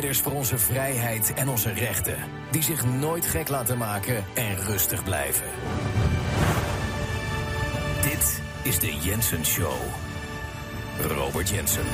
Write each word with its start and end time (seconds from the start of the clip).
Strijders 0.00 0.28
voor 0.28 0.40
onze 0.40 0.58
vrijheid 0.58 1.32
en 1.34 1.48
onze 1.48 1.72
rechten. 1.72 2.16
Die 2.50 2.62
zich 2.62 2.84
nooit 2.84 3.26
gek 3.26 3.48
laten 3.48 3.78
maken 3.78 4.24
en 4.34 4.56
rustig 4.56 5.04
blijven. 5.04 5.46
Dit 8.02 8.40
is 8.62 8.78
de 8.78 8.96
Jensen 9.02 9.44
Show. 9.44 9.74
Robert 11.08 11.48
Jensen. 11.48 11.84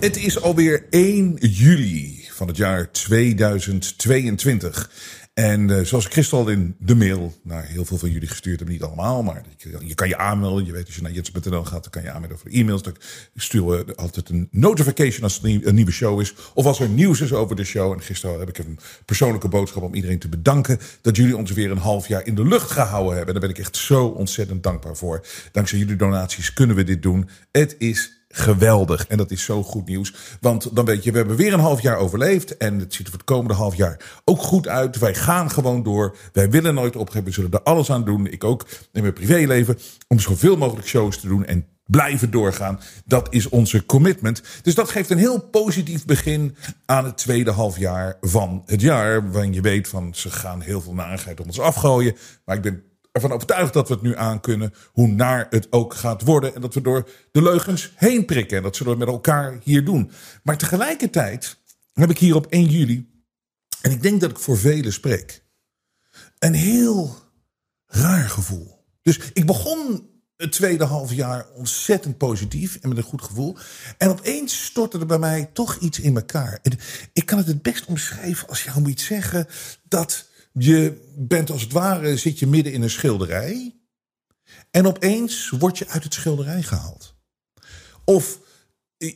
Het 0.00 0.16
is 0.16 0.40
alweer 0.40 0.86
1 0.90 1.36
juli 1.40 2.26
van 2.30 2.48
het 2.48 2.56
jaar 2.56 2.90
2022. 2.90 4.90
En 5.40 5.68
uh, 5.68 5.80
zoals 5.80 6.06
gisteren 6.06 6.44
al 6.44 6.50
in 6.50 6.74
de 6.78 6.94
mail 6.94 7.34
naar 7.42 7.64
heel 7.64 7.84
veel 7.84 7.98
van 7.98 8.10
jullie 8.10 8.28
gestuurd 8.28 8.58
heb, 8.58 8.68
niet 8.68 8.82
allemaal, 8.82 9.22
maar 9.22 9.42
je 9.84 9.94
kan 9.94 10.08
je 10.08 10.16
aanmelden. 10.16 10.64
Je 10.64 10.72
weet, 10.72 10.86
als 10.86 10.94
je 10.94 11.02
naar 11.02 11.12
jets.nl 11.12 11.64
gaat, 11.64 11.82
dan 11.82 11.90
kan 11.90 12.02
je 12.02 12.10
aanmelden 12.10 12.38
voor 12.38 12.50
e-mails. 12.50 12.82
Dan 12.82 12.94
sturen 13.34 13.86
we 13.86 13.96
altijd 13.96 14.28
een 14.28 14.48
notification 14.50 15.22
als 15.22 15.42
er 15.42 15.66
een 15.66 15.74
nieuwe 15.74 15.90
show 15.90 16.20
is. 16.20 16.34
Of 16.54 16.66
als 16.66 16.80
er 16.80 16.88
nieuws 16.88 17.20
is 17.20 17.32
over 17.32 17.56
de 17.56 17.64
show. 17.64 17.92
En 17.92 18.02
gisteren 18.02 18.38
heb 18.38 18.48
ik 18.48 18.58
een 18.58 18.78
persoonlijke 19.04 19.48
boodschap 19.48 19.82
om 19.82 19.94
iedereen 19.94 20.18
te 20.18 20.28
bedanken 20.28 20.78
dat 21.00 21.16
jullie 21.16 21.36
ons 21.36 21.52
weer 21.52 21.70
een 21.70 21.78
half 21.78 22.08
jaar 22.08 22.26
in 22.26 22.34
de 22.34 22.46
lucht 22.46 22.70
gehouden 22.70 23.16
hebben. 23.16 23.34
Daar 23.34 23.42
ben 23.42 23.52
ik 23.52 23.58
echt 23.58 23.76
zo 23.76 24.06
ontzettend 24.06 24.62
dankbaar 24.62 24.96
voor. 24.96 25.26
Dankzij 25.52 25.78
jullie 25.78 25.96
donaties 25.96 26.52
kunnen 26.52 26.76
we 26.76 26.84
dit 26.84 27.02
doen. 27.02 27.28
Het 27.50 27.74
is 27.78 28.19
geweldig. 28.32 29.06
En 29.06 29.16
dat 29.16 29.30
is 29.30 29.44
zo 29.44 29.62
goed 29.62 29.86
nieuws. 29.86 30.14
Want 30.40 30.76
dan 30.76 30.84
weet 30.84 31.04
je, 31.04 31.10
we 31.10 31.18
hebben 31.18 31.36
weer 31.36 31.52
een 31.52 31.60
half 31.60 31.80
jaar 31.80 31.96
overleefd. 31.96 32.56
En 32.56 32.78
het 32.78 32.94
ziet 32.94 33.06
er 33.06 33.12
voor 33.12 33.20
het 33.20 33.30
komende 33.30 33.54
half 33.54 33.74
jaar 33.74 34.20
ook 34.24 34.42
goed 34.42 34.68
uit. 34.68 34.98
Wij 34.98 35.14
gaan 35.14 35.50
gewoon 35.50 35.82
door. 35.82 36.16
Wij 36.32 36.50
willen 36.50 36.74
nooit 36.74 36.96
opgeven. 36.96 37.24
We 37.24 37.32
zullen 37.32 37.50
er 37.50 37.62
alles 37.62 37.90
aan 37.90 38.04
doen. 38.04 38.26
Ik 38.26 38.44
ook 38.44 38.66
in 38.92 39.02
mijn 39.02 39.14
privéleven. 39.14 39.78
Om 40.08 40.18
zoveel 40.18 40.56
mogelijk 40.56 40.86
shows 40.86 41.20
te 41.20 41.28
doen. 41.28 41.46
En 41.46 41.66
blijven 41.86 42.30
doorgaan. 42.30 42.80
Dat 43.04 43.26
is 43.30 43.48
onze 43.48 43.86
commitment. 43.86 44.42
Dus 44.62 44.74
dat 44.74 44.90
geeft 44.90 45.10
een 45.10 45.18
heel 45.18 45.40
positief 45.40 46.04
begin 46.04 46.56
aan 46.86 47.04
het 47.04 47.16
tweede 47.16 47.50
halfjaar 47.50 48.16
van 48.20 48.62
het 48.66 48.80
jaar. 48.80 49.30
Waarin 49.30 49.52
je 49.52 49.60
weet 49.60 49.88
van 49.88 50.14
ze 50.14 50.30
gaan 50.30 50.60
heel 50.60 50.80
veel 50.80 50.94
narigheid 50.94 51.40
om 51.40 51.46
ons 51.46 51.60
afgooien. 51.60 52.16
Maar 52.44 52.56
ik 52.56 52.62
ben 52.62 52.82
ervan 53.12 53.32
overtuigd 53.32 53.72
dat 53.72 53.88
we 53.88 53.94
het 53.94 54.02
nu 54.02 54.16
aan 54.16 54.40
kunnen. 54.40 54.74
Hoe 54.92 55.06
naar 55.06 55.46
het 55.50 55.72
ook 55.72 55.94
gaat 55.94 56.22
worden. 56.22 56.54
En 56.54 56.60
dat 56.60 56.74
we 56.74 56.80
door 56.80 57.08
de 57.32 57.42
leugens 57.42 57.92
heen 57.96 58.24
prikken. 58.24 58.56
En 58.56 58.62
dat 58.62 58.76
zullen 58.76 58.92
we 58.92 58.98
met 58.98 59.08
elkaar 59.08 59.58
hier 59.62 59.84
doen. 59.84 60.10
Maar 60.42 60.58
tegelijkertijd 60.58 61.58
heb 61.92 62.10
ik 62.10 62.18
hier 62.18 62.34
op 62.34 62.46
1 62.46 62.64
juli. 62.64 63.08
En 63.80 63.90
ik 63.90 64.02
denk 64.02 64.20
dat 64.20 64.30
ik 64.30 64.38
voor 64.38 64.58
velen 64.58 64.92
spreek. 64.92 65.42
Een 66.38 66.54
heel 66.54 67.16
raar 67.86 68.28
gevoel. 68.28 68.84
Dus 69.02 69.20
ik 69.32 69.46
begon 69.46 70.08
het 70.36 70.52
tweede 70.52 70.84
half 70.84 71.12
jaar 71.12 71.46
ontzettend 71.54 72.18
positief 72.18 72.76
en 72.76 72.88
met 72.88 72.98
een 72.98 73.04
goed 73.04 73.22
gevoel. 73.22 73.56
En 73.98 74.08
opeens 74.08 74.64
stortte 74.64 74.98
er 74.98 75.06
bij 75.06 75.18
mij 75.18 75.50
toch 75.52 75.76
iets 75.76 76.00
in 76.00 76.16
elkaar. 76.16 76.58
En 76.62 76.78
ik 77.12 77.26
kan 77.26 77.38
het 77.38 77.46
het 77.46 77.62
best 77.62 77.84
omschrijven 77.84 78.48
als 78.48 78.64
je 78.64 78.70
moet 78.80 79.00
zeggen 79.00 79.46
dat 79.88 80.29
je 80.64 81.08
bent 81.16 81.50
als 81.50 81.62
het 81.62 81.72
ware, 81.72 82.16
zit 82.16 82.38
je 82.38 82.46
midden 82.46 82.72
in 82.72 82.82
een 82.82 82.90
schilderij. 82.90 83.76
En 84.70 84.86
opeens 84.86 85.50
word 85.50 85.78
je 85.78 85.88
uit 85.88 86.04
het 86.04 86.14
schilderij 86.14 86.62
gehaald. 86.62 87.14
Of 88.04 88.40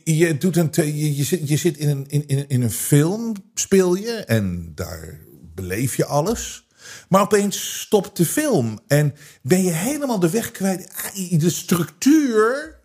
je, 0.03 0.37
doet 0.37 0.57
een, 0.57 0.95
je, 1.15 1.23
zit, 1.23 1.49
je 1.49 1.57
zit 1.57 1.77
in 1.77 1.89
een, 1.89 2.07
in, 2.07 2.47
in 2.47 2.61
een 2.61 2.71
film, 2.71 3.33
speel 3.53 3.95
je 3.95 4.11
en 4.11 4.71
daar 4.75 5.19
beleef 5.55 5.95
je 5.95 6.05
alles. 6.05 6.67
Maar 7.09 7.21
opeens 7.21 7.79
stopt 7.79 8.17
de 8.17 8.25
film 8.25 8.79
en 8.87 9.13
ben 9.41 9.63
je 9.63 9.71
helemaal 9.71 10.19
de 10.19 10.29
weg 10.29 10.51
kwijt. 10.51 11.11
De 11.29 11.49
structuur 11.49 12.79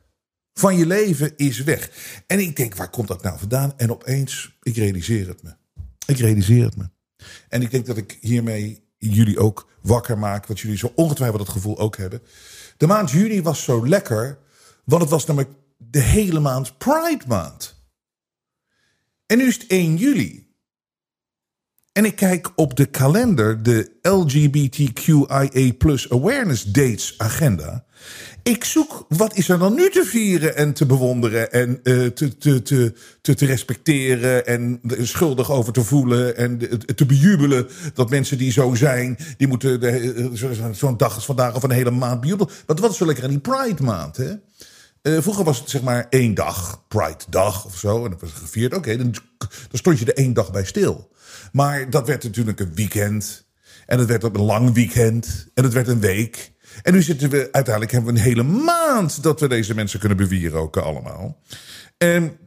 van 0.55 0.77
je 0.77 0.87
leven 0.87 1.37
is 1.37 1.63
weg. 1.63 1.91
En 2.27 2.39
ik 2.39 2.57
denk, 2.57 2.75
waar 2.75 2.91
komt 2.91 3.09
dat 3.09 3.23
nou 3.23 3.39
vandaan? 3.39 3.79
En 3.79 3.91
opeens, 3.91 4.59
ik 4.63 4.77
realiseer 4.77 5.29
het 5.29 5.43
me. 5.43 5.55
Ik 6.07 6.19
realiseer 6.19 6.65
het 6.65 6.77
me. 6.77 6.89
En 7.49 7.63
ik 7.63 7.71
denk 7.71 7.87
dat 7.87 7.97
ik 7.97 8.19
hiermee 8.21 8.85
jullie 8.99 9.39
ook 9.39 9.69
wakker 9.83 10.19
maak. 10.19 10.47
Wat 10.47 10.61
jullie 10.61 10.79
zo 10.79 10.93
ongetwijfeld 10.95 11.39
dat 11.39 11.55
gevoel 11.55 11.79
ook 11.79 11.97
hebben. 11.97 12.23
De 12.77 12.87
maand 12.87 13.11
juni 13.11 13.43
was 13.43 13.63
zo 13.63 13.89
lekker. 13.89 14.39
Want 14.85 15.03
het 15.03 15.11
was 15.11 15.27
namelijk 15.27 15.53
de 15.77 16.01
hele 16.01 16.41
maand 16.41 16.79
Pride 16.79 17.25
maand. 17.27 17.79
En 19.27 19.39
nu 19.39 19.47
is 19.47 19.55
het 19.55 19.67
1 19.67 19.97
juli. 19.97 20.50
En 21.93 22.05
ik 22.05 22.17
kijk 22.17 22.51
op 22.55 22.77
de 22.77 22.87
kalender, 22.87 23.63
de 23.63 23.91
LGBTQIA 24.03 25.49
Awareness 26.09 26.65
Dates 26.65 27.15
agenda. 27.17 27.85
Ik 28.43 28.65
zoek 28.65 29.05
wat 29.09 29.37
is 29.37 29.49
er 29.49 29.59
dan 29.59 29.75
nu 29.75 29.91
te 29.91 30.05
vieren 30.05 30.57
en 30.57 30.73
te 30.73 30.87
bewonderen 30.87 31.53
en 31.53 31.81
uh, 31.83 32.07
te, 32.07 32.37
te, 32.39 32.63
te, 32.63 32.93
te, 33.21 33.35
te 33.35 33.47
respecteren 33.47 34.47
en 34.47 34.81
schuldig 34.99 35.51
over 35.51 35.73
te 35.73 35.85
voelen 35.85 36.37
en 36.37 36.59
te 36.95 37.07
bejubelen 37.07 37.69
dat 37.95 38.11
mensen 38.11 38.39
die 38.39 38.53
zo 38.53 38.75
zijn, 38.75 39.19
die 39.37 39.49
moeten 39.49 39.85
uh, 39.85 40.73
zo'n 40.73 40.97
dag 40.97 41.15
als 41.15 41.25
vandaag 41.25 41.55
of 41.55 41.63
een 41.63 41.71
hele 41.71 41.91
maand 41.91 42.21
bejubelen. 42.21 42.53
Want 42.67 42.81
wat 42.81 42.91
is 42.91 42.97
zo 42.97 43.07
lekker 43.07 43.25
aan 43.25 43.31
die 43.31 43.39
Pride 43.39 43.83
maand, 43.83 44.17
hè? 44.17 44.33
Uh, 45.03 45.21
vroeger 45.21 45.45
was 45.45 45.59
het 45.59 45.71
zeg 45.71 45.83
maar 45.83 46.07
één 46.11 46.35
dag, 46.35 46.85
Pride 46.89 47.25
dag 47.29 47.65
of 47.65 47.79
zo. 47.79 48.05
En 48.05 48.11
dat 48.11 48.21
was 48.21 48.33
gevierd. 48.33 48.75
Oké, 48.75 48.97
dan, 48.97 49.15
dan 49.39 49.49
stond 49.79 49.99
je 49.99 50.05
er 50.05 50.17
één 50.17 50.33
dag 50.33 50.53
bij 50.53 50.65
stil. 50.65 51.11
Maar 51.53 51.91
dat 51.91 52.07
werd 52.07 52.23
natuurlijk 52.23 52.61
een 52.61 52.75
weekend. 52.75 53.49
En 53.87 53.99
het 53.99 54.09
werd 54.09 54.23
een 54.23 54.41
lang 54.41 54.75
weekend. 54.75 55.47
En 55.55 55.65
het 55.65 55.73
werd 55.73 55.89
een 55.89 56.01
week. 56.01 56.53
En 56.83 56.93
nu 56.93 57.03
zitten 57.03 57.31
we, 57.31 57.49
uiteindelijk 57.53 57.93
hebben 57.93 58.13
we 58.13 58.19
een 58.19 58.25
hele 58.25 58.43
maand 58.43 59.23
dat 59.23 59.41
we 59.41 59.49
deze 59.49 59.75
mensen 59.75 59.99
kunnen 60.01 60.19
bewieroken 60.19 60.85
allemaal. 60.85 61.43
En, 61.97 62.39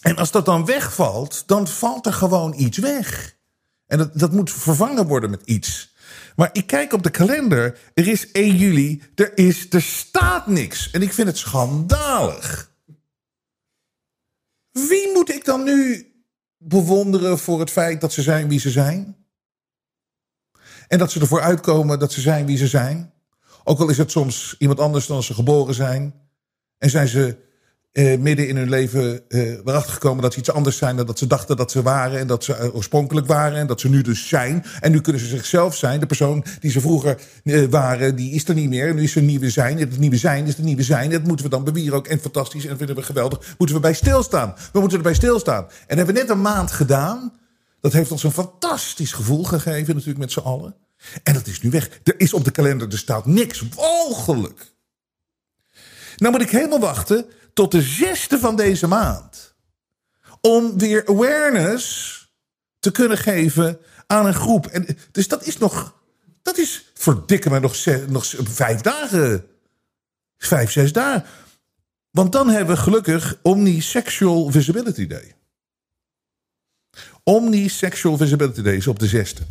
en 0.00 0.16
als 0.16 0.30
dat 0.30 0.44
dan 0.44 0.64
wegvalt, 0.64 1.42
dan 1.46 1.68
valt 1.68 2.06
er 2.06 2.12
gewoon 2.12 2.54
iets 2.56 2.78
weg. 2.78 3.36
En 3.86 3.98
dat, 3.98 4.18
dat 4.18 4.32
moet 4.32 4.52
vervangen 4.52 5.06
worden 5.06 5.30
met 5.30 5.42
iets. 5.44 5.94
Maar 6.36 6.50
ik 6.52 6.66
kijk 6.66 6.92
op 6.92 7.02
de 7.02 7.10
kalender, 7.10 7.78
er 7.94 8.08
is 8.08 8.30
1 8.30 8.56
juli, 8.56 9.02
er, 9.14 9.38
is, 9.38 9.66
er 9.70 9.82
staat 9.82 10.46
niks. 10.46 10.90
En 10.90 11.02
ik 11.02 11.12
vind 11.12 11.28
het 11.28 11.38
schandalig. 11.38 12.74
Wie 14.70 15.12
moet 15.12 15.30
ik 15.34 15.44
dan 15.44 15.62
nu 15.64 16.06
bewonderen 16.58 17.38
voor 17.38 17.60
het 17.60 17.70
feit 17.70 18.00
dat 18.00 18.12
ze 18.12 18.22
zijn 18.22 18.48
wie 18.48 18.60
ze 18.60 18.70
zijn? 18.70 19.16
En 20.88 20.98
dat 20.98 21.10
ze 21.10 21.20
ervoor 21.20 21.40
uitkomen 21.40 21.98
dat 21.98 22.12
ze 22.12 22.20
zijn 22.20 22.46
wie 22.46 22.56
ze 22.56 22.66
zijn? 22.66 23.12
Ook 23.64 23.80
al 23.80 23.88
is 23.88 23.98
het 23.98 24.10
soms 24.10 24.54
iemand 24.58 24.80
anders 24.80 25.06
dan 25.06 25.22
ze 25.22 25.34
geboren 25.34 25.74
zijn. 25.74 26.14
En 26.78 26.90
zijn 26.90 27.08
ze 27.08 27.45
eh, 27.96 28.18
midden 28.18 28.48
in 28.48 28.56
hun 28.56 28.68
leven 28.68 29.28
eh, 29.28 29.50
erachter 29.50 29.92
gekomen 29.92 30.22
dat 30.22 30.32
ze 30.32 30.38
iets 30.38 30.50
anders 30.50 30.76
zijn 30.76 30.96
dan 30.96 31.06
dat 31.06 31.18
ze 31.18 31.26
dachten 31.26 31.56
dat 31.56 31.70
ze 31.70 31.82
waren. 31.82 32.18
En 32.18 32.26
dat 32.26 32.44
ze 32.44 32.58
uh, 32.58 32.74
oorspronkelijk 32.74 33.26
waren. 33.26 33.58
En 33.58 33.66
dat 33.66 33.80
ze 33.80 33.88
nu 33.88 34.02
dus 34.02 34.28
zijn. 34.28 34.64
En 34.80 34.92
nu 34.92 35.00
kunnen 35.00 35.22
ze 35.22 35.28
zichzelf 35.28 35.76
zijn. 35.76 36.00
De 36.00 36.06
persoon 36.06 36.44
die 36.60 36.70
ze 36.70 36.80
vroeger 36.80 37.18
eh, 37.44 37.64
waren, 37.70 38.16
die 38.16 38.32
is 38.32 38.48
er 38.48 38.54
niet 38.54 38.68
meer. 38.68 38.88
En 38.88 38.94
nu 38.94 39.02
is 39.02 39.16
er 39.16 39.22
nieuwe 39.22 39.50
zijn. 39.50 39.78
Het 39.78 39.98
nieuwe 39.98 40.16
zijn 40.16 40.46
is 40.46 40.56
het 40.56 40.64
nieuwe 40.64 40.82
zijn. 40.82 41.10
Dat 41.10 41.24
moeten 41.24 41.44
we 41.44 41.50
dan 41.50 41.64
bewieren 41.64 41.98
ook. 41.98 42.06
En 42.06 42.18
fantastisch. 42.18 42.62
En 42.62 42.68
dat 42.68 42.78
vinden 42.78 42.96
we 42.96 43.02
geweldig. 43.02 43.54
Moeten 43.58 43.76
we 43.76 43.82
bij 43.82 43.94
stilstaan. 43.94 44.54
We 44.72 44.80
moeten 44.80 44.98
erbij 44.98 45.14
stilstaan. 45.14 45.66
En 45.86 45.96
hebben 45.96 46.14
we 46.14 46.20
net 46.20 46.30
een 46.30 46.40
maand 46.40 46.70
gedaan. 46.70 47.32
Dat 47.80 47.92
heeft 47.92 48.10
ons 48.10 48.22
een 48.22 48.32
fantastisch 48.32 49.12
gevoel 49.12 49.44
gegeven, 49.44 49.94
natuurlijk 49.94 50.18
met 50.18 50.32
z'n 50.32 50.38
allen. 50.38 50.74
En 51.22 51.34
dat 51.34 51.46
is 51.46 51.60
nu 51.60 51.70
weg. 51.70 51.88
Er 52.04 52.14
is 52.20 52.32
op 52.32 52.44
de 52.44 52.50
kalender, 52.50 52.88
er 52.88 52.98
staat 52.98 53.26
niks. 53.26 53.64
Walgelijk. 53.74 54.74
Nou 56.16 56.32
moet 56.32 56.42
ik 56.42 56.50
helemaal 56.50 56.80
wachten 56.80 57.26
tot 57.56 57.70
de 57.70 57.82
zesde 57.82 58.38
van 58.38 58.56
deze 58.56 58.86
maand. 58.86 59.54
Om 60.40 60.78
weer 60.78 61.06
awareness 61.06 62.14
te 62.78 62.90
kunnen 62.90 63.18
geven 63.18 63.78
aan 64.06 64.26
een 64.26 64.34
groep. 64.34 64.66
En, 64.66 64.98
dus 65.12 65.28
dat 65.28 65.46
is 65.46 65.58
nog, 65.58 66.00
dat 66.42 66.58
is 66.58 66.90
verdikken 66.94 67.50
maar 67.50 67.60
nog, 67.60 67.84
nog 68.08 68.26
vijf 68.42 68.80
dagen. 68.80 69.46
Vijf, 70.38 70.70
zes 70.70 70.92
dagen. 70.92 71.24
Want 72.10 72.32
dan 72.32 72.48
hebben 72.48 72.74
we 72.74 72.82
gelukkig 72.82 73.38
Omnisexual 73.42 74.50
Visibility 74.50 75.06
Day. 75.06 75.36
Omnisexual 77.22 78.16
Visibility 78.16 78.62
Day 78.62 78.76
is 78.76 78.86
op 78.86 78.98
de 78.98 79.06
zesde. 79.06 79.42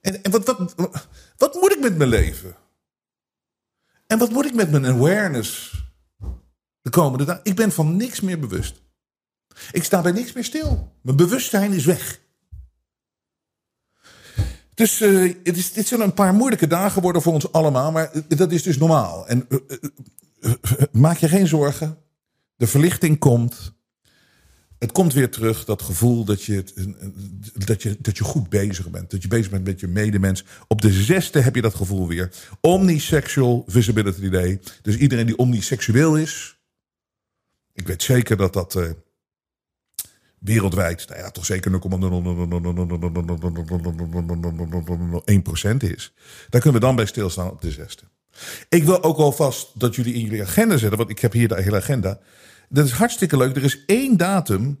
En, 0.00 0.22
en 0.22 0.30
wat, 0.30 0.44
wat, 0.44 1.08
wat 1.36 1.54
moet 1.54 1.72
ik 1.72 1.80
met 1.80 1.96
mijn 1.96 2.08
leven? 2.10 2.56
En 4.06 4.18
wat 4.18 4.30
moet 4.30 4.46
ik 4.46 4.54
met 4.54 4.70
mijn 4.70 4.86
awareness? 4.86 5.79
De 6.82 6.90
komende 6.90 7.24
dagen. 7.24 7.44
Ik 7.44 7.56
ben 7.56 7.72
van 7.72 7.96
niks 7.96 8.20
meer 8.20 8.38
bewust. 8.38 8.82
Ik 9.72 9.84
sta 9.84 10.00
bij 10.00 10.12
niks 10.12 10.32
meer 10.32 10.44
stil. 10.44 10.92
Mijn 11.02 11.16
bewustzijn 11.16 11.72
is 11.72 11.84
weg. 11.84 12.20
Dus 14.74 15.00
uh, 15.00 15.34
het 15.42 15.56
is, 15.56 15.72
dit 15.72 15.86
zijn 15.86 16.00
een 16.00 16.14
paar 16.14 16.34
moeilijke 16.34 16.66
dagen 16.66 17.02
worden 17.02 17.22
voor 17.22 17.32
ons 17.32 17.52
allemaal, 17.52 17.92
maar 17.92 18.12
dat 18.28 18.52
is 18.52 18.62
dus 18.62 18.78
normaal. 18.78 19.28
En 19.28 19.46
uh, 19.48 20.52
maak 20.92 21.16
je 21.16 21.28
geen 21.28 21.46
zorgen. 21.46 21.98
De 22.56 22.66
verlichting 22.66 23.18
komt. 23.18 23.72
Het 24.78 24.92
komt 24.92 25.12
weer 25.12 25.30
terug, 25.30 25.64
dat 25.64 25.82
gevoel 25.82 26.24
dat 26.24 26.42
je, 26.42 26.64
dat, 27.54 27.82
je, 27.82 27.96
dat 28.00 28.18
je 28.18 28.24
goed 28.24 28.48
bezig 28.48 28.90
bent. 28.90 29.10
Dat 29.10 29.22
je 29.22 29.28
bezig 29.28 29.50
bent 29.50 29.64
met 29.64 29.80
je 29.80 29.86
medemens. 29.86 30.44
Op 30.68 30.80
de 30.80 30.92
zesde 30.92 31.40
heb 31.40 31.54
je 31.54 31.62
dat 31.62 31.74
gevoel 31.74 32.08
weer. 32.08 32.30
Omnisexual 32.60 33.64
Visibility 33.66 34.28
Day. 34.28 34.60
Dus 34.82 34.96
iedereen 34.96 35.26
die 35.26 35.36
omniseksueel 35.36 36.16
is. 36.16 36.59
Ik 37.74 37.86
weet 37.86 38.02
zeker 38.02 38.36
dat 38.36 38.52
dat 38.52 38.74
uh, 38.74 38.90
wereldwijd, 40.38 41.08
nou 41.08 41.20
ja, 41.20 41.30
toch 41.30 41.44
zeker 41.44 41.70
0,1% 41.70 41.78
is. 45.76 46.12
Daar 46.48 46.60
kunnen 46.60 46.80
we 46.80 46.86
dan 46.86 46.96
bij 46.96 47.06
stilstaan 47.06 47.50
op 47.50 47.60
de 47.60 47.70
zesde. 47.70 48.02
Ik 48.68 48.84
wil 48.84 49.02
ook 49.02 49.16
alvast 49.16 49.80
dat 49.80 49.94
jullie 49.94 50.14
in 50.14 50.20
jullie 50.20 50.42
agenda 50.42 50.76
zetten, 50.76 50.98
want 50.98 51.10
ik 51.10 51.18
heb 51.18 51.32
hier 51.32 51.48
de 51.48 51.62
hele 51.62 51.76
agenda. 51.76 52.18
Dat 52.68 52.86
is 52.86 52.92
hartstikke 52.92 53.36
leuk. 53.36 53.56
Er 53.56 53.64
is 53.64 53.84
één 53.86 54.16
datum 54.16 54.78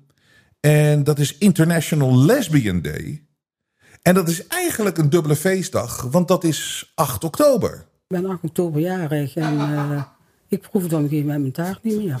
en 0.60 1.04
dat 1.04 1.18
is 1.18 1.38
International 1.38 2.16
Lesbian 2.16 2.82
Day. 2.82 3.24
En 4.02 4.14
dat 4.14 4.28
is 4.28 4.46
eigenlijk 4.46 4.98
een 4.98 5.10
dubbele 5.10 5.36
feestdag, 5.36 6.02
want 6.02 6.28
dat 6.28 6.44
is 6.44 6.92
8 6.94 7.24
oktober. 7.24 7.72
Ik 8.08 8.20
ben 8.20 8.26
8 8.26 8.42
oktober 8.42 8.80
jarig 8.80 9.36
en 9.36 9.54
uh, 9.54 10.02
ik 10.48 10.60
proef 10.60 10.86
dan 10.86 11.08
een 11.10 11.26
met 11.26 11.40
mijn 11.40 11.52
taart 11.52 11.82
niet 11.82 12.04
meer. 12.04 12.20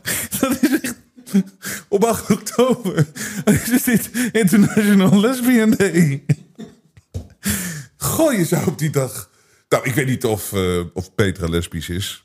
dat 0.40 0.62
is 0.62 0.80
echt 0.80 1.00
op 1.88 2.04
8 2.04 2.30
oktober. 2.30 3.06
Is 3.72 3.82
dit 3.82 4.10
International 4.32 5.20
Lesbian 5.20 5.70
Day? 5.70 6.24
Goh, 7.96 8.32
je 8.32 8.44
zou 8.44 8.66
op 8.66 8.78
die 8.78 8.90
dag. 8.90 9.30
Nou, 9.68 9.84
ik 9.84 9.94
weet 9.94 10.06
niet 10.06 10.24
of, 10.24 10.52
uh, 10.52 10.84
of 10.92 11.14
Petra 11.14 11.48
lesbisch 11.48 11.88
is. 11.88 12.24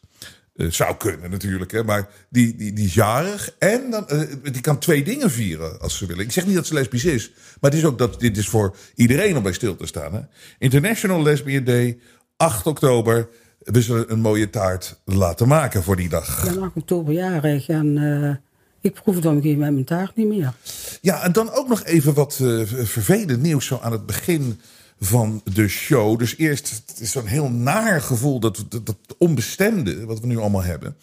Uh, 0.55 0.71
zou 0.71 0.95
kunnen 0.95 1.29
natuurlijk, 1.29 1.71
hè, 1.71 1.83
maar 1.83 2.09
die, 2.29 2.55
die, 2.55 2.73
die 2.73 2.85
is 2.85 2.93
jarig 2.93 3.55
en 3.59 3.89
dan, 3.89 4.05
uh, 4.11 4.21
die 4.43 4.61
kan 4.61 4.79
twee 4.79 5.03
dingen 5.03 5.31
vieren 5.31 5.79
als 5.79 5.97
ze 5.97 6.05
willen. 6.05 6.23
Ik 6.23 6.31
zeg 6.31 6.45
niet 6.45 6.55
dat 6.55 6.65
ze 6.65 6.73
lesbisch 6.73 7.05
is, 7.05 7.31
maar 7.59 7.71
het 7.71 7.79
is 7.79 7.85
ook 7.85 7.97
dat 7.97 8.19
dit 8.19 8.37
is 8.37 8.47
voor 8.47 8.75
iedereen 8.95 9.37
om 9.37 9.43
bij 9.43 9.53
stil 9.53 9.75
te 9.75 9.85
staan. 9.85 10.13
Hè. 10.13 10.21
International 10.59 11.23
Lesbian 11.23 11.63
Day, 11.63 11.99
8 12.37 12.67
oktober. 12.67 13.29
We 13.71 13.81
zullen 13.81 14.11
een 14.11 14.19
mooie 14.19 14.49
taart 14.49 14.99
laten 15.05 15.47
maken 15.47 15.83
voor 15.83 15.95
die 15.95 16.09
dag. 16.09 16.45
Ik 16.45 16.53
ben 16.53 16.63
8 16.63 16.75
oktober 16.75 17.13
jarig 17.13 17.67
en 17.67 17.97
uh, 17.97 18.35
ik 18.81 18.93
proef 18.93 19.19
dan 19.19 19.41
een 19.43 19.57
met 19.57 19.71
mijn 19.71 19.85
taart 19.85 20.15
niet 20.15 20.27
meer. 20.27 20.53
Ja, 21.01 21.23
en 21.23 21.31
dan 21.31 21.51
ook 21.51 21.67
nog 21.67 21.83
even 21.83 22.13
wat 22.13 22.35
vervelend 22.83 23.41
nieuws 23.41 23.65
zo 23.65 23.79
aan 23.81 23.91
het 23.91 24.05
begin 24.05 24.59
van 24.99 25.41
de 25.53 25.67
show. 25.67 26.19
Dus 26.19 26.37
eerst 26.37 26.83
het 26.87 26.99
is 26.99 27.11
zo'n 27.11 27.25
heel 27.25 27.49
naar 27.49 28.01
gevoel, 28.01 28.39
dat, 28.39 28.65
dat, 28.69 28.85
dat, 28.85 28.97
onbestemde 29.17 30.05
wat 30.05 30.19
we 30.19 30.27
nu 30.27 30.37
allemaal 30.37 30.63
hebben. 30.63 30.97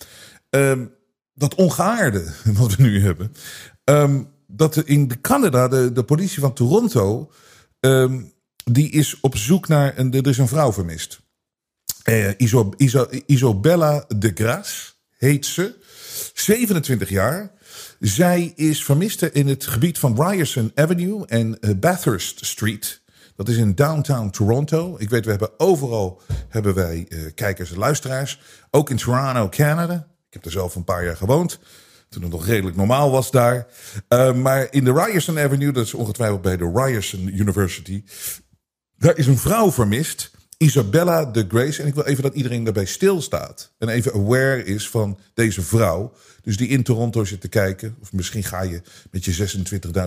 Um, 0.50 0.90
dat 1.34 1.55
ongeaarde 1.55 2.32
wat 2.58 2.76
we 2.76 2.82
nu 2.82 3.02
hebben. 3.02 3.32
Um, 3.84 4.28
dat 4.46 4.76
in 4.76 5.20
Canada, 5.20 5.69
de, 5.69 5.93
de 5.93 6.02
politie 6.02 6.40
van 6.40 6.52
Toronto, 6.52 7.31
um, 7.81 8.32
die 8.64 8.90
is 8.90 9.20
op 9.20 9.37
zoek 9.37 9.69
naar, 9.69 9.99
een, 9.99 10.12
er 10.12 10.26
is 10.26 10.38
een 10.38 10.49
vrouw 10.49 10.72
vermist. 10.72 11.20
Uh, 12.05 12.31
Iso, 12.37 12.73
Iso, 13.27 13.61
de 14.09 14.31
Gras 14.35 14.99
heet 15.19 15.47
ze, 15.47 15.75
27 16.35 17.09
jaar. 17.09 17.53
Zij 18.01 18.53
is 18.56 18.85
vermist 18.85 19.23
in 19.23 19.49
het 19.49 19.67
gebied 19.67 19.99
van 19.99 20.23
Ryerson 20.23 20.73
Avenue 20.75 21.27
en 21.27 21.59
uh, 21.61 21.71
Bathurst 21.77 22.47
Street. 22.47 23.03
Dat 23.37 23.49
is 23.49 23.56
in 23.56 23.75
downtown 23.75 24.31
Toronto. 24.31 24.97
Ik 24.99 25.11
weet, 25.11 25.25
we 25.25 25.31
hebben 25.31 25.61
overal 25.61 26.23
hebben 26.49 26.75
wij 26.75 27.06
uh, 27.09 27.31
kijkers 27.35 27.71
en 27.71 27.79
luisteraars. 27.79 28.41
Ook 28.71 28.91
in 28.91 28.97
Toronto, 28.97 29.49
Canada. 29.49 29.95
Ik 30.29 30.35
heb 30.35 30.45
er 30.45 30.51
zelf 30.51 30.75
een 30.75 30.85
paar 30.85 31.05
jaar 31.05 31.17
gewoond. 31.17 31.59
Toen 32.09 32.23
het 32.23 32.33
nog 32.33 32.47
redelijk 32.47 32.77
normaal 32.77 33.11
was 33.11 33.31
daar. 33.31 33.67
Maar 34.35 34.67
in 34.71 34.85
de 34.85 34.93
Ryerson 34.93 35.39
Avenue, 35.39 35.73
dat 35.73 35.85
is 35.85 35.95
ongetwijfeld 35.95 36.43
bij 36.43 36.56
de 36.56 36.71
Ryerson 36.75 37.27
University. 37.27 38.05
Daar 38.97 39.17
is 39.17 39.27
een 39.27 39.39
vrouw 39.39 39.73
vermist. 39.73 40.31
Isabella 40.64 41.25
de 41.25 41.44
Grace. 41.49 41.82
En 41.82 41.88
ik 41.88 41.94
wil 41.94 42.05
even 42.05 42.22
dat 42.22 42.34
iedereen 42.34 42.64
daarbij 42.64 42.84
stilstaat. 42.84 43.72
En 43.78 43.88
even 43.88 44.12
aware 44.12 44.64
is 44.64 44.88
van 44.88 45.19
deze 45.34 45.62
vrouw. 45.62 46.12
Dus 46.43 46.56
die 46.56 46.69
in 46.69 46.82
Toronto 46.82 47.25
zit 47.25 47.40
te 47.40 47.49
kijken. 47.49 47.96
Of 48.00 48.12
misschien 48.12 48.44
ga 48.44 48.62
je 48.62 48.82
met 49.11 49.25
je 49.25 49.49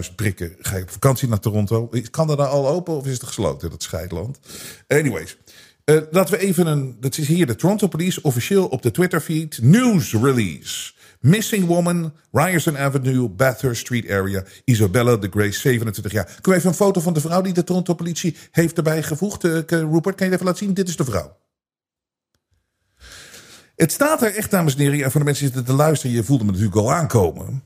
26.000 0.10 0.16
prikken 0.16 0.56
ga 0.60 0.76
je 0.76 0.82
op 0.82 0.90
vakantie 0.90 1.28
naar 1.28 1.40
Toronto. 1.40 1.90
Dat 2.12 2.38
daar 2.38 2.48
al 2.48 2.68
open 2.68 2.94
of 2.94 3.06
is 3.06 3.14
het 3.14 3.24
gesloten, 3.24 3.70
dat 3.70 3.84
scheidland? 3.84 4.40
Anyways. 4.88 5.38
Uh, 5.86 6.02
laten 6.12 6.34
we 6.34 6.40
even 6.40 6.68
een. 6.68 6.98
Dat 7.00 7.18
is 7.18 7.28
hier 7.28 7.46
de 7.46 7.56
Toronto 7.56 7.88
Police 7.88 8.22
officieel 8.22 8.68
op 8.68 8.82
de 8.82 8.92
Twitter 8.92 9.22
feed. 9.22 9.60
News 9.62 10.14
release. 10.14 10.94
Missing 11.20 11.66
Woman, 11.66 12.14
Ryerson 12.32 12.78
Avenue, 12.78 13.30
Bathurst 13.30 13.82
Street 13.82 14.10
area. 14.10 14.44
Isabella 14.64 15.18
de 15.18 15.28
Grace, 15.30 15.60
27 15.60 16.12
jaar. 16.12 16.26
Kunnen 16.26 16.42
we 16.44 16.56
even 16.56 16.70
een 16.70 16.76
foto 16.76 17.02
van 17.02 17.14
de 17.14 17.22
vrouw 17.22 17.42
die 17.42 17.54
de 17.54 17.64
Toronto 17.64 17.94
politie 17.94 18.36
heeft 18.52 18.78
erbij 18.78 19.04
gevoegd? 19.04 19.44
Uh, 19.44 19.62
Rupert, 19.68 20.16
kan 20.16 20.28
je 20.28 20.34
even 20.34 20.46
laten 20.46 20.66
zien? 20.66 20.74
Dit 20.74 20.88
is 20.88 20.96
de 20.96 21.06
vrouw. 21.06 21.38
Het 23.76 23.92
staat 23.92 24.22
er 24.22 24.36
echt, 24.36 24.52
dames 24.52 24.76
en 24.76 24.80
heren. 24.80 25.04
En 25.04 25.12
voor 25.12 25.20
de 25.20 25.26
mensen 25.26 25.46
die 25.46 25.56
zitten 25.56 25.76
te 25.76 25.82
luisteren, 25.82 26.16
je 26.16 26.24
voelde 26.24 26.44
me 26.44 26.52
natuurlijk 26.52 26.78
al 26.78 26.94
aankomen. 26.94 27.64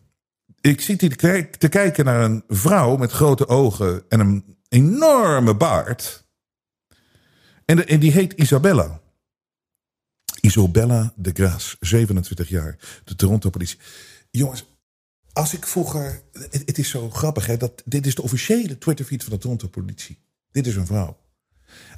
Ik 0.61 0.81
zit 0.81 1.01
hier 1.01 1.17
te 1.57 1.67
kijken 1.69 2.05
naar 2.05 2.23
een 2.23 2.43
vrouw 2.47 2.95
met 2.95 3.11
grote 3.11 3.47
ogen 3.47 4.03
en 4.09 4.19
een 4.19 4.57
enorme 4.69 5.55
baard. 5.55 6.25
En 7.65 7.99
die 7.99 8.11
heet 8.11 8.33
Isabella. 8.33 9.00
Isobella 10.41 11.13
de 11.15 11.31
Graas, 11.33 11.77
27 11.79 12.49
jaar, 12.49 12.77
de 13.03 13.15
Toronto 13.15 13.49
politie. 13.49 13.79
Jongens, 14.31 14.65
als 15.33 15.53
ik 15.53 15.67
vroeger. 15.67 16.21
Het, 16.49 16.77
is 16.77 16.89
zo 16.89 17.09
grappig, 17.09 17.45
hè? 17.45 17.57
Dat, 17.57 17.81
dit 17.85 18.05
is 18.05 18.15
de 18.15 18.21
officiële 18.21 18.77
Twitterfeed 18.77 19.23
van 19.23 19.33
de 19.33 19.39
Toronto 19.39 19.67
politie. 19.67 20.17
Dit 20.51 20.67
is 20.67 20.75
een 20.75 20.85
vrouw. 20.85 21.17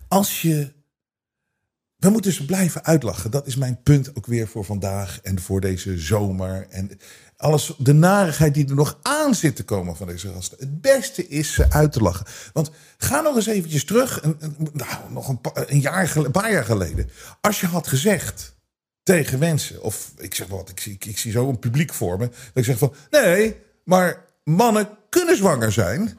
Als 0.07 0.41
je. 0.41 0.73
We 1.95 2.09
moeten 2.09 2.33
ze 2.33 2.45
blijven 2.45 2.83
uitlachen. 2.83 3.31
Dat 3.31 3.47
is 3.47 3.55
mijn 3.55 3.83
punt 3.83 4.15
ook 4.15 4.25
weer 4.25 4.47
voor 4.47 4.65
vandaag 4.65 5.21
en 5.21 5.39
voor 5.39 5.61
deze 5.61 5.97
zomer. 5.97 6.67
En 6.69 6.99
alles, 7.43 7.73
de 7.77 7.93
narigheid 7.93 8.53
die 8.53 8.67
er 8.67 8.75
nog 8.75 8.97
aan 9.01 9.35
zit 9.35 9.55
te 9.55 9.63
komen 9.63 9.95
van 9.95 10.07
deze 10.07 10.31
gasten. 10.33 10.57
Het 10.59 10.81
beste 10.81 11.27
is 11.27 11.53
ze 11.53 11.71
uit 11.71 11.91
te 11.91 11.99
lachen. 11.99 12.25
Want 12.53 12.71
ga 12.97 13.21
nog 13.21 13.35
eens 13.35 13.45
eventjes 13.45 13.85
terug, 13.85 14.23
een, 14.23 14.37
nou, 14.73 14.91
nog 15.09 15.27
een, 15.27 15.41
pa, 15.41 15.51
een, 15.53 15.79
jaar, 15.79 16.31
paar 16.31 16.51
jaar 16.51 16.65
geleden. 16.65 17.09
Als 17.41 17.59
je 17.59 17.67
had 17.67 17.87
gezegd 17.87 18.55
tegen 19.03 19.39
mensen, 19.39 19.81
of 19.81 20.11
ik 20.17 20.35
zeg 20.35 20.47
wat, 20.47 20.69
ik, 20.69 21.05
ik, 21.05 21.17
zie 21.17 21.31
zo 21.31 21.49
een 21.49 21.59
publiek 21.59 21.93
voor 21.93 22.17
me. 22.17 22.27
Dat 22.27 22.37
ik 22.53 22.65
zeg 22.65 22.77
van, 22.77 22.93
nee, 23.09 23.61
maar 23.83 24.25
mannen 24.43 24.89
kunnen 25.09 25.37
zwanger 25.37 25.71
zijn. 25.71 26.17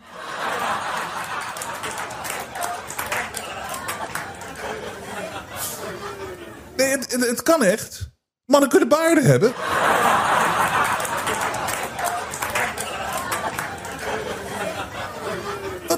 Nee, 6.77 6.89
het, 6.89 7.13
het 7.13 7.43
kan 7.43 7.65
echt. 7.65 8.11
Mannen 8.45 8.69
kunnen 8.69 8.89
baarden 8.89 9.25
hebben. 9.25 9.53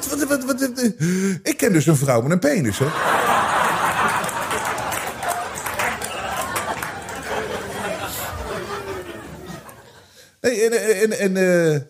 Wat, 0.09 0.23
wat, 0.23 0.45
wat, 0.45 0.61
wat, 0.61 0.83
ik 1.43 1.55
ken 1.57 1.73
dus 1.73 1.87
een 1.87 1.97
vrouw 1.97 2.23
met 2.23 2.33
een 2.33 2.39
penis, 2.39 2.79
hè? 2.79 2.87
En, 10.41 10.73
en, 11.01 11.19
en, 11.19 11.37
uh, 11.37 11.81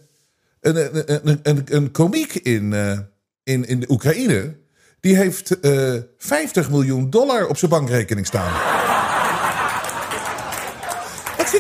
een, 1.42 1.64
een 1.64 1.90
komiek 1.90 2.35
in, 2.35 2.73
uh, 2.73 2.99
in, 3.44 3.66
in 3.66 3.80
de 3.80 3.90
Oekraïne... 3.90 4.56
die 5.00 5.16
heeft 5.16 5.56
uh, 5.62 6.00
50 6.18 6.70
miljoen 6.70 7.11
dollar 7.11 7.46
op 7.46 7.56
zijn 7.56 7.70
bankrekening 7.70 8.26
staan. 8.26 8.52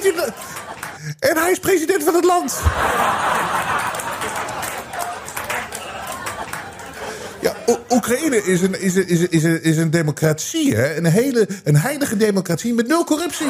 U... 0.04 0.12
En 1.18 1.36
hij 1.36 1.50
is 1.50 1.58
president 1.58 2.04
van 2.04 2.14
het 2.14 2.24
land. 2.24 2.60
Ja, 7.40 7.54
Oekraïne 7.90 8.44
is 8.44 8.62
een, 8.62 8.80
is, 8.80 8.94
is, 8.94 9.20
is, 9.28 9.44
is 9.44 9.76
een 9.76 9.90
democratie, 9.90 10.74
hè? 10.74 10.96
Een, 10.96 11.04
hele, 11.04 11.48
een 11.64 11.76
heilige 11.76 12.16
democratie 12.16 12.74
met 12.74 12.86
nul 12.86 13.04
corruptie. 13.04 13.46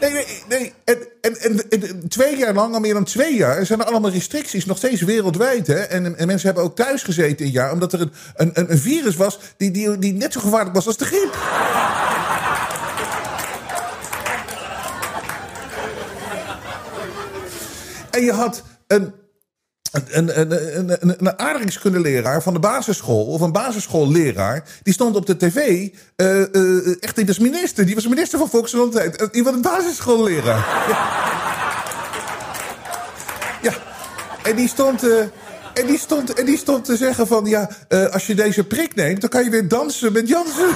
Nee, 0.00 0.12
nee, 0.12 0.26
nee. 0.48 0.72
En, 1.20 1.40
en, 1.40 2.08
twee 2.08 2.36
jaar 2.36 2.54
lang, 2.54 2.74
al 2.74 2.80
meer 2.80 2.94
dan 2.94 3.04
twee 3.04 3.36
jaar, 3.36 3.66
zijn 3.66 3.80
er 3.80 3.86
allemaal 3.86 4.10
restricties, 4.10 4.64
nog 4.64 4.76
steeds 4.76 5.02
wereldwijd. 5.02 5.66
Hè? 5.66 5.78
En, 5.78 6.18
en 6.18 6.26
mensen 6.26 6.46
hebben 6.46 6.64
ook 6.64 6.76
thuis 6.76 7.02
gezeten 7.02 7.46
een 7.46 7.52
jaar, 7.52 7.72
omdat 7.72 7.92
er 7.92 8.00
een, 8.00 8.10
een, 8.34 8.70
een 8.70 8.78
virus 8.78 9.16
was 9.16 9.38
die, 9.56 9.70
die, 9.70 9.98
die 9.98 10.12
net 10.12 10.32
zo 10.32 10.40
gevaarlijk 10.40 10.74
was 10.74 10.86
als 10.86 10.96
de 10.96 11.04
griep. 11.04 11.38
En 18.10 18.24
je 18.24 18.32
had 18.32 18.62
een, 18.86 19.12
een, 19.92 20.40
een, 20.40 20.78
een, 20.78 21.14
een, 21.18 21.38
aardrijkskundeleraar 21.38 22.42
van 22.42 22.52
de 22.52 22.58
basisschool, 22.58 23.26
of 23.26 23.40
een 23.40 23.52
basisschoolleraar, 23.52 24.64
die 24.82 24.94
stond 24.94 25.16
op 25.16 25.26
de 25.26 25.36
tv, 25.36 25.88
uh, 26.16 26.44
uh, 26.52 27.02
echt, 27.02 27.16
die 27.16 27.26
was 27.26 27.38
minister, 27.38 27.86
die 27.86 27.94
was 27.94 28.06
minister 28.06 28.38
van 28.38 28.48
Volksgezondheid. 28.48 29.32
Die 29.32 29.44
was 29.44 29.54
een 29.54 29.62
basisschoolleraar. 29.62 30.66
Ja. 33.62 33.72
En 34.42 34.56
die 34.56 34.68
stond. 34.68 35.02
En 35.74 35.86
die, 35.86 35.98
stond, 35.98 36.32
en 36.32 36.46
die 36.46 36.58
stond 36.58 36.84
te 36.84 36.96
zeggen 36.96 37.26
van, 37.26 37.44
ja, 37.44 37.70
als 38.10 38.26
je 38.26 38.34
deze 38.34 38.64
prik 38.64 38.94
neemt, 38.94 39.20
dan 39.20 39.30
kan 39.30 39.44
je 39.44 39.50
weer 39.50 39.68
dansen 39.68 40.12
met 40.12 40.28
Jansen. 40.28 40.68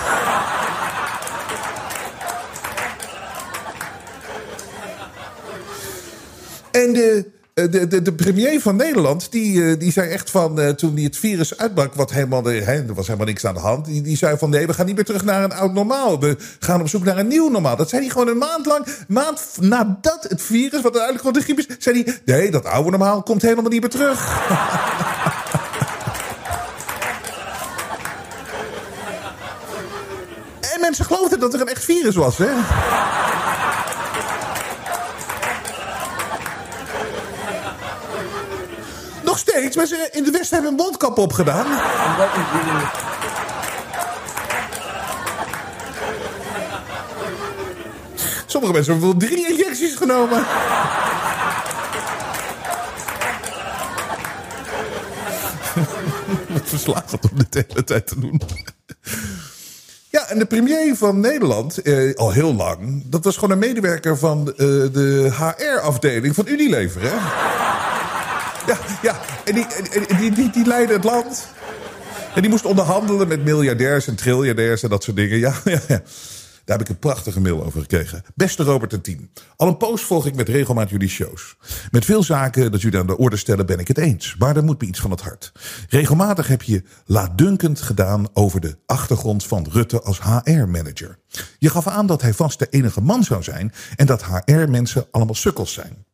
En 6.74 6.92
de, 6.92 7.30
de, 7.54 7.86
de, 7.86 8.02
de 8.02 8.12
premier 8.12 8.60
van 8.60 8.76
Nederland, 8.76 9.32
die, 9.32 9.76
die 9.76 9.92
zei 9.92 10.10
echt 10.10 10.30
van 10.30 10.60
uh, 10.60 10.68
toen 10.68 10.94
die 10.94 11.04
het 11.04 11.16
virus 11.16 11.58
uitbrak, 11.58 11.94
wat 11.94 12.10
helemaal, 12.10 12.44
he, 12.44 12.60
er 12.60 12.94
was 12.94 13.06
helemaal 13.06 13.26
niks 13.26 13.46
aan 13.46 13.54
de 13.54 13.60
hand. 13.60 13.84
Die, 13.84 14.02
die 14.02 14.16
zei 14.16 14.38
van 14.38 14.50
nee, 14.50 14.66
we 14.66 14.74
gaan 14.74 14.86
niet 14.86 14.94
meer 14.94 15.04
terug 15.04 15.24
naar 15.24 15.44
een 15.44 15.52
oud 15.52 15.72
normaal. 15.72 16.20
We 16.20 16.36
gaan 16.58 16.80
op 16.80 16.88
zoek 16.88 17.04
naar 17.04 17.18
een 17.18 17.28
nieuw 17.28 17.48
normaal. 17.48 17.76
Dat 17.76 17.88
zei 17.88 18.02
hij 18.02 18.10
gewoon 18.10 18.28
een 18.28 18.38
maand 18.38 18.66
lang. 18.66 18.86
Maand 19.08 19.40
nadat 19.60 20.26
het 20.28 20.42
virus, 20.42 20.82
wat 20.82 20.96
uiteindelijk 20.96 21.18
gewoon 21.18 21.32
de 21.32 21.40
griep 21.42 21.58
is, 21.58 21.66
zei 21.78 22.02
hij: 22.02 22.20
nee, 22.24 22.50
dat 22.50 22.64
oude 22.64 22.90
normaal 22.90 23.22
komt 23.22 23.42
helemaal 23.42 23.70
niet 23.70 23.80
meer 23.80 23.90
terug. 23.90 24.48
en 30.74 30.80
mensen 30.80 31.04
geloofden 31.04 31.40
dat 31.40 31.54
er 31.54 31.60
een 31.60 31.68
echt 31.68 31.84
virus 31.84 32.14
was, 32.14 32.38
hè? 32.38 32.50
Nog 39.24 39.38
Mensen 39.54 40.12
in 40.12 40.24
de 40.24 40.30
West 40.30 40.50
hebben 40.50 40.70
een 40.70 40.76
mondkap 40.76 41.18
opgedaan. 41.18 41.66
Sommige 48.46 48.72
mensen 48.72 48.92
hebben 48.92 49.10
wel 49.10 49.28
drie 49.28 49.48
injecties 49.50 49.94
genomen. 49.94 50.38
Wat 56.52 56.62
verslaafd 56.64 57.12
om 57.12 57.30
dit 57.34 57.66
hele 57.68 57.84
tijd 57.84 58.06
te 58.06 58.20
doen. 58.20 58.40
Ja, 60.08 60.28
en 60.28 60.38
de 60.38 60.46
premier 60.46 60.96
van 60.96 61.20
Nederland, 61.20 61.78
eh, 61.78 62.14
al 62.14 62.32
heel 62.32 62.54
lang... 62.54 63.02
dat 63.06 63.24
was 63.24 63.34
gewoon 63.34 63.50
een 63.50 63.58
medewerker 63.58 64.18
van 64.18 64.48
eh, 64.48 64.56
de 64.56 65.30
HR-afdeling 65.32 66.34
van 66.34 66.46
Unilever, 66.48 67.02
hè? 67.02 67.14
Ja. 69.04 69.20
En 69.44 69.54
die, 69.54 69.66
die, 70.18 70.30
die, 70.30 70.50
die 70.50 70.66
leidde 70.66 70.94
het 70.94 71.04
land. 71.04 71.48
En 72.34 72.40
die 72.40 72.50
moest 72.50 72.64
onderhandelen 72.64 73.28
met 73.28 73.44
miljardairs 73.44 74.06
en 74.06 74.16
triljardairs 74.16 74.82
en 74.82 74.90
dat 74.90 75.02
soort 75.02 75.16
dingen. 75.16 75.38
Ja, 75.38 75.54
ja, 75.64 75.80
ja. 75.88 76.02
Daar 76.64 76.78
heb 76.78 76.86
ik 76.86 76.92
een 76.92 76.98
prachtige 76.98 77.40
mail 77.40 77.64
over 77.64 77.80
gekregen. 77.80 78.22
Beste 78.34 78.62
Robert 78.62 78.92
en 78.92 79.00
Tien. 79.00 79.30
Al 79.56 79.68
een 79.68 79.76
poos 79.76 80.02
volg 80.02 80.26
ik 80.26 80.34
met 80.34 80.48
regelmaat 80.48 80.90
jullie 80.90 81.08
shows. 81.08 81.56
Met 81.90 82.04
veel 82.04 82.22
zaken 82.22 82.72
dat 82.72 82.80
jullie 82.82 82.98
aan 82.98 83.06
de 83.06 83.18
orde 83.18 83.36
stellen 83.36 83.66
ben 83.66 83.78
ik 83.78 83.88
het 83.88 83.98
eens. 83.98 84.34
Maar 84.38 84.56
er 84.56 84.64
moet 84.64 84.80
me 84.80 84.86
iets 84.86 85.00
van 85.00 85.10
het 85.10 85.20
hart. 85.20 85.52
Regelmatig 85.88 86.46
heb 86.46 86.62
je 86.62 86.82
laatdunkend 87.04 87.80
gedaan 87.80 88.26
over 88.32 88.60
de 88.60 88.76
achtergrond 88.86 89.46
van 89.46 89.66
Rutte 89.70 90.02
als 90.02 90.20
HR-manager. 90.20 91.18
Je 91.58 91.70
gaf 91.70 91.86
aan 91.86 92.06
dat 92.06 92.22
hij 92.22 92.32
vast 92.32 92.58
de 92.58 92.66
enige 92.70 93.00
man 93.00 93.24
zou 93.24 93.42
zijn 93.42 93.72
en 93.96 94.06
dat 94.06 94.24
HR-mensen 94.24 95.06
allemaal 95.10 95.34
sukkels 95.34 95.72
zijn. 95.72 96.04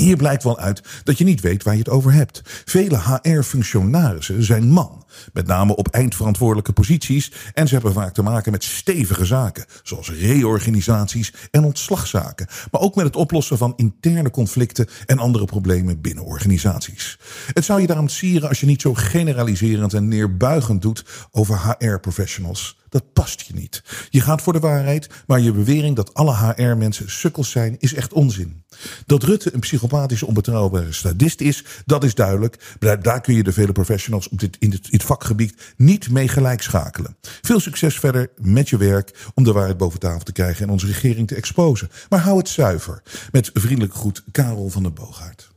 Hier 0.00 0.16
blijkt 0.16 0.42
wel 0.42 0.58
uit 0.58 0.82
dat 1.04 1.18
je 1.18 1.24
niet 1.24 1.40
weet 1.40 1.62
waar 1.62 1.74
je 1.74 1.78
het 1.78 1.88
over 1.88 2.12
hebt. 2.12 2.42
Vele 2.64 2.98
HR-functionarissen 2.98 4.42
zijn 4.42 4.68
man, 4.68 5.04
met 5.32 5.46
name 5.46 5.76
op 5.76 5.88
eindverantwoordelijke 5.88 6.72
posities, 6.72 7.32
en 7.54 7.68
ze 7.68 7.74
hebben 7.74 7.92
vaak 7.92 8.14
te 8.14 8.22
maken 8.22 8.52
met 8.52 8.64
stevige 8.64 9.24
zaken, 9.24 9.64
zoals 9.82 10.10
reorganisaties 10.10 11.32
en 11.50 11.64
ontslagzaken, 11.64 12.46
maar 12.70 12.80
ook 12.80 12.94
met 12.94 13.04
het 13.04 13.16
oplossen 13.16 13.58
van 13.58 13.72
interne 13.76 14.30
conflicten 14.30 14.88
en 15.06 15.18
andere 15.18 15.44
problemen 15.44 16.00
binnen 16.00 16.24
organisaties. 16.24 17.18
Het 17.52 17.64
zou 17.64 17.80
je 17.80 17.86
daarom 17.86 18.08
sieren 18.08 18.48
als 18.48 18.60
je 18.60 18.66
niet 18.66 18.80
zo 18.80 18.94
generaliserend 18.94 19.94
en 19.94 20.08
neerbuigend 20.08 20.82
doet 20.82 21.04
over 21.30 21.76
HR-professionals. 21.78 22.78
Dat 22.88 23.12
past 23.12 23.40
je 23.40 23.54
niet. 23.54 23.82
Je 24.08 24.20
gaat 24.20 24.42
voor 24.42 24.52
de 24.52 24.58
waarheid, 24.58 25.08
maar 25.26 25.40
je 25.40 25.52
bewering 25.52 25.96
dat 25.96 26.14
alle 26.14 26.36
HR-mensen 26.36 27.10
sukkels 27.10 27.50
zijn, 27.50 27.76
is 27.78 27.94
echt 27.94 28.12
onzin. 28.12 28.64
Dat 29.06 29.22
Rutte 29.22 29.54
een 29.54 29.60
psychopathische, 29.60 30.26
onbetrouwbare 30.26 30.92
sadist 30.92 31.40
is, 31.40 31.64
dat 31.86 32.04
is 32.04 32.14
duidelijk. 32.14 32.76
Daar 32.78 33.20
kun 33.20 33.34
je 33.34 33.42
de 33.42 33.52
vele 33.52 33.72
professionals 33.72 34.28
op 34.28 34.38
dit, 34.38 34.56
in, 34.58 34.70
dit, 34.70 35.02
vakgebied 35.02 35.74
niet 35.76 36.10
mee 36.10 36.28
gelijk 36.28 36.62
schakelen. 36.62 37.16
Veel 37.20 37.60
succes 37.60 37.98
verder 37.98 38.30
met 38.36 38.68
je 38.68 38.76
werk 38.76 39.30
om 39.34 39.44
de 39.44 39.52
waarheid 39.52 39.76
boven 39.76 40.00
tafel 40.00 40.24
te 40.24 40.32
krijgen 40.32 40.64
en 40.64 40.72
onze 40.72 40.86
regering 40.86 41.28
te 41.28 41.34
exposen. 41.34 41.90
Maar 42.08 42.20
hou 42.20 42.38
het 42.38 42.48
zuiver. 42.48 43.02
Met 43.32 43.50
vriendelijk 43.54 43.94
groet, 43.94 44.24
Karel 44.32 44.68
van 44.68 44.82
der 44.82 44.92
Boogaard. 44.92 45.50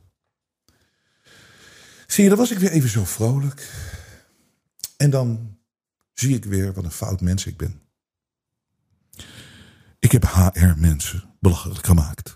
Zie 2.06 2.22
je, 2.22 2.28
dan 2.28 2.38
was 2.38 2.50
ik 2.50 2.58
weer 2.58 2.70
even 2.70 2.88
zo 2.88 3.04
vrolijk. 3.04 3.70
En 4.96 5.10
dan 5.10 5.56
zie 6.14 6.36
ik 6.36 6.44
weer 6.44 6.72
wat 6.72 6.84
een 6.84 6.90
fout 6.90 7.20
mens 7.20 7.46
ik 7.46 7.56
ben. 7.56 7.80
Ik 9.98 10.12
heb 10.12 10.24
HR-mensen 10.24 11.24
belachelijk 11.40 11.86
gemaakt. 11.86 12.32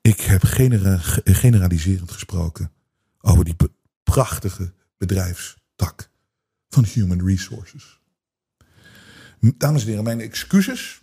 Ik 0.00 0.20
heb 0.20 0.44
genera 0.44 0.98
generaliserend 1.24 2.10
gesproken 2.10 2.72
over 3.20 3.44
die 3.44 3.56
prachtige 4.02 4.72
bedrijfstak 4.96 6.10
van 6.68 6.84
Human 6.84 7.26
Resources. 7.26 8.00
Dames 9.40 9.82
en 9.82 9.88
heren, 9.88 10.04
mijn 10.04 10.20
excuses. 10.20 11.02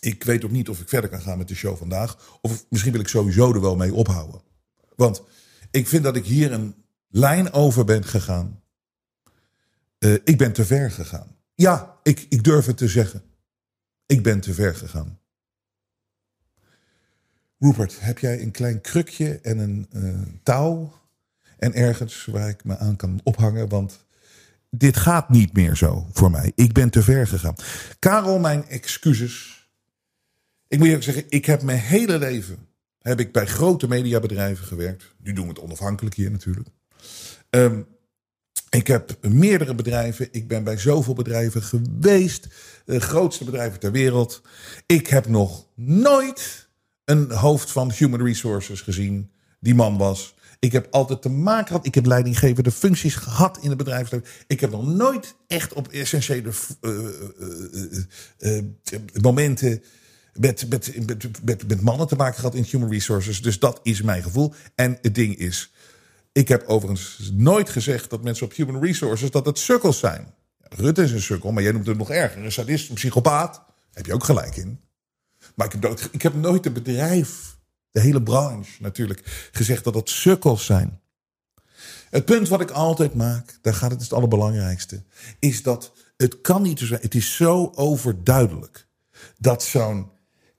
Ik 0.00 0.24
weet 0.24 0.44
ook 0.44 0.50
niet 0.50 0.68
of 0.68 0.80
ik 0.80 0.88
verder 0.88 1.10
kan 1.10 1.20
gaan 1.20 1.38
met 1.38 1.48
de 1.48 1.54
show 1.54 1.76
vandaag. 1.76 2.38
Of 2.40 2.66
misschien 2.68 2.92
wil 2.92 3.00
ik 3.00 3.08
sowieso 3.08 3.54
er 3.54 3.60
wel 3.60 3.76
mee 3.76 3.94
ophouden. 3.94 4.42
Want 4.96 5.22
ik 5.70 5.88
vind 5.88 6.04
dat 6.04 6.16
ik 6.16 6.24
hier 6.24 6.52
een 6.52 6.74
lijn 7.08 7.52
over 7.52 7.84
ben 7.84 8.04
gegaan. 8.04 8.62
Uh, 9.98 10.12
ik 10.24 10.38
ben 10.38 10.52
te 10.52 10.64
ver 10.64 10.90
gegaan. 10.90 11.36
Ja, 11.54 11.98
ik, 12.02 12.26
ik 12.28 12.44
durf 12.44 12.66
het 12.66 12.76
te 12.76 12.88
zeggen. 12.88 13.22
Ik 14.06 14.22
ben 14.22 14.40
te 14.40 14.54
ver 14.54 14.74
gegaan. 14.74 15.18
Rupert, 17.64 17.96
heb 18.00 18.18
jij 18.18 18.42
een 18.42 18.50
klein 18.50 18.80
krukje 18.80 19.38
en 19.42 19.58
een 19.58 19.88
uh, 19.92 20.20
touw 20.42 20.92
en 21.58 21.74
ergens 21.74 22.24
waar 22.30 22.48
ik 22.48 22.64
me 22.64 22.78
aan 22.78 22.96
kan 22.96 23.20
ophangen? 23.22 23.68
Want 23.68 24.06
dit 24.70 24.96
gaat 24.96 25.28
niet 25.28 25.52
meer 25.52 25.76
zo 25.76 26.06
voor 26.12 26.30
mij. 26.30 26.52
Ik 26.54 26.72
ben 26.72 26.90
te 26.90 27.02
ver 27.02 27.26
gegaan. 27.26 27.54
Karel, 27.98 28.38
mijn 28.38 28.68
excuses. 28.68 29.68
Ik 30.68 30.78
moet 30.78 30.88
je 30.88 30.94
ook 30.94 31.02
zeggen, 31.02 31.24
ik 31.28 31.44
heb 31.44 31.62
mijn 31.62 31.78
hele 31.78 32.18
leven 32.18 32.58
heb 32.98 33.20
ik 33.20 33.32
bij 33.32 33.46
grote 33.46 33.88
mediabedrijven 33.88 34.66
gewerkt. 34.66 35.14
Nu 35.22 35.32
doen 35.32 35.44
we 35.44 35.50
het 35.50 35.60
onafhankelijk 35.60 36.14
hier 36.14 36.30
natuurlijk. 36.30 36.68
Um, 37.50 37.86
ik 38.70 38.86
heb 38.86 39.16
meerdere 39.20 39.74
bedrijven. 39.74 40.28
Ik 40.30 40.48
ben 40.48 40.64
bij 40.64 40.78
zoveel 40.78 41.14
bedrijven 41.14 41.62
geweest. 41.62 42.48
De 42.84 43.00
grootste 43.00 43.44
bedrijven 43.44 43.80
ter 43.80 43.92
wereld. 43.92 44.42
Ik 44.86 45.06
heb 45.06 45.26
nog 45.26 45.66
nooit 45.74 46.63
een 47.04 47.30
hoofd 47.30 47.70
van 47.70 47.92
Human 47.92 48.24
Resources 48.24 48.80
gezien. 48.80 49.30
Die 49.60 49.74
man 49.74 49.96
was. 49.96 50.34
Ik 50.58 50.72
heb 50.72 50.86
altijd 50.90 51.22
te 51.22 51.28
maken 51.28 51.66
gehad. 51.66 51.86
Ik 51.86 51.94
heb 51.94 52.06
leidinggevende 52.06 52.70
functies 52.70 53.14
gehad 53.14 53.58
in 53.60 53.68
het 53.68 53.78
bedrijfsleven. 53.78 54.26
Ik 54.46 54.60
heb 54.60 54.70
nog 54.70 54.86
nooit 54.86 55.34
echt 55.46 55.72
op 55.72 55.88
essentiële 55.88 56.50
uh, 56.80 56.92
uh, 58.38 58.58
uh, 58.58 58.62
momenten 59.22 59.82
met, 60.34 60.68
met, 60.68 61.06
met, 61.06 61.44
met, 61.44 61.68
met 61.68 61.80
mannen 61.80 62.06
te 62.06 62.16
maken 62.16 62.34
gehad 62.34 62.54
in 62.54 62.66
Human 62.70 62.90
Resources. 62.90 63.42
Dus 63.42 63.58
dat 63.58 63.80
is 63.82 64.02
mijn 64.02 64.22
gevoel. 64.22 64.54
En 64.74 64.98
het 65.02 65.14
ding 65.14 65.36
is, 65.36 65.72
ik 66.32 66.48
heb 66.48 66.64
overigens 66.66 67.30
nooit 67.32 67.70
gezegd 67.70 68.10
dat 68.10 68.22
mensen 68.22 68.46
op 68.46 68.54
Human 68.54 68.82
Resources 68.82 69.30
dat 69.30 69.46
het 69.46 69.58
sukkels 69.58 69.98
zijn. 69.98 70.34
Rutte 70.60 71.02
is 71.02 71.12
een 71.12 71.22
sukkel, 71.22 71.52
maar 71.52 71.62
jij 71.62 71.72
noemt 71.72 71.86
het 71.86 71.98
nog 71.98 72.10
erger. 72.10 72.44
Een 72.44 72.52
sadist, 72.52 72.88
een 72.88 72.94
psychopaat. 72.94 73.62
Heb 73.92 74.06
je 74.06 74.14
ook 74.14 74.24
gelijk 74.24 74.56
in. 74.56 74.80
Maar 75.54 75.66
ik 75.66 75.72
heb, 75.72 75.82
nooit, 75.82 76.08
ik 76.12 76.22
heb 76.22 76.34
nooit 76.34 76.64
het 76.64 76.72
bedrijf, 76.72 77.56
de 77.90 78.00
hele 78.00 78.22
branche 78.22 78.82
natuurlijk, 78.82 79.48
gezegd 79.52 79.84
dat 79.84 79.94
het 79.94 80.10
sukkels 80.10 80.64
zijn. 80.64 81.00
Het 82.10 82.24
punt 82.24 82.48
wat 82.48 82.60
ik 82.60 82.70
altijd 82.70 83.14
maak, 83.14 83.58
daar 83.62 83.74
gaat 83.74 83.90
het 83.90 84.00
het 84.00 84.12
allerbelangrijkste, 84.12 85.02
is 85.38 85.62
dat 85.62 85.92
het 86.16 86.40
kan 86.40 86.62
niet 86.62 86.78
zo 86.78 86.86
zijn. 86.86 87.00
Het 87.00 87.14
is 87.14 87.36
zo 87.36 87.72
overduidelijk 87.74 88.86
dat 89.38 89.62
zo'n 89.62 90.10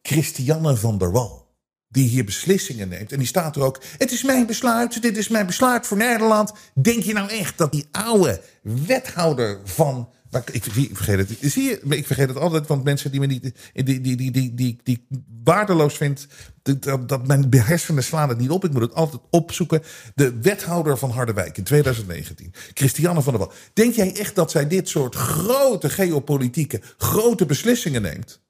Christiane 0.02 0.76
van 0.76 0.98
der 0.98 1.12
Wal. 1.12 1.44
Die 1.88 2.08
hier 2.08 2.26
beslissingen 2.26 2.88
neemt. 2.88 3.12
En 3.12 3.18
die 3.18 3.28
staat 3.28 3.56
er 3.56 3.62
ook. 3.62 3.82
Het 3.98 4.12
is 4.12 4.24
mijn 4.24 4.46
besluit. 4.46 5.02
Dit 5.02 5.18
is 5.18 5.28
mijn 5.28 5.46
besluit 5.46 5.88
voor 5.88 5.98
Nederland. 5.98 6.54
Denk 6.82 7.04
je 7.04 7.14
nou 7.14 7.30
echt 7.30 7.58
dat 7.58 7.72
die 7.72 7.88
oude 7.92 8.42
wethouder 8.62 9.60
van 9.64 10.10
ik, 10.52 10.64
vergeet 10.94 11.18
het. 11.18 11.52
Zie 11.52 11.64
je, 11.64 11.80
ik 11.90 12.06
vergeet 12.06 12.28
het 12.28 12.38
altijd, 12.38 12.68
want 12.68 12.84
mensen 12.84 13.12
die 13.12 13.20
me 13.20 13.26
niet, 13.26 13.42
die, 13.74 14.02
die, 14.02 14.16
die, 14.16 14.32
die, 14.32 14.54
die, 14.54 14.80
die 14.84 15.08
waardeloos 15.44 15.98
vindt, 15.98 16.28
dat, 16.62 17.10
dat 17.10 17.28
mijn 17.28 17.54
hersenen 17.54 18.04
slaan 18.04 18.30
het 18.30 18.38
niet 18.38 18.50
op. 18.50 18.66
Ik 18.66 18.72
moet 18.72 18.82
het 18.82 18.94
altijd 18.94 19.22
opzoeken. 19.30 19.84
De 20.16 20.40
wethouder 20.40 20.98
van 20.98 21.10
Harderwijk 21.10 21.58
in 21.58 21.64
2019, 21.64 22.54
Christiane 22.74 23.22
van 23.22 23.34
der 23.34 23.42
Wal. 23.42 23.54
Denk 23.74 23.94
jij 23.94 24.16
echt 24.16 24.36
dat 24.36 24.52
zij 24.52 24.68
dit 24.68 24.90
soort 24.90 25.16
grote 25.16 25.90
geopolitieke, 25.90 26.82
grote 26.98 27.46
beslissingen 27.46 28.02
neemt? 28.02 28.42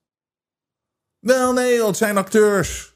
Wel 1.19 1.53
nee, 1.53 1.85
het 1.85 1.97
zijn 1.97 2.17
acteurs. 2.17 2.94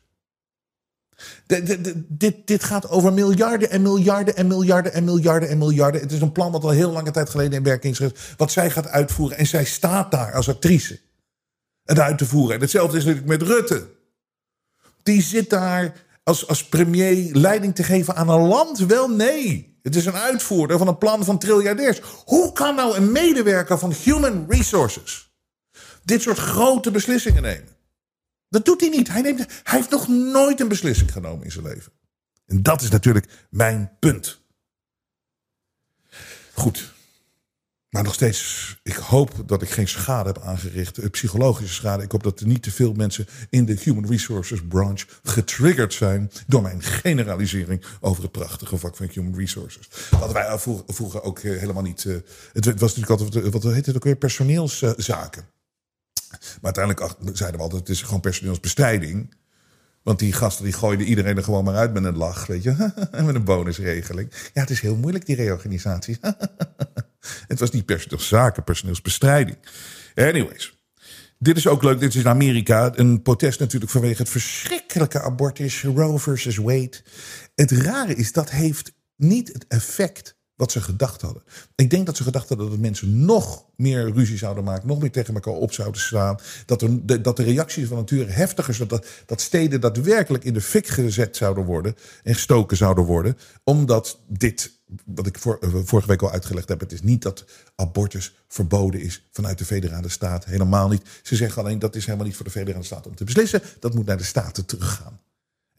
Dit, 2.07 2.35
dit 2.45 2.63
gaat 2.63 2.89
over 2.89 3.13
miljarden 3.13 3.69
en 3.69 3.81
miljarden 3.81 4.35
en 4.35 4.47
miljarden 4.47 4.93
en 4.93 5.03
miljarden 5.03 5.49
en 5.49 5.57
miljarden. 5.57 6.01
Het 6.01 6.11
is 6.11 6.21
een 6.21 6.31
plan 6.31 6.51
wat 6.51 6.63
al 6.63 6.69
heel 6.69 6.91
lange 6.91 7.11
tijd 7.11 7.29
geleden 7.29 7.53
in 7.53 7.63
werking 7.63 7.99
is. 7.99 8.11
Wat 8.37 8.51
zij 8.51 8.69
gaat 8.69 8.87
uitvoeren. 8.87 9.37
En 9.37 9.47
zij 9.47 9.65
staat 9.65 10.11
daar 10.11 10.33
als 10.33 10.49
actrice. 10.49 10.99
Het 11.83 11.99
uit 11.99 12.17
te 12.17 12.25
voeren. 12.25 12.55
En 12.55 12.61
hetzelfde 12.61 12.97
is 12.97 13.05
natuurlijk 13.05 13.39
met 13.39 13.49
Rutte. 13.49 13.87
Die 15.03 15.21
zit 15.21 15.49
daar 15.49 15.93
als, 16.23 16.47
als 16.47 16.65
premier 16.65 17.35
leiding 17.35 17.75
te 17.75 17.83
geven 17.83 18.15
aan 18.15 18.29
een 18.29 18.47
land. 18.47 18.79
Wel 18.79 19.09
nee. 19.09 19.77
Het 19.81 19.95
is 19.95 20.05
een 20.05 20.15
uitvoerder 20.15 20.77
van 20.77 20.87
een 20.87 20.97
plan 20.97 21.23
van 21.23 21.39
triljardairs. 21.39 22.01
Hoe 22.25 22.51
kan 22.51 22.75
nou 22.75 22.95
een 22.95 23.11
medewerker 23.11 23.79
van 23.79 23.93
Human 24.03 24.45
Resources 24.47 25.29
dit 26.03 26.21
soort 26.21 26.37
grote 26.37 26.91
beslissingen 26.91 27.41
nemen? 27.41 27.78
Dat 28.49 28.65
doet 28.65 28.81
hij 28.81 28.89
niet. 28.89 29.07
Hij, 29.07 29.21
neemt, 29.21 29.45
heeft 29.63 29.89
nog 29.89 30.07
nooit 30.07 30.59
een 30.59 30.67
beslissing 30.67 31.11
genomen 31.11 31.45
in 31.45 31.51
zijn 31.51 31.65
leven. 31.65 31.91
En 32.45 32.63
dat 32.63 32.81
is 32.81 32.89
natuurlijk 32.89 33.47
mijn 33.49 33.91
punt. 33.99 34.41
Goed. 36.53 36.93
Maar 37.89 38.03
nog 38.03 38.13
steeds, 38.13 38.79
ik 38.83 38.95
hoop 38.95 39.43
dat 39.45 39.61
ik 39.61 39.69
geen 39.69 39.87
schade 39.87 40.29
heb 40.29 40.41
aangericht, 40.41 40.97
eh, 40.97 41.09
psychologische 41.09 41.73
schade. 41.73 42.03
Ik 42.03 42.11
hoop 42.11 42.23
dat 42.23 42.39
er 42.39 42.47
niet 42.47 42.63
te 42.63 42.71
veel 42.71 42.93
mensen 42.93 43.27
in 43.49 43.65
de 43.65 43.77
Human 43.81 44.07
Resources 44.07 44.61
branch 44.67 45.05
getriggerd 45.23 45.93
zijn 45.93 46.31
door 46.47 46.61
mijn 46.61 46.83
generalisering 46.83 47.83
over 47.99 48.23
het 48.23 48.31
prachtige 48.31 48.77
vak 48.77 48.95
van 48.95 49.09
Human 49.11 49.35
Resources. 49.35 49.89
Wat 50.19 50.31
wij 50.31 50.59
vroeger 50.87 51.23
ook 51.23 51.39
eh, 51.39 51.59
helemaal 51.59 51.83
niet. 51.83 52.05
Eh, 52.05 52.15
het 52.53 52.79
was 52.79 52.95
natuurlijk 52.95 53.21
altijd, 53.21 53.49
wat 53.53 53.63
heet 53.63 53.85
het 53.85 53.95
ook 53.95 54.03
weer, 54.03 54.15
personeelszaken. 54.15 55.47
Maar 56.39 56.73
uiteindelijk 56.73 57.15
zeiden 57.37 57.57
we 57.57 57.63
altijd, 57.63 57.81
het 57.81 57.89
is 57.89 58.01
gewoon 58.01 58.19
personeelsbestrijding. 58.19 59.37
Want 60.03 60.19
die 60.19 60.33
gasten 60.33 60.63
die 60.63 60.73
gooiden 60.73 61.07
iedereen 61.07 61.37
er 61.37 61.43
gewoon 61.43 61.63
maar 61.63 61.75
uit 61.75 61.93
met 61.93 62.03
een 62.03 62.17
lach, 62.17 62.45
weet 62.45 62.63
je. 62.63 62.91
en 63.11 63.25
met 63.25 63.35
een 63.35 63.43
bonusregeling. 63.43 64.31
Ja, 64.53 64.61
het 64.61 64.69
is 64.69 64.81
heel 64.81 64.95
moeilijk 64.95 65.25
die 65.25 65.35
reorganisatie. 65.35 66.17
het 67.47 67.59
was 67.59 67.71
niet 67.71 67.85
personeelszaken, 67.85 68.63
personeelsbestrijding. 68.63 69.57
Anyways. 70.15 70.77
Dit 71.41 71.57
is 71.57 71.67
ook 71.67 71.83
leuk, 71.83 71.99
dit 71.99 72.15
is 72.15 72.21
in 72.21 72.27
Amerika. 72.27 72.91
Een 72.95 73.21
protest 73.21 73.59
natuurlijk 73.59 73.91
vanwege 73.91 74.21
het 74.21 74.31
verschrikkelijke 74.31 75.21
abortus. 75.21 75.83
Roe 75.83 76.19
versus 76.19 76.57
Wade. 76.57 77.01
Het 77.55 77.71
rare 77.71 78.15
is, 78.15 78.31
dat 78.31 78.49
heeft 78.49 78.91
niet 79.15 79.53
het 79.53 79.67
effect 79.67 80.37
wat 80.59 80.71
ze 80.71 80.81
gedacht 80.81 81.21
hadden. 81.21 81.43
Ik 81.75 81.89
denk 81.89 82.05
dat 82.05 82.17
ze 82.17 82.23
gedacht 82.23 82.49
hadden 82.49 82.69
dat 82.69 82.79
mensen 82.79 83.25
nog 83.25 83.65
meer 83.75 84.11
ruzie 84.13 84.37
zouden 84.37 84.63
maken, 84.63 84.87
nog 84.87 84.99
meer 84.99 85.11
tegen 85.11 85.33
elkaar 85.33 85.53
op 85.53 85.73
zouden 85.73 86.01
staan. 86.01 86.37
Dat, 86.65 86.79
de, 86.79 87.21
dat 87.21 87.37
de 87.37 87.43
reacties 87.43 87.87
van 87.87 87.97
natuur 87.97 88.35
heftiger 88.35 88.73
zijn. 88.73 88.89
Dat, 89.25 89.41
steden 89.41 89.81
daadwerkelijk 89.81 90.43
in 90.43 90.53
de 90.53 90.61
fik 90.61 90.87
gezet 90.87 91.37
zouden 91.37 91.65
worden 91.65 91.95
en 92.23 92.33
gestoken 92.33 92.77
zouden 92.77 93.03
worden. 93.03 93.37
Omdat 93.63 94.19
dit, 94.27 94.71
wat 95.05 95.27
ik 95.27 95.37
eh, 95.37 95.69
vorige 95.83 96.07
week 96.07 96.21
al 96.21 96.31
uitgelegd 96.31 96.69
heb, 96.69 96.79
het 96.79 96.91
is 96.91 97.01
niet 97.01 97.21
dat 97.21 97.45
abortus 97.75 98.35
verboden 98.47 99.01
is 99.01 99.27
vanuit 99.31 99.57
de 99.57 99.65
federale 99.65 100.09
staat. 100.09 100.45
Helemaal 100.45 100.89
niet. 100.89 101.01
Ze 101.23 101.35
zeggen 101.35 101.61
alleen 101.61 101.79
dat 101.79 101.95
is 101.95 102.05
helemaal 102.05 102.25
niet 102.25 102.35
voor 102.35 102.45
de 102.45 102.51
federale 102.51 102.83
staat 102.83 103.07
om 103.07 103.15
te 103.15 103.23
beslissen. 103.23 103.61
Dat 103.79 103.93
moet 103.93 104.05
naar 104.05 104.17
de 104.17 104.23
staten 104.23 104.65
teruggaan. 104.65 105.19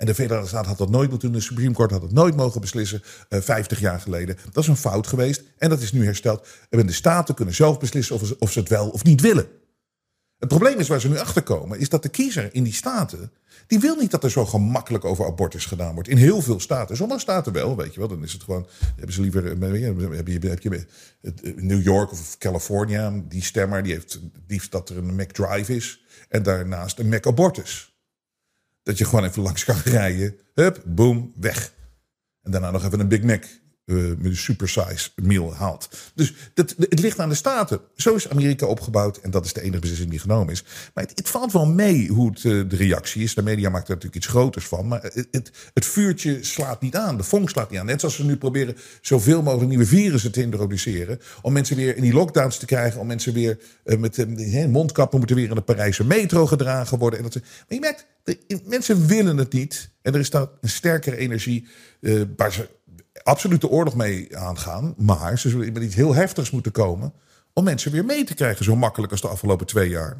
En 0.00 0.06
de 0.06 0.14
federale 0.14 0.46
staat 0.46 0.66
had 0.66 0.78
dat 0.78 0.90
nooit 0.90 1.10
moeten 1.10 1.30
doen. 1.30 1.38
De 1.38 1.44
Supreme 1.44 1.74
Court 1.74 1.90
had 1.90 2.02
het 2.02 2.12
nooit 2.12 2.36
mogen 2.36 2.60
beslissen. 2.60 3.02
Uh, 3.02 3.38
eh, 3.38 3.44
50 3.44 3.80
jaar 3.80 4.00
geleden. 4.00 4.36
Dat 4.52 4.62
is 4.62 4.68
een 4.68 4.76
fout 4.76 5.06
geweest. 5.06 5.42
En 5.58 5.68
dat 5.68 5.80
is 5.80 5.92
nu 5.92 6.04
hersteld. 6.04 6.46
En 6.70 6.86
de 6.86 6.92
staten 6.92 7.34
kunnen 7.34 7.54
zelf 7.54 7.78
beslissen 7.78 8.14
of 8.14 8.26
ze, 8.26 8.36
of 8.38 8.52
ze 8.52 8.58
het 8.58 8.68
wel 8.68 8.88
of 8.88 9.04
niet 9.04 9.20
willen. 9.20 9.46
Het 10.38 10.48
probleem 10.48 10.78
is 10.78 10.88
waar 10.88 11.00
ze 11.00 11.08
nu 11.08 11.18
achter 11.18 11.42
komen, 11.42 11.78
is 11.78 11.88
dat 11.88 12.02
de 12.02 12.08
kiezer 12.08 12.54
in 12.54 12.62
die 12.62 12.72
staten. 12.72 13.32
die 13.66 13.78
wil 13.78 13.96
niet 13.96 14.10
dat 14.10 14.24
er 14.24 14.30
zo 14.30 14.46
gemakkelijk 14.46 15.04
over 15.04 15.26
abortus 15.26 15.66
gedaan 15.66 15.94
wordt. 15.94 16.08
In 16.08 16.16
heel 16.16 16.42
veel 16.42 16.60
staten. 16.60 16.96
Sommige 16.96 17.20
staten 17.20 17.52
wel, 17.52 17.76
weet 17.76 17.94
je 17.94 17.98
wel. 17.98 18.08
Dan 18.08 18.22
is 18.22 18.32
het 18.32 18.42
gewoon. 18.42 18.66
Hebben 18.96 19.14
ze 19.14 19.20
liever. 19.20 19.46
Eh, 19.46 20.16
heb 20.16 20.26
je, 20.26 20.48
heb 20.48 20.62
je 20.62 20.86
eh, 21.20 21.32
New 21.56 21.82
York 21.82 22.12
of 22.12 22.38
California. 22.38 23.22
Die 23.28 23.42
stemmer 23.42 23.82
die 23.82 23.92
heeft 23.92 24.20
liefst 24.46 24.70
dat 24.70 24.88
er 24.88 24.96
een 24.96 25.14
McDrive 25.14 25.74
is. 25.76 26.04
En 26.28 26.42
daarnaast 26.42 26.98
een 26.98 27.08
McAbortus. 27.08 27.89
Dat 28.82 28.98
je 28.98 29.04
gewoon 29.04 29.24
even 29.24 29.42
langs 29.42 29.64
kan 29.64 29.76
rijden. 29.84 30.38
Hup, 30.54 30.82
boom, 30.86 31.32
weg. 31.36 31.72
En 32.42 32.50
daarna 32.50 32.70
nog 32.70 32.84
even 32.84 33.00
een 33.00 33.08
Big 33.08 33.22
Mac 33.22 33.44
uh, 33.90 34.34
supersize 34.34 35.10
meal 35.14 35.54
haalt. 35.54 35.88
Dus 36.14 36.34
dat, 36.54 36.74
het 36.78 37.00
ligt 37.00 37.18
aan 37.18 37.28
de 37.28 37.34
staten. 37.34 37.80
Zo 37.96 38.14
is 38.14 38.28
Amerika 38.28 38.66
opgebouwd 38.66 39.16
en 39.16 39.30
dat 39.30 39.44
is 39.44 39.52
de 39.52 39.60
enige 39.60 39.80
beslissing 39.80 40.10
die 40.10 40.18
genomen 40.18 40.52
is. 40.52 40.64
Maar 40.94 41.04
het, 41.04 41.18
het 41.18 41.28
valt 41.28 41.52
wel 41.52 41.66
mee 41.66 42.08
hoe 42.08 42.30
het, 42.30 42.44
uh, 42.44 42.68
de 42.68 42.76
reactie 42.76 43.22
is. 43.22 43.34
De 43.34 43.42
media 43.42 43.70
maakt 43.70 43.88
er 43.88 43.94
natuurlijk 43.94 44.24
iets 44.24 44.32
groters 44.32 44.66
van. 44.66 44.88
Maar 44.88 45.02
het, 45.02 45.50
het, 45.74 45.86
vuurtje 45.86 46.44
slaat 46.44 46.80
niet 46.80 46.96
aan. 46.96 47.16
De 47.16 47.22
vonk 47.22 47.50
slaat 47.50 47.70
niet 47.70 47.80
aan. 47.80 47.86
Net 47.86 48.00
zoals 48.00 48.14
ze 48.14 48.24
nu 48.24 48.36
proberen 48.36 48.76
zoveel 49.00 49.42
mogelijk 49.42 49.68
nieuwe 49.68 49.86
virussen 49.86 50.32
te 50.32 50.42
introduceren. 50.42 51.20
Om 51.42 51.52
mensen 51.52 51.76
weer 51.76 51.96
in 51.96 52.02
die 52.02 52.12
lockdowns 52.12 52.58
te 52.58 52.66
krijgen. 52.66 53.00
Om 53.00 53.06
mensen 53.06 53.32
weer 53.32 53.58
uh, 53.84 53.98
met 53.98 54.26
mondkappen 54.68 55.18
moeten 55.18 55.36
weer 55.36 55.48
in 55.48 55.54
de 55.54 55.60
Parijse 55.60 56.04
metro 56.04 56.46
gedragen 56.46 56.98
worden. 56.98 57.18
En 57.18 57.24
dat, 57.24 57.34
maar 57.34 57.44
je 57.68 57.80
merkt, 57.80 58.06
mensen 58.66 59.06
willen 59.06 59.36
het 59.36 59.52
niet. 59.52 59.90
En 60.02 60.14
er 60.14 60.20
is 60.20 60.30
daar 60.30 60.46
een 60.60 60.68
sterkere 60.68 61.16
energie 61.16 61.66
waar 62.36 62.52
ze 62.52 62.68
absoluut 63.22 63.60
de 63.60 63.68
oorlog 63.68 63.94
mee 63.94 64.38
aangaan. 64.38 64.94
Maar 64.96 65.38
ze 65.38 65.48
zullen 65.48 65.72
met 65.72 65.82
iets 65.82 65.94
heel 65.94 66.14
heftigs 66.14 66.50
moeten 66.50 66.72
komen. 66.72 67.12
om 67.52 67.64
mensen 67.64 67.92
weer 67.92 68.04
mee 68.04 68.24
te 68.24 68.34
krijgen, 68.34 68.64
zo 68.64 68.76
makkelijk 68.76 69.12
als 69.12 69.20
de 69.20 69.28
afgelopen 69.28 69.66
twee 69.66 69.88
jaar. 69.88 70.16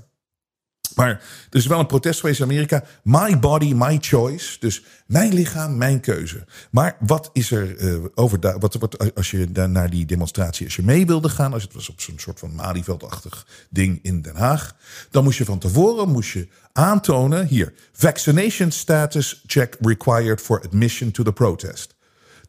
Maar 0.94 1.08
er 1.50 1.58
is 1.58 1.66
wel 1.66 1.78
een 1.78 1.86
protest 1.86 2.20
geweest 2.20 2.40
in 2.40 2.44
Amerika. 2.44 2.84
My 3.02 3.38
body, 3.38 3.72
my 3.74 3.98
choice. 4.00 4.56
Dus 4.58 4.84
mijn 5.06 5.34
lichaam, 5.34 5.76
mijn 5.76 6.00
keuze. 6.00 6.44
Maar 6.70 6.96
wat 7.00 7.30
is 7.32 7.50
er 7.50 7.76
uh, 7.76 8.04
over... 8.14 8.58
Wat, 8.58 8.74
wat, 8.74 9.14
als 9.14 9.30
je 9.30 9.52
daar 9.52 9.68
naar 9.68 9.90
die 9.90 10.06
demonstratie, 10.06 10.64
als 10.64 10.76
je 10.76 10.82
mee 10.82 11.06
wilde 11.06 11.28
gaan... 11.28 11.52
als 11.52 11.62
het 11.62 11.74
was 11.74 11.88
op 11.88 12.00
zo'n 12.00 12.18
soort 12.18 12.38
van 12.38 12.54
Malieveld-achtig 12.54 13.46
ding 13.70 13.98
in 14.02 14.22
Den 14.22 14.36
Haag... 14.36 14.76
dan 15.10 15.24
moest 15.24 15.38
je 15.38 15.44
van 15.44 15.58
tevoren 15.58 16.08
moest 16.08 16.30
je 16.30 16.48
aantonen... 16.72 17.46
hier, 17.46 17.74
vaccination 17.92 18.70
status 18.70 19.42
check 19.46 19.76
required 19.80 20.40
for 20.40 20.62
admission 20.64 21.10
to 21.10 21.22
the 21.22 21.32
protest. 21.32 21.98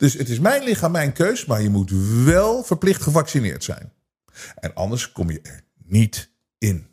Dus 0.02 0.14
het 0.14 0.30
is 0.30 0.40
mijn 0.40 0.64
lichaam, 0.64 0.92
mijn 0.92 1.14
keus, 1.14 1.46
maar 1.46 1.62
je 1.62 1.70
moet 1.70 1.92
wel 2.24 2.64
verplicht 2.64 3.02
gevaccineerd 3.02 3.64
zijn. 3.64 3.92
En 4.56 4.74
anders 4.74 5.12
kom 5.12 5.32
je 5.32 5.40
er 5.42 5.64
niet 5.84 6.32
in. 6.58 6.88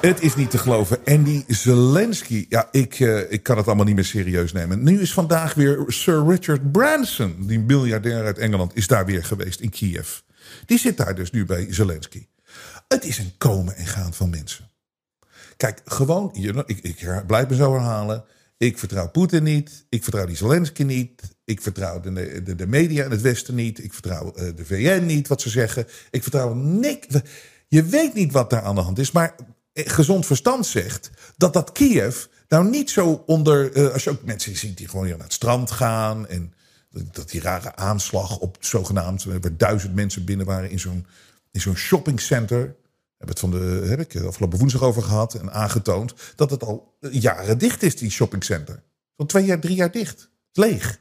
Het 0.00 0.22
is 0.22 0.34
niet 0.34 0.50
te 0.50 0.58
geloven. 0.58 1.06
En 1.06 1.22
die 1.22 1.44
Zelensky, 1.48 2.46
ja, 2.48 2.68
ik, 2.70 2.98
uh, 2.98 3.32
ik 3.32 3.42
kan 3.42 3.56
het 3.56 3.66
allemaal 3.66 3.84
niet 3.84 3.94
meer 3.94 4.04
serieus 4.04 4.52
nemen. 4.52 4.82
Nu 4.82 5.00
is 5.00 5.12
vandaag 5.12 5.54
weer 5.54 5.84
Sir 5.86 6.26
Richard 6.26 6.72
Branson, 6.72 7.36
die 7.46 7.60
miljardair 7.60 8.24
uit 8.24 8.38
Engeland, 8.38 8.76
is 8.76 8.86
daar 8.86 9.06
weer 9.06 9.24
geweest 9.24 9.60
in 9.60 9.70
Kiev. 9.70 10.18
Die 10.66 10.78
zit 10.78 10.96
daar 10.96 11.14
dus 11.14 11.30
nu 11.30 11.44
bij 11.44 11.66
Zelensky. 11.70 12.26
Het 12.88 13.04
is 13.04 13.18
een 13.18 13.32
komen 13.38 13.76
en 13.76 13.86
gaan 13.86 14.14
van 14.14 14.30
mensen. 14.30 14.70
Kijk, 15.60 15.80
gewoon, 15.84 16.34
ik, 16.66 16.78
ik 16.80 17.26
blijf 17.26 17.48
me 17.48 17.54
zo 17.54 17.72
herhalen. 17.72 18.24
Ik 18.56 18.78
vertrouw 18.78 19.08
Poetin 19.08 19.42
niet. 19.42 19.86
Ik 19.88 20.02
vertrouw 20.02 20.26
die 20.26 20.36
Zelensky 20.36 20.82
niet. 20.82 21.22
Ik 21.44 21.60
vertrouw 21.60 22.00
de, 22.00 22.42
de, 22.42 22.54
de 22.54 22.66
media 22.66 23.04
in 23.04 23.10
het 23.10 23.20
Westen 23.20 23.54
niet. 23.54 23.84
Ik 23.84 23.92
vertrouw 23.92 24.32
uh, 24.36 24.56
de 24.56 24.64
VN 24.64 25.06
niet, 25.06 25.28
wat 25.28 25.40
ze 25.40 25.48
zeggen. 25.48 25.86
Ik 26.10 26.22
vertrouw 26.22 26.54
niks. 26.54 27.06
Je 27.68 27.82
weet 27.82 28.14
niet 28.14 28.32
wat 28.32 28.50
daar 28.50 28.62
aan 28.62 28.74
de 28.74 28.80
hand 28.80 28.98
is. 28.98 29.10
Maar 29.10 29.34
eh, 29.72 29.84
gezond 29.88 30.26
verstand 30.26 30.66
zegt 30.66 31.10
dat 31.36 31.52
dat 31.52 31.72
Kiev 31.72 32.24
nou 32.48 32.70
niet 32.70 32.90
zo 32.90 33.22
onder... 33.26 33.76
Uh, 33.76 33.92
als 33.92 34.04
je 34.04 34.10
ook 34.10 34.24
mensen 34.24 34.56
ziet 34.56 34.76
die 34.76 34.88
gewoon 34.88 35.04
hier 35.04 35.14
naar 35.14 35.24
het 35.24 35.32
strand 35.32 35.70
gaan... 35.70 36.28
en 36.28 36.54
dat 37.12 37.30
die 37.30 37.40
rare 37.40 37.76
aanslag 37.76 38.38
op 38.38 38.56
zogenaamd... 38.60 39.24
waar 39.24 39.56
duizend 39.56 39.94
mensen 39.94 40.24
binnen 40.24 40.46
waren 40.46 40.70
in 40.70 40.80
zo'n 40.80 41.06
in 41.52 41.60
zo'n 41.60 41.76
shoppingcenter 41.76 42.76
heb 43.20 43.28
het 43.28 43.38
van 43.38 43.50
de, 43.50 43.84
heb 43.86 44.00
ik 44.00 44.16
afgelopen 44.16 44.58
woensdag 44.58 44.82
over 44.82 45.02
gehad 45.02 45.34
en 45.34 45.52
aangetoond 45.52 46.14
dat 46.36 46.50
het 46.50 46.62
al 46.62 46.96
jaren 47.00 47.58
dicht 47.58 47.82
is, 47.82 47.96
die 47.96 48.10
shoppingcenter. 48.10 48.82
Van 49.16 49.26
twee 49.26 49.44
jaar, 49.44 49.60
drie 49.60 49.74
jaar 49.74 49.90
dicht. 49.90 50.30
leeg. 50.52 51.00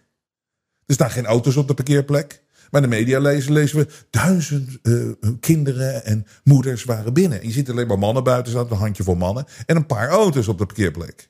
Er 0.86 0.93
staan 0.93 1.12
geen 1.12 1.25
auto's 1.25 1.55
op 1.55 1.67
de 1.67 1.73
parkeerplek. 1.73 2.43
Maar 2.71 2.82
de 2.82 2.88
media 2.88 3.19
lezen, 3.19 3.51
lezen 3.51 3.77
we 3.77 3.88
duizend 4.10 4.79
uh, 4.84 5.12
kinderen 5.39 6.05
en 6.05 6.25
moeders 6.43 6.84
waren 6.84 7.13
binnen. 7.13 7.41
En 7.41 7.47
je 7.47 7.53
ziet 7.53 7.69
alleen 7.69 7.88
maar 7.88 7.99
mannen 7.99 8.23
buiten 8.23 8.51
staan, 8.51 8.69
een 8.69 8.77
handje 8.77 9.03
voor 9.03 9.17
mannen. 9.17 9.45
En 9.65 9.75
een 9.75 9.86
paar 9.86 10.10
auto's 10.10 10.47
op 10.47 10.58
de 10.58 10.65
parkeerplek. 10.65 11.29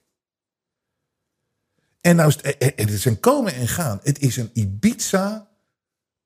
En 2.02 2.16
nou 2.16 2.34
het, 2.42 2.56
het 2.76 2.90
is 2.90 3.06
een 3.06 3.20
komen 3.20 3.54
en 3.54 3.68
gaan. 3.68 4.00
Het 4.04 4.20
is 4.20 4.38
een 4.38 4.50
Ibiza 4.54 5.49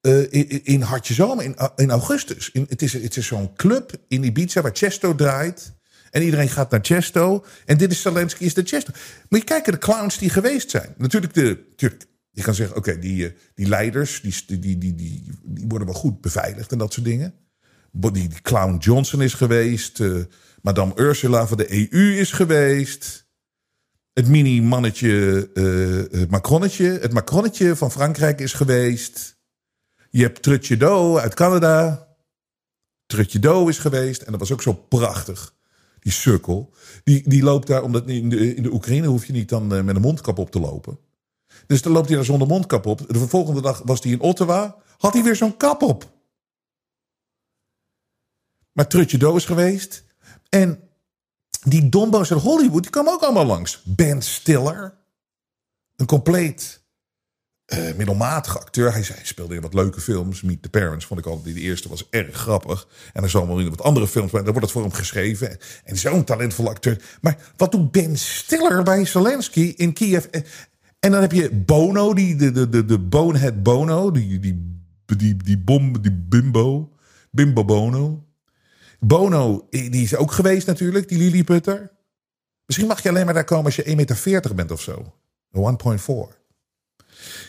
uh, 0.07 0.61
in, 0.63 0.81
Hartje 0.81 1.13
Zomer 1.13 1.43
in, 1.43 1.55
in 1.75 1.91
augustus. 1.91 2.49
In, 2.51 2.65
het 2.69 2.81
is, 2.81 2.93
het 2.93 3.17
is 3.17 3.27
zo'n 3.27 3.55
club 3.55 3.91
in 4.07 4.23
Ibiza 4.23 4.61
waar 4.61 4.71
Chesto 4.73 5.15
draait. 5.15 5.73
En 6.11 6.23
iedereen 6.23 6.49
gaat 6.49 6.71
naar 6.71 6.79
Chesto. 6.83 7.45
En 7.65 7.77
dit 7.77 7.91
is 7.91 8.01
Zelensky 8.01 8.43
is 8.43 8.53
de 8.53 8.63
Chesto. 8.65 8.91
Moet 9.29 9.39
je 9.39 9.45
kijken 9.45 9.73
de 9.73 9.79
clowns 9.79 10.17
die 10.17 10.29
geweest 10.29 10.69
zijn. 10.69 10.93
Natuurlijk, 10.97 11.33
de, 11.33 11.63
natuurlijk 11.69 12.05
je 12.31 12.41
kan 12.41 12.55
zeggen, 12.55 12.75
oké, 12.75 12.99
die, 12.99 13.25
eh, 13.25 13.33
die 13.55 13.67
leiders, 13.67 14.21
die, 14.21 14.59
die, 14.59 14.59
die, 14.59 14.95
die, 14.95 14.95
die 15.43 15.65
worden 15.67 15.87
wel 15.87 15.95
goed 15.95 16.21
beveiligd 16.21 16.71
en 16.71 16.77
dat 16.77 16.93
soort 16.93 17.05
dingen. 17.05 17.33
Die, 17.91 18.11
die 18.11 18.41
clown 18.41 18.77
Johnson 18.77 19.21
is 19.21 19.33
geweest. 19.33 19.99
Madame 20.61 20.93
Ursula 20.95 21.47
van 21.47 21.57
de 21.57 21.91
EU 21.91 22.17
is 22.19 22.31
geweest. 22.31 23.27
Het 24.13 24.27
mini-mannetje 24.27 25.49
uh, 25.53 26.29
Macronnetje. 26.29 26.85
Het 26.85 27.13
Macronnetje 27.13 27.75
van 27.75 27.91
Frankrijk 27.91 28.39
is 28.39 28.53
geweest. 28.53 29.32
Je 30.15 30.21
hebt 30.21 30.41
Trutje 30.41 30.77
Do 30.77 31.17
uit 31.17 31.33
Canada. 31.33 32.07
Trutje 33.05 33.39
Do 33.39 33.67
is 33.67 33.77
geweest. 33.77 34.21
En 34.21 34.31
dat 34.31 34.39
was 34.39 34.51
ook 34.51 34.61
zo 34.61 34.73
prachtig. 34.73 35.55
Die 35.99 36.11
sukkel. 36.11 36.73
Die, 37.03 37.29
die 37.29 37.43
loopt 37.43 37.67
daar, 37.67 37.83
omdat 37.83 38.07
in 38.07 38.29
de, 38.29 38.55
in 38.55 38.63
de 38.63 38.73
Oekraïne 38.73 39.07
hoef 39.07 39.25
je 39.25 39.33
niet 39.33 39.49
dan 39.49 39.67
met 39.67 39.95
een 39.95 40.01
mondkap 40.01 40.37
op 40.37 40.51
te 40.51 40.59
lopen. 40.59 40.99
Dus 41.67 41.81
dan 41.81 41.91
loopt 41.91 42.07
hij 42.07 42.15
daar 42.15 42.25
zonder 42.25 42.47
mondkap 42.47 42.85
op. 42.85 43.07
De 43.07 43.27
volgende 43.27 43.61
dag 43.61 43.81
was 43.85 44.03
hij 44.03 44.11
in 44.11 44.19
Ottawa. 44.19 44.75
Had 44.97 45.13
hij 45.13 45.23
weer 45.23 45.35
zo'n 45.35 45.57
kap 45.57 45.81
op. 45.81 46.11
Maar 48.71 48.87
Trutje 48.87 49.17
Do 49.17 49.35
is 49.35 49.45
geweest. 49.45 50.03
En 50.49 50.89
die 51.63 51.89
dombo's 51.89 52.31
uit 52.31 52.41
Hollywood, 52.41 52.81
die 52.81 52.91
kwamen 52.91 53.13
ook 53.13 53.23
allemaal 53.23 53.45
langs. 53.45 53.81
Ben 53.85 54.21
Stiller. 54.21 54.97
Een 55.95 56.05
compleet 56.05 56.82
uh, 57.65 57.93
middelmatige 57.95 58.59
acteur. 58.59 58.93
Hij, 58.93 59.03
speelde 59.23 59.55
in 59.55 59.61
wat 59.61 59.73
leuke 59.73 60.01
films. 60.01 60.41
Meet 60.41 60.61
the 60.61 60.69
Parents 60.69 61.05
vond 61.05 61.19
ik 61.19 61.25
altijd. 61.25 61.55
De 61.55 61.61
eerste 61.61 61.89
was 61.89 62.07
erg 62.09 62.35
grappig. 62.35 62.87
En 63.13 63.23
er 63.23 63.29
zal 63.29 63.47
wel 63.47 63.59
in 63.59 63.69
wat 63.69 63.81
andere 63.81 64.07
films. 64.07 64.31
Maar 64.31 64.43
daar 64.43 64.51
wordt 64.51 64.67
het 64.67 64.75
voor 64.77 64.81
hem 64.81 64.93
geschreven. 64.93 65.57
En 65.83 65.97
zo'n 65.97 66.23
talentvolle 66.23 66.69
acteur. 66.69 67.01
Maar 67.21 67.37
wat 67.57 67.71
doet 67.71 67.91
Ben 67.91 68.17
Stiller 68.17 68.83
bij 68.83 69.05
Zelensky 69.05 69.73
in 69.75 69.93
Kiev? 69.93 70.25
En 70.99 71.11
dan 71.11 71.21
heb 71.21 71.31
je 71.31 71.51
Bono, 71.51 72.13
die, 72.13 72.35
de, 72.35 72.51
de, 72.51 72.69
de, 72.69 72.85
de 72.85 72.99
Bonehead 72.99 73.63
Bono, 73.63 74.11
die, 74.11 74.39
die, 74.39 74.81
die, 75.05 75.35
die, 75.35 75.57
bom, 75.57 76.01
die 76.01 76.11
bimbo, 76.11 76.91
bimbo 77.31 77.65
Bono. 77.65 78.25
Bono, 78.99 79.67
die 79.69 80.03
is 80.03 80.15
ook 80.15 80.31
geweest 80.31 80.67
natuurlijk, 80.67 81.07
die 81.07 81.17
Lilliputter. 81.17 81.91
Misschien 82.65 82.87
mag 82.87 83.03
je 83.03 83.09
alleen 83.09 83.25
maar 83.25 83.33
daar 83.33 83.43
komen 83.43 83.65
als 83.65 83.75
je 83.75 83.83
1,40 83.83 83.95
meter 83.95 84.55
bent 84.55 84.71
of 84.71 84.81
zo. 84.81 85.13
1,4. 85.51 86.42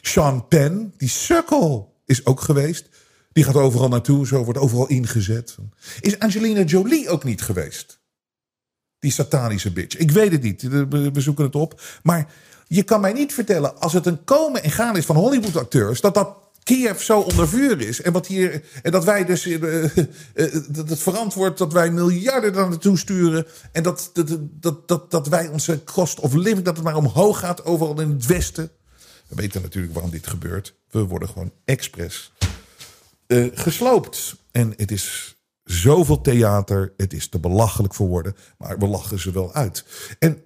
Sean 0.00 0.48
Penn, 0.48 0.94
die 0.96 1.08
sukkel, 1.08 1.94
is 2.06 2.26
ook 2.26 2.40
geweest. 2.40 2.88
Die 3.32 3.44
gaat 3.44 3.54
overal 3.54 3.88
naartoe, 3.88 4.26
zo 4.26 4.44
wordt 4.44 4.58
overal 4.58 4.86
ingezet. 4.86 5.56
Is 6.00 6.18
Angelina 6.18 6.62
Jolie 6.62 7.08
ook 7.08 7.24
niet 7.24 7.42
geweest? 7.42 8.00
Die 8.98 9.12
satanische 9.12 9.72
bitch. 9.72 9.96
Ik 9.96 10.10
weet 10.10 10.32
het 10.32 10.42
niet, 10.42 10.62
we 10.62 11.20
zoeken 11.20 11.44
het 11.44 11.54
op. 11.54 11.80
Maar 12.02 12.32
je 12.66 12.82
kan 12.82 13.00
mij 13.00 13.12
niet 13.12 13.34
vertellen, 13.34 13.80
als 13.80 13.92
het 13.92 14.06
een 14.06 14.24
komen 14.24 14.62
en 14.62 14.70
gaan 14.70 14.96
is 14.96 15.04
van 15.04 15.16
Hollywood-acteurs, 15.16 16.00
dat 16.00 16.14
dat 16.14 16.44
Kiev 16.64 17.00
zo 17.00 17.20
onder 17.20 17.48
vuur 17.48 17.80
is. 17.80 18.02
En, 18.02 18.12
wat 18.12 18.26
hier, 18.26 18.62
en 18.82 18.92
dat 18.92 19.04
wij 19.04 19.24
dus 19.24 19.46
uh, 19.46 19.84
uh, 19.84 19.90
dat 20.68 20.88
het 20.88 20.98
verantwoord 20.98 21.58
dat 21.58 21.72
wij 21.72 21.90
miljarden 21.90 22.52
daar 22.52 22.68
naartoe 22.68 22.98
sturen. 22.98 23.46
En 23.72 23.82
dat, 23.82 24.10
dat, 24.12 24.38
dat, 24.60 24.88
dat, 24.88 25.10
dat 25.10 25.28
wij 25.28 25.48
onze 25.48 25.84
cost 25.84 26.20
of 26.20 26.32
living, 26.32 26.64
dat 26.64 26.76
het 26.76 26.84
maar 26.84 26.96
omhoog 26.96 27.38
gaat 27.38 27.64
overal 27.64 28.00
in 28.00 28.10
het 28.10 28.26
Westen. 28.26 28.70
We 29.26 29.34
weten 29.34 29.62
natuurlijk 29.62 29.92
waarom 29.92 30.10
dit 30.10 30.26
gebeurt. 30.26 30.74
We 30.90 31.04
worden 31.04 31.28
gewoon 31.28 31.52
expres 31.64 32.32
uh, 33.26 33.46
gesloopt. 33.54 34.36
En 34.50 34.74
het 34.76 34.90
is 34.90 35.36
zoveel 35.64 36.20
theater. 36.20 36.92
Het 36.96 37.12
is 37.12 37.28
te 37.28 37.38
belachelijk 37.38 37.94
voor 37.94 38.08
woorden. 38.08 38.36
Maar 38.58 38.78
we 38.78 38.86
lachen 38.86 39.18
ze 39.18 39.30
wel 39.30 39.54
uit. 39.54 39.84
En 40.18 40.42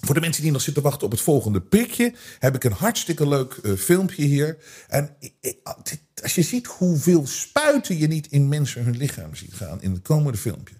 voor 0.00 0.14
de 0.14 0.20
mensen 0.20 0.42
die 0.42 0.52
nog 0.52 0.62
zitten 0.62 0.82
wachten 0.82 1.06
op 1.06 1.12
het 1.12 1.20
volgende 1.20 1.60
prikje, 1.60 2.14
heb 2.38 2.54
ik 2.54 2.64
een 2.64 2.72
hartstikke 2.72 3.28
leuk 3.28 3.58
uh, 3.62 3.76
filmpje 3.76 4.24
hier. 4.24 4.58
En 4.88 5.16
ah, 5.62 5.78
als 6.22 6.34
je 6.34 6.42
ziet 6.42 6.66
hoeveel 6.66 7.26
spuiten 7.26 7.98
je 7.98 8.06
niet 8.06 8.26
in 8.26 8.48
mensen 8.48 8.84
hun 8.84 8.96
lichaam 8.96 9.34
ziet 9.34 9.54
gaan 9.54 9.82
in 9.82 9.92
het 9.92 10.02
komende 10.02 10.38
filmpje. 10.38 10.74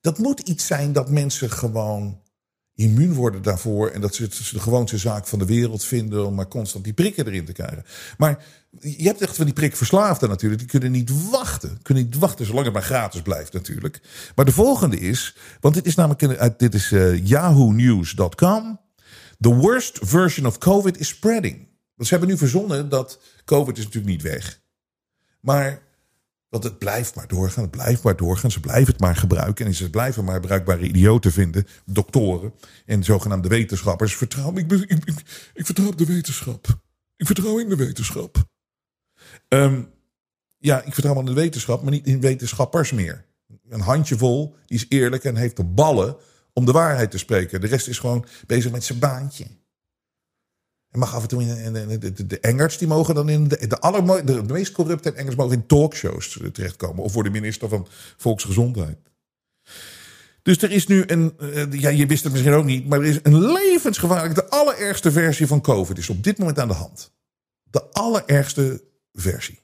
Dat 0.00 0.18
moet 0.18 0.40
iets 0.40 0.66
zijn 0.66 0.92
dat 0.92 1.10
mensen 1.10 1.50
gewoon 1.50 2.22
immuun 2.78 3.14
worden 3.14 3.42
daarvoor. 3.42 3.88
En 3.88 4.00
dat 4.00 4.14
ze 4.14 4.22
het 4.22 4.50
de 4.52 4.60
gewoonste 4.60 4.98
zaak 4.98 5.26
van 5.26 5.38
de 5.38 5.44
wereld 5.44 5.84
vinden 5.84 6.26
om 6.26 6.34
maar 6.34 6.48
constant 6.48 6.84
die 6.84 6.92
prikken 6.92 7.26
erin 7.26 7.44
te 7.44 7.52
krijgen. 7.52 7.84
Maar 8.18 8.44
je 8.80 9.06
hebt 9.06 9.20
echt 9.20 9.36
van 9.36 9.44
die 9.44 9.54
prikverslaafden 9.54 10.28
natuurlijk. 10.28 10.60
Die 10.60 10.70
kunnen 10.70 10.90
niet 10.90 11.30
wachten. 11.30 11.78
Kunnen 11.82 12.04
niet 12.04 12.18
wachten 12.18 12.46
zolang 12.46 12.64
het 12.64 12.74
maar 12.74 12.82
gratis 12.82 13.22
blijft 13.22 13.52
natuurlijk. 13.52 14.00
Maar 14.34 14.44
de 14.44 14.52
volgende 14.52 14.98
is, 14.98 15.36
want 15.60 15.74
dit 15.74 15.86
is 15.86 15.94
namelijk, 15.94 16.58
dit 16.58 16.74
is 16.74 16.90
uh, 16.90 17.26
yahoonews.com. 17.26 18.80
The 19.40 19.54
worst 19.54 19.98
version 20.02 20.46
of 20.46 20.58
COVID 20.58 20.98
is 20.98 21.08
spreading. 21.08 21.56
Want 21.94 22.08
ze 22.08 22.16
hebben 22.16 22.28
nu 22.28 22.38
verzonnen 22.38 22.88
dat 22.88 23.20
COVID 23.44 23.78
is 23.78 23.84
natuurlijk 23.84 24.12
niet 24.12 24.22
weg. 24.22 24.60
Maar 25.40 25.82
want 26.48 26.64
het 26.64 26.78
blijft 26.78 27.14
maar 27.14 27.28
doorgaan, 27.28 27.62
het 27.62 27.70
blijft 27.70 28.02
maar 28.02 28.16
doorgaan. 28.16 28.50
Ze 28.50 28.60
blijven 28.60 28.92
het 28.92 29.00
maar 29.00 29.16
gebruiken. 29.16 29.66
En 29.66 29.74
ze 29.74 29.90
blijven 29.90 30.24
maar 30.24 30.40
bruikbare 30.40 30.86
idioten 30.86 31.32
vinden. 31.32 31.66
Doktoren 31.84 32.54
en 32.86 33.04
zogenaamde 33.04 33.48
wetenschappers. 33.48 34.16
Vertrouw, 34.16 34.56
ik, 34.56 34.72
ik, 34.72 35.04
ik, 35.54 35.66
vertrouw 35.66 35.86
op 35.86 35.98
de 35.98 36.06
wetenschap. 36.06 36.66
Ik 37.16 37.26
vertrouw 37.26 37.58
in 37.58 37.68
de 37.68 37.76
wetenschap. 37.76 38.46
Um, 39.48 39.90
ja, 40.58 40.82
ik 40.82 40.94
vertrouw 40.94 41.18
aan 41.18 41.24
de 41.24 41.32
wetenschap, 41.32 41.82
maar 41.82 41.92
niet 41.92 42.06
in 42.06 42.20
wetenschappers 42.20 42.92
meer. 42.92 43.24
Een 43.68 43.80
handjevol, 43.80 44.56
die 44.66 44.78
is 44.78 44.86
eerlijk 44.88 45.24
en 45.24 45.36
heeft 45.36 45.56
de 45.56 45.64
ballen 45.64 46.16
om 46.52 46.64
de 46.64 46.72
waarheid 46.72 47.10
te 47.10 47.18
spreken. 47.18 47.60
De 47.60 47.66
rest 47.66 47.88
is 47.88 47.98
gewoon 47.98 48.26
bezig 48.46 48.72
met 48.72 48.84
zijn 48.84 48.98
baantje. 48.98 49.46
En 50.90 50.98
mag 50.98 51.14
af 51.14 51.22
en 51.22 51.28
toe 51.28 51.42
in, 51.42 51.72
de, 51.72 52.12
de, 52.12 52.26
de, 52.26 52.40
Engers, 52.40 52.78
die 52.78 52.88
mogen 52.88 53.14
dan 53.14 53.28
in 53.28 53.48
de, 53.48 53.66
de, 53.66 53.78
allermo- 53.80 54.24
de, 54.24 54.42
meest 54.42 54.72
corrupte 54.72 55.12
Engels 55.12 55.34
mogen 55.34 55.56
in 55.56 55.66
talkshows 55.66 56.40
terechtkomen. 56.52 57.04
Of 57.04 57.12
voor 57.12 57.22
de 57.22 57.30
minister 57.30 57.68
van 57.68 57.86
Volksgezondheid. 58.16 58.98
Dus 60.42 60.62
er 60.62 60.70
is 60.70 60.86
nu 60.86 61.04
een, 61.06 61.36
uh, 61.40 61.72
ja, 61.72 61.88
je 61.88 62.06
wist 62.06 62.22
het 62.22 62.32
misschien 62.32 62.54
ook 62.54 62.64
niet, 62.64 62.88
maar 62.88 62.98
er 62.98 63.06
is 63.06 63.18
een 63.22 63.52
levensgevaarlijk, 63.52 64.34
de 64.34 64.48
allerergste 64.48 65.12
versie 65.12 65.46
van 65.46 65.60
COVID 65.60 65.98
is 65.98 66.10
op 66.10 66.24
dit 66.24 66.38
moment 66.38 66.58
aan 66.58 66.68
de 66.68 66.74
hand. 66.74 67.12
De 67.62 67.90
allerergste 67.90 68.84
versie. 69.12 69.60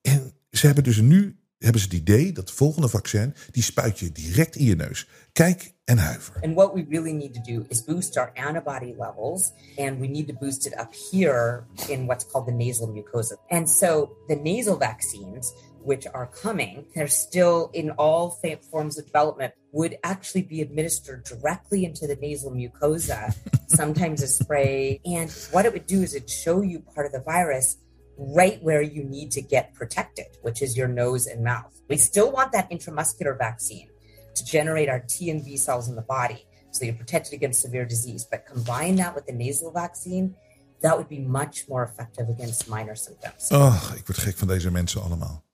En 0.00 0.32
ze 0.50 0.66
hebben 0.66 0.84
dus 0.84 1.00
nu 1.00 1.36
hebben 1.58 1.80
ze 1.80 1.86
het 1.86 1.96
idee 1.96 2.32
dat 2.32 2.48
het 2.48 2.58
volgende 2.58 2.88
vaccin, 2.88 3.34
die 3.50 3.62
spuit 3.62 3.98
je 3.98 4.12
direct 4.12 4.56
in 4.56 4.64
je 4.64 4.76
neus. 4.76 5.08
Kijk 5.32 5.74
en 5.84 5.98
huiver. 5.98 6.40
And 6.42 6.54
what 6.54 6.74
we 6.74 6.86
really 6.88 7.12
need 7.12 7.34
to 7.34 7.40
do 7.52 7.64
is 7.68 7.84
boost 7.84 8.16
our 8.16 8.30
antibody 8.34 8.94
levels, 8.98 9.52
and 9.76 10.00
we 10.00 10.06
need 10.06 10.26
to 10.28 10.34
boost 10.34 10.66
it 10.66 10.78
up 10.78 10.94
here 11.10 11.64
in 11.88 12.06
what's 12.06 12.26
called 12.26 12.46
the 12.46 12.52
nasal 12.52 12.88
mucosa. 12.88 13.36
And 13.48 13.70
so 13.70 14.16
the 14.28 14.36
nasal 14.36 14.76
vaccines, 14.76 15.52
which 15.84 16.06
are 16.12 16.26
coming, 16.42 16.84
they're 16.94 17.08
still 17.08 17.70
in 17.72 17.90
all 17.90 18.38
forms 18.70 18.98
of 18.98 19.04
development, 19.04 19.54
would 19.72 19.98
actually 20.02 20.42
be 20.42 20.60
administered 20.60 21.24
directly 21.24 21.84
into 21.84 22.06
the 22.06 22.16
nasal 22.16 22.50
mucosa, 22.50 23.34
sometimes 23.68 24.22
a 24.22 24.26
spray. 24.26 25.00
And 25.04 25.30
what 25.52 25.64
it 25.64 25.72
would 25.72 25.86
do 25.86 26.02
is 26.02 26.14
it 26.14 26.28
show 26.28 26.62
you 26.62 26.80
part 26.80 27.06
of 27.06 27.12
the 27.12 27.20
virus 27.20 27.76
right 28.16 28.62
where 28.62 28.82
you 28.82 29.04
need 29.04 29.30
to 29.32 29.42
get 29.42 29.74
protected, 29.74 30.26
which 30.42 30.62
is 30.62 30.76
your 30.76 30.88
nose 30.88 31.26
and 31.26 31.44
mouth. 31.44 31.80
We 31.88 31.96
still 31.96 32.30
want 32.32 32.52
that 32.52 32.70
intramuscular 32.70 33.36
vaccine 33.38 33.88
to 34.34 34.44
generate 34.44 34.88
our 34.88 35.00
T 35.00 35.30
and 35.30 35.44
B 35.44 35.56
cells 35.56 35.88
in 35.88 35.96
the 35.96 36.02
body 36.02 36.46
so 36.76 36.84
you're 36.84 36.94
protected 36.94 37.32
against 37.32 37.60
severe 37.60 37.86
disease. 37.86 38.26
But 38.30 38.46
combine 38.46 38.96
that 38.96 39.14
with 39.14 39.26
the 39.26 39.32
nasal 39.32 39.72
vaccine, 39.72 40.34
that 40.82 40.96
would 40.96 41.08
be 41.08 41.20
much 41.20 41.68
more 41.68 41.82
effective 41.82 42.28
against 42.28 42.68
minor 42.68 42.94
symptoms. 42.94 43.48
Oh, 43.50 43.92
ik 43.96 44.06
word 44.06 44.18
gek 44.18 44.36
van 44.36 44.48
deze 44.48 44.70
mensen 44.70 45.02
allemaal. 45.02 45.45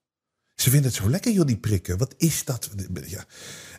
Ze 0.62 0.70
vinden 0.70 0.90
het 0.90 1.01
zo 1.01 1.11
lekker, 1.11 1.33
joh, 1.33 1.46
die 1.46 1.57
prikken. 1.57 1.98
Wat 1.98 2.14
is 2.16 2.44
dat? 2.44 2.68
Ja. 3.07 3.25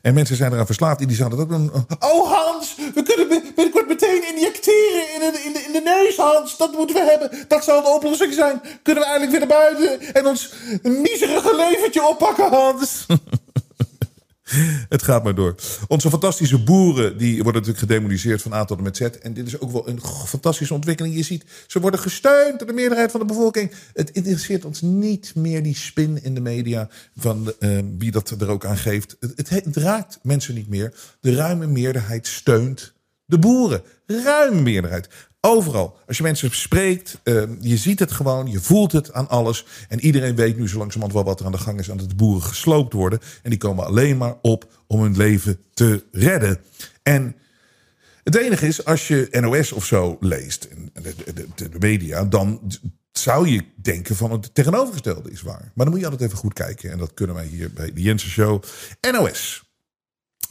En 0.02 0.14
mensen 0.14 0.36
zijn 0.36 0.52
eraan 0.54 0.66
verslaafd. 0.66 1.00
Die 1.00 1.16
zouden 1.16 1.38
dat 1.38 1.50
doen. 1.50 1.72
Oh, 2.00 2.32
Hans, 2.32 2.76
we 2.76 3.04
kunnen 3.04 3.28
binnenkort 3.56 3.88
meteen 3.88 4.36
injecteren 4.36 5.14
in 5.14 5.20
de, 5.20 5.42
in, 5.46 5.54
de, 5.54 5.60
in 5.60 5.72
de 5.72 5.82
neus, 5.84 6.18
Hans. 6.18 6.58
Dat 6.58 6.72
moeten 6.72 6.96
we 6.96 7.02
hebben. 7.02 7.46
Dat 7.48 7.64
zou 7.64 7.84
de 7.84 7.90
oplossing 7.90 8.34
zijn. 8.34 8.62
Kunnen 8.84 9.04
we 9.04 9.10
eigenlijk 9.10 9.40
weer 9.40 9.48
naar 9.48 9.60
buiten 9.60 10.14
en 10.14 10.28
ons 10.28 10.54
miserige 10.82 11.56
leventje 11.56 12.08
oppakken, 12.08 12.50
Hans. 12.50 13.06
Het 14.90 15.04
gaat 15.04 15.24
maar 15.24 15.36
door. 15.36 15.56
Onze 15.88 16.10
fantastische 16.10 16.64
boeren 16.64 17.18
die 17.18 17.44
worden 17.44 17.62
natuurlijk 17.62 17.80
gedemoniseerd 17.80 18.42
van 18.42 18.54
A 18.54 18.66
tot 18.66 18.78
en 18.78 18.84
met 18.84 18.98
Z. 18.98 19.02
En 19.02 19.34
dit 19.34 19.48
is 19.48 19.60
ook 19.60 19.72
wel 19.72 19.88
een 19.88 20.02
fantastische 20.26 20.74
ontwikkeling. 20.74 21.16
Je 21.16 21.24
ziet, 21.24 21.46
ze 21.68 21.80
worden 21.80 22.00
gesteund 22.00 22.60
door 22.60 22.68
de 22.68 22.74
meerderheid 22.74 23.12
van 23.12 23.20
de 23.20 23.26
bevolking. 23.26 23.72
Het 23.94 24.10
interesseert 24.10 24.66
ons 24.66 24.82
niet 24.82 25.36
meer 25.36 25.64
die 25.64 25.76
spin 25.76 26.24
in 26.24 26.34
de 26.34 26.42
media 26.42 26.90
van 27.16 27.54
uh, 27.60 27.80
wie 27.98 28.12
dat 28.12 28.30
er 28.30 28.50
ook 28.50 28.66
aan 28.66 28.78
geeft. 28.78 29.18
Het, 29.20 29.50
het 29.50 29.78
raakt 29.78 30.20
mensen 30.22 30.56
niet 30.56 30.70
meer. 30.70 30.94
De 31.20 31.36
ruime 31.36 31.68
meerderheid 31.68 32.28
steunt 32.28 32.94
de 33.26 33.40
boeren. 33.40 33.82
Ruime 34.06 34.62
meerderheid. 34.62 35.08
Overal. 35.46 35.98
Als 36.08 36.18
je 36.18 36.24
mensen 36.24 36.52
spreekt, 36.52 37.20
uh, 37.24 37.44
je 37.60 37.78
ziet 37.78 38.00
het 38.00 38.12
gewoon, 38.12 38.52
je 38.52 38.60
voelt 38.60 38.92
het 38.92 39.14
aan 39.14 39.30
alles. 39.30 39.66
En 39.90 40.00
iedereen 40.00 40.36
weet 40.36 40.58
nu 40.58 40.70
zo 40.70 40.78
langzamerhand 40.78 41.14
wel 41.14 41.24
wat 41.24 41.40
er 41.40 41.46
aan 41.46 41.52
de 41.52 41.58
gang 41.58 41.80
is 41.80 41.92
aan 41.92 41.98
dat 41.98 42.10
de 42.10 42.16
boeren 42.16 42.44
gesloopt 42.44 42.94
worden. 42.94 43.20
En 43.42 43.50
die 43.50 43.60
komen 43.60 43.86
alleen 43.86 44.18
maar 44.18 44.36
op 44.42 44.84
om 44.88 45.02
hun 45.02 45.18
leven 45.18 45.58
te 45.74 46.04
redden. 46.12 46.60
En 47.02 47.36
het 48.24 48.36
enige 48.36 48.68
is, 48.68 48.86
als 48.86 49.08
je 49.08 49.28
NOS 49.32 49.72
of 49.72 49.86
zo 49.86 50.18
leest, 50.20 50.68
de, 51.56 51.70
de 51.70 51.80
media, 51.80 52.26
dan 52.26 52.72
zou 53.12 53.50
je 53.50 53.66
denken 53.76 54.16
van 54.16 54.32
het 54.32 54.56
tegenovergestelde 54.56 55.32
is 55.32 55.42
waar. 55.42 55.72
Maar 55.74 55.86
dan 55.86 55.90
moet 55.90 56.00
je 56.00 56.06
altijd 56.06 56.30
even 56.30 56.38
goed 56.38 56.54
kijken. 56.54 56.92
En 56.92 56.98
dat 56.98 57.14
kunnen 57.14 57.36
wij 57.36 57.46
hier 57.46 57.72
bij 57.72 57.94
de 57.94 58.02
Jensen 58.02 58.30
Show. 58.30 58.64
NOS. 59.12 59.64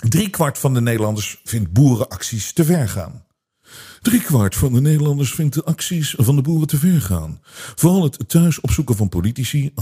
Drie 0.09 0.31
kwart 0.31 0.59
van 0.59 0.75
de 0.75 0.81
Nederlanders 0.81 1.41
vindt 1.45 1.73
boerenacties 1.73 2.53
te 2.53 2.65
ver 2.65 2.89
gaan. 2.89 3.25
Driekwart 4.01 4.57
van 4.57 4.73
de 4.73 4.81
Nederlanders 4.81 5.35
vindt 5.35 5.55
de 5.55 5.65
acties 5.65 6.15
van 6.19 6.37
de 6.37 6.43
boeren 6.43 6.67
te 6.67 6.77
ver 6.77 7.01
gaan. 7.01 7.41
Vooral 7.75 8.03
het 8.03 8.29
thuis 8.29 8.61
opzoeken 8.61 8.97
van 8.97 9.09
politici, 9.09 9.71
78%, 9.71 9.75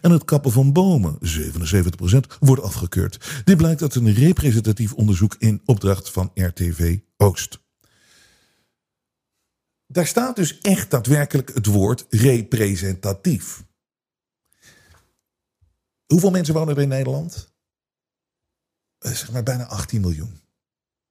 en 0.00 0.10
het 0.10 0.24
kappen 0.24 0.52
van 0.52 0.72
bomen, 0.72 1.18
77%, 1.18 2.38
wordt 2.40 2.62
afgekeurd. 2.62 3.42
Dit 3.44 3.56
blijkt 3.56 3.82
uit 3.82 3.94
een 3.94 4.14
representatief 4.14 4.92
onderzoek 4.92 5.34
in 5.38 5.60
opdracht 5.64 6.10
van 6.10 6.30
RTV 6.34 6.98
Oost. 7.16 7.60
Daar 9.86 10.06
staat 10.06 10.36
dus 10.36 10.60
echt 10.60 10.90
daadwerkelijk 10.90 11.54
het 11.54 11.66
woord 11.66 12.06
representatief. 12.08 13.64
Hoeveel 16.06 16.30
mensen 16.30 16.54
wonen 16.54 16.76
er 16.76 16.82
in 16.82 16.88
Nederland? 16.88 17.52
Zeg 18.98 19.32
maar 19.32 19.42
bijna 19.42 19.66
18 19.66 20.00
miljoen. 20.00 20.40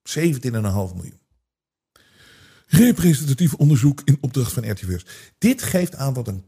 17,5 0.09 0.19
miljoen. 0.41 1.19
Representatief 2.69 3.53
onderzoek 3.53 4.01
in 4.05 4.17
opdracht 4.21 4.53
van 4.53 4.71
RTV's. 4.71 5.05
Dit 5.38 5.62
geeft 5.62 5.95
aan 5.95 6.13
wat 6.13 6.27
een 6.27 6.45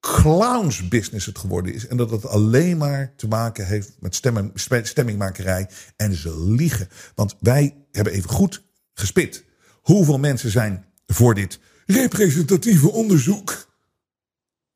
clownsbusiness 0.00 1.26
het 1.26 1.38
geworden 1.38 1.74
is. 1.74 1.86
En 1.86 1.96
dat 1.96 2.10
het 2.10 2.26
alleen 2.26 2.76
maar 2.76 3.14
te 3.16 3.28
maken 3.28 3.66
heeft 3.66 3.92
met 4.00 4.14
stemmen, 4.14 4.52
stemmingmakerij. 4.82 5.68
En 5.96 6.14
ze 6.14 6.40
liegen. 6.44 6.88
Want 7.14 7.36
wij 7.40 7.76
hebben 7.92 8.12
even 8.12 8.30
goed 8.30 8.62
gespit. 8.94 9.44
Hoeveel 9.80 10.18
mensen 10.18 10.50
zijn 10.50 10.84
voor 11.06 11.34
dit 11.34 11.58
representatieve 11.86 12.90
onderzoek 12.90 13.74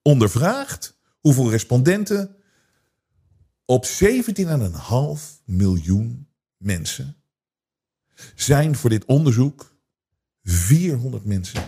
ondervraagd? 0.02 0.98
Hoeveel 1.20 1.50
respondenten? 1.50 2.37
Op 3.64 3.87
17,5 3.87 3.92
miljoen 5.44 6.28
mensen 6.57 7.16
zijn 8.35 8.76
voor 8.76 8.90
dit 8.90 9.04
onderzoek 9.04 9.73
400 10.44 11.24
mensen 11.24 11.64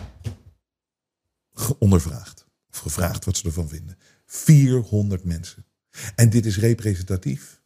ondervraagd. 1.79 2.45
Of 2.71 2.77
gevraagd 2.77 3.25
wat 3.25 3.37
ze 3.37 3.45
ervan 3.45 3.69
vinden. 3.69 3.97
400 4.25 5.23
mensen. 5.23 5.65
En 6.15 6.29
dit 6.29 6.45
is 6.45 6.57
representatief. 6.57 7.61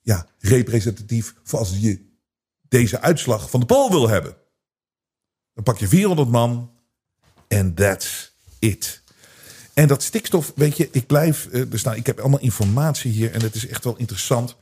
Ja, 0.00 0.26
representatief 0.38 1.34
voor 1.42 1.58
als 1.58 1.78
je 1.78 2.06
deze 2.68 3.00
uitslag 3.00 3.50
van 3.50 3.60
de 3.60 3.66
poll 3.66 3.90
wil 3.90 4.08
hebben. 4.08 4.36
Dan 5.54 5.64
pak 5.64 5.78
je 5.78 5.88
400 5.88 6.28
man 6.28 6.70
en 7.48 7.74
that's 7.74 8.32
it. 8.58 9.02
En 9.74 9.88
dat 9.88 10.02
stikstof, 10.02 10.52
weet 10.54 10.76
je, 10.76 10.88
ik 10.92 11.06
blijf. 11.06 11.48
Uh, 11.52 11.96
ik 11.96 12.06
heb 12.06 12.20
allemaal 12.20 12.40
informatie 12.40 13.10
hier 13.10 13.32
en 13.32 13.42
het 13.42 13.54
is 13.54 13.66
echt 13.66 13.84
wel 13.84 13.96
interessant. 13.96 14.56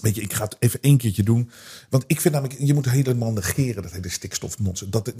Weet 0.00 0.14
je, 0.14 0.22
ik 0.22 0.32
ga 0.32 0.44
het 0.44 0.56
even 0.58 0.80
één 0.80 0.96
keertje 0.96 1.22
doen. 1.22 1.50
Want 1.90 2.04
ik 2.06 2.20
vind 2.20 2.34
namelijk, 2.34 2.60
je 2.60 2.74
moet 2.74 2.90
helemaal 2.90 3.32
negeren 3.32 3.82
dat 3.82 3.92
hele 3.92 4.08
stikstofnonsens. 4.08 4.90
Dat 4.90 5.12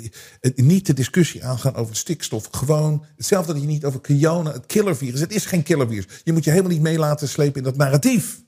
niet 0.55 0.87
de 0.87 0.95
discussie 0.95 1.45
aangaan 1.45 1.75
over 1.75 1.97
stikstof. 1.97 2.49
Gewoon 2.51 3.05
hetzelfde 3.17 3.53
dat 3.53 3.63
je 3.63 3.69
niet 3.69 3.85
over 3.85 4.01
corona, 4.01 4.53
het 4.53 4.67
killervirus. 4.67 5.21
Het 5.21 5.33
is 5.33 5.47
geen 5.47 5.63
killervirus. 5.63 6.07
Je 6.25 6.33
moet 6.33 6.45
je 6.45 6.51
helemaal 6.51 6.73
niet 6.73 6.81
mee 6.81 6.99
laten 6.99 7.29
slepen 7.29 7.57
in 7.57 7.63
dat 7.63 7.77
narratief. 7.77 8.43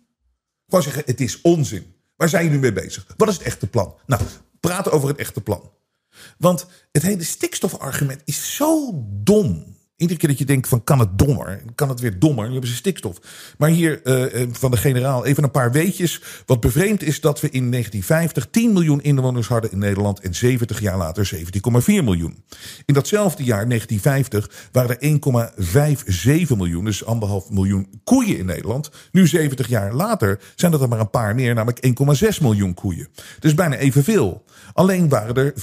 Gewoon 0.67 0.83
zeggen, 0.83 1.03
het 1.07 1.21
is 1.21 1.41
onzin. 1.41 1.95
Waar 2.17 2.29
zijn 2.29 2.45
jullie 2.45 2.61
mee 2.61 2.73
bezig? 2.73 3.07
Wat 3.17 3.29
is 3.29 3.35
het 3.35 3.47
echte 3.47 3.67
plan? 3.67 3.95
Nou, 4.07 4.23
praten 4.61 4.93
over 4.93 5.09
het 5.09 5.19
echte 5.19 5.41
plan. 5.41 5.71
Want 6.39 6.67
het 6.93 7.03
hele 7.03 7.25
stikstofargument 7.25 8.23
is 8.25 8.57
zo 8.57 8.91
dom. 9.09 9.74
Iedere 9.97 10.19
keer 10.19 10.29
dat 10.29 10.39
je 10.39 10.45
denkt 10.45 10.69
van 10.69 10.85
kan 10.85 10.99
het 10.99 11.19
dommer, 11.19 11.63
kan 11.75 11.89
het 11.89 12.01
weer 12.01 12.19
dommer, 12.19 12.43
dan 12.45 12.53
hebben 12.53 12.71
ze 12.71 12.77
stikstof. 12.77 13.19
Maar 13.59 13.69
hier 13.69 14.01
uh, 14.05 14.47
van 14.53 14.71
de 14.71 14.77
generaal 14.77 15.27
even 15.27 15.43
een 15.43 15.51
paar 15.51 15.73
weetjes. 15.73 16.21
Wat 16.47 16.61
bevreemd 16.61 17.03
is 17.03 17.21
dat 17.21 17.41
we 17.41 17.51
in 17.51 17.71
1950 17.71 18.47
10 18.51 18.73
miljoen 18.73 19.03
inwoners 19.03 19.49
hadden 19.49 19.73
in 19.73 19.79
Nederland 19.79 20.21
en 20.21 20.35
70 20.35 20.81
jaar 20.81 20.97
later 20.97 21.31
17,4 21.35 21.41
miljoen. 21.85 22.45
In 22.85 22.95
datzelfde 22.95 23.45
jaar, 23.45 23.69
1950, 23.69 24.69
waren 24.73 25.01
er 25.01 25.19
1,57 26.51 26.57
miljoen, 26.57 26.85
dus 26.85 27.05
anderhalf 27.05 27.51
miljoen 27.51 28.01
koeien 28.05 28.39
in 28.39 28.47
Nederland. 28.47 28.91
Nu 29.13 29.27
70 29.27 29.69
jaar 29.69 29.95
later 29.95 30.41
zijn 30.55 30.73
dat 30.73 30.81
er 30.81 30.89
maar 30.89 31.01
een 31.01 31.11
paar 31.11 31.35
meer, 31.35 31.55
namelijk 31.55 31.87
1,6 32.33 32.41
miljoen 32.41 32.75
koeien. 32.75 33.09
Dus 33.39 33.55
bijna 33.55 33.77
evenveel. 33.77 34.45
Alleen 34.73 35.09
waren 35.09 35.35
er 35.35 35.55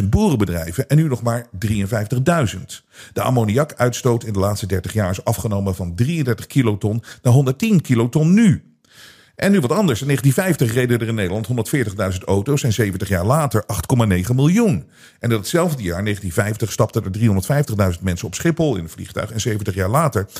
410.000 0.00 0.08
boerenbedrijven 0.08 0.88
en 0.88 0.96
nu 0.96 1.08
nog 1.08 1.22
maar 1.22 1.46
53.000. 1.66 2.87
De 3.12 3.22
ammoniakuitstoot 3.22 4.24
in 4.24 4.32
de 4.32 4.38
laatste 4.38 4.66
30 4.66 4.92
jaar 4.92 5.10
is 5.10 5.24
afgenomen 5.24 5.74
van 5.74 5.94
33 5.94 6.46
kiloton 6.46 7.02
naar 7.22 7.32
110 7.32 7.80
kiloton 7.80 8.34
nu. 8.34 8.62
En 9.38 9.52
nu 9.52 9.60
wat 9.60 9.72
anders. 9.72 10.00
In 10.00 10.06
1950 10.06 10.72
reden 10.72 11.00
er 11.00 11.08
in 11.08 11.14
Nederland 11.14 11.48
140.000 12.12 12.24
auto's 12.24 12.62
en 12.62 12.72
70 12.72 13.08
jaar 13.08 13.24
later 13.24 13.64
8,9 14.28 14.34
miljoen. 14.34 14.72
En 15.18 15.30
in 15.30 15.36
datzelfde 15.36 15.82
jaar, 15.82 16.02
1950, 16.02 16.72
stapten 16.72 17.04
er 17.04 17.94
350.000 17.96 18.02
mensen 18.02 18.26
op 18.26 18.34
Schiphol 18.34 18.76
in 18.76 18.82
een 18.82 18.88
vliegtuig 18.88 19.30
en 19.30 19.40
70 19.40 19.74
jaar 19.74 19.88
later 19.88 20.26
58,2 20.26 20.32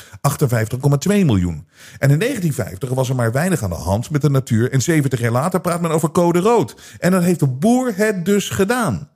miljoen. 1.06 1.66
En 1.98 2.10
in 2.10 2.18
1950 2.18 2.88
was 2.90 3.08
er 3.08 3.14
maar 3.14 3.32
weinig 3.32 3.62
aan 3.62 3.70
de 3.70 3.76
hand 3.76 4.10
met 4.10 4.22
de 4.22 4.30
natuur 4.30 4.72
en 4.72 4.82
70 4.82 5.20
jaar 5.20 5.32
later 5.32 5.60
praat 5.60 5.80
men 5.80 5.90
over 5.90 6.10
code 6.10 6.40
rood. 6.40 6.74
En 6.98 7.10
dan 7.10 7.22
heeft 7.22 7.40
de 7.40 7.48
boer 7.48 7.92
het 7.96 8.24
dus 8.24 8.48
gedaan. 8.50 9.08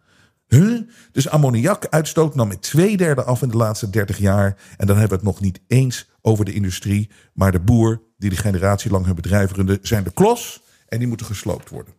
Huh? 0.53 0.81
Dus 1.12 1.29
ammoniakuitstoot 1.29 2.35
nam 2.35 2.49
met 2.49 2.62
twee 2.62 2.97
derde 2.97 3.23
af 3.23 3.43
in 3.43 3.49
de 3.49 3.57
laatste 3.57 3.91
30 3.91 4.19
jaar. 4.19 4.57
En 4.77 4.87
dan 4.87 4.99
hebben 4.99 5.19
we 5.19 5.25
het 5.25 5.35
nog 5.35 5.41
niet 5.41 5.61
eens 5.67 6.09
over 6.21 6.45
de 6.45 6.53
industrie. 6.53 7.11
Maar 7.35 7.53
de 7.53 7.61
boer 7.61 8.03
die 8.17 8.31
de 8.31 8.37
generatie 8.37 8.91
lang 8.91 9.07
hun 9.07 9.15
bedrijf 9.15 9.53
runde, 9.53 9.79
zijn 9.83 10.05
de 10.05 10.12
klos. 10.12 10.62
En 10.88 10.99
die 10.99 11.09
moeten 11.09 11.27
gesloopt 11.27 11.69
worden. 11.69 11.95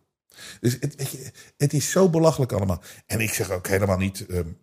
Dus 0.60 0.76
het, 0.80 0.94
weet 0.96 1.10
je, 1.10 1.30
het 1.56 1.72
is 1.72 1.90
zo 1.90 2.08
belachelijk 2.08 2.52
allemaal. 2.52 2.82
En 3.06 3.20
ik 3.20 3.32
zeg 3.32 3.50
ook 3.50 3.66
helemaal 3.66 3.98
niet. 3.98 4.24
Um, 4.30 4.56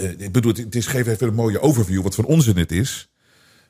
uh, 0.00 0.20
ik 0.20 0.32
bedoel, 0.32 0.52
het 0.52 0.74
is 0.74 0.86
geef 0.86 1.06
even 1.06 1.28
een 1.28 1.34
mooie 1.34 1.60
overview 1.60 2.02
wat 2.02 2.14
voor 2.14 2.24
onzin 2.24 2.56
het 2.56 2.72
is. 2.72 3.10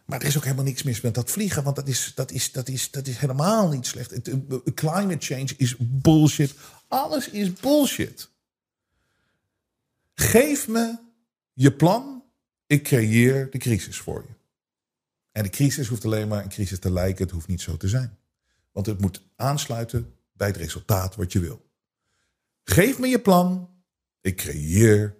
Maar 0.07 0.21
er 0.21 0.27
is 0.27 0.37
ook 0.37 0.45
helemaal 0.45 0.65
niks 0.65 0.83
mis 0.83 1.01
met 1.01 1.15
dat 1.15 1.31
vliegen, 1.31 1.63
want 1.63 1.77
dat 1.77 1.89
is, 1.89 2.13
dat 2.15 2.31
is, 2.31 2.53
dat 2.53 2.69
is, 2.69 2.91
dat 2.91 3.07
is 3.07 3.17
helemaal 3.17 3.69
niet 3.69 3.87
slecht. 3.87 4.29
Uh, 4.29 4.35
climate 4.75 5.27
change 5.27 5.55
is 5.57 5.75
bullshit. 5.79 6.55
Alles 6.89 7.31
is 7.31 7.53
bullshit. 7.53 8.35
Geef 10.19 10.69
me 10.69 10.99
je 11.53 11.73
plan, 11.73 12.25
ik 12.67 12.83
creëer 12.83 13.51
de 13.51 13.59
crisis 13.59 13.99
voor 13.99 14.25
je. 14.29 14.35
En 15.33 15.43
de 15.43 15.49
crisis 15.49 15.89
hoeft 15.89 16.05
alleen 16.05 16.29
maar 16.29 16.43
een 16.43 16.49
crisis 16.49 16.79
te 16.79 16.93
lijken, 16.93 17.25
het 17.25 17.33
hoeft 17.33 17.49
niet 17.49 17.61
zo 17.61 17.77
te 17.77 17.89
zijn. 17.89 18.19
Want 18.73 18.87
het 18.87 19.01
moet 19.01 19.23
aansluiten 19.37 20.15
bij 20.33 20.47
het 20.47 20.57
resultaat 20.57 21.17
wat 21.17 21.33
je 21.33 21.41
wil. 21.41 21.71
Geef 22.65 22.99
me 22.99 23.07
je 23.07 23.21
plan, 23.21 23.71
ik 24.21 24.37
creëer 24.37 25.17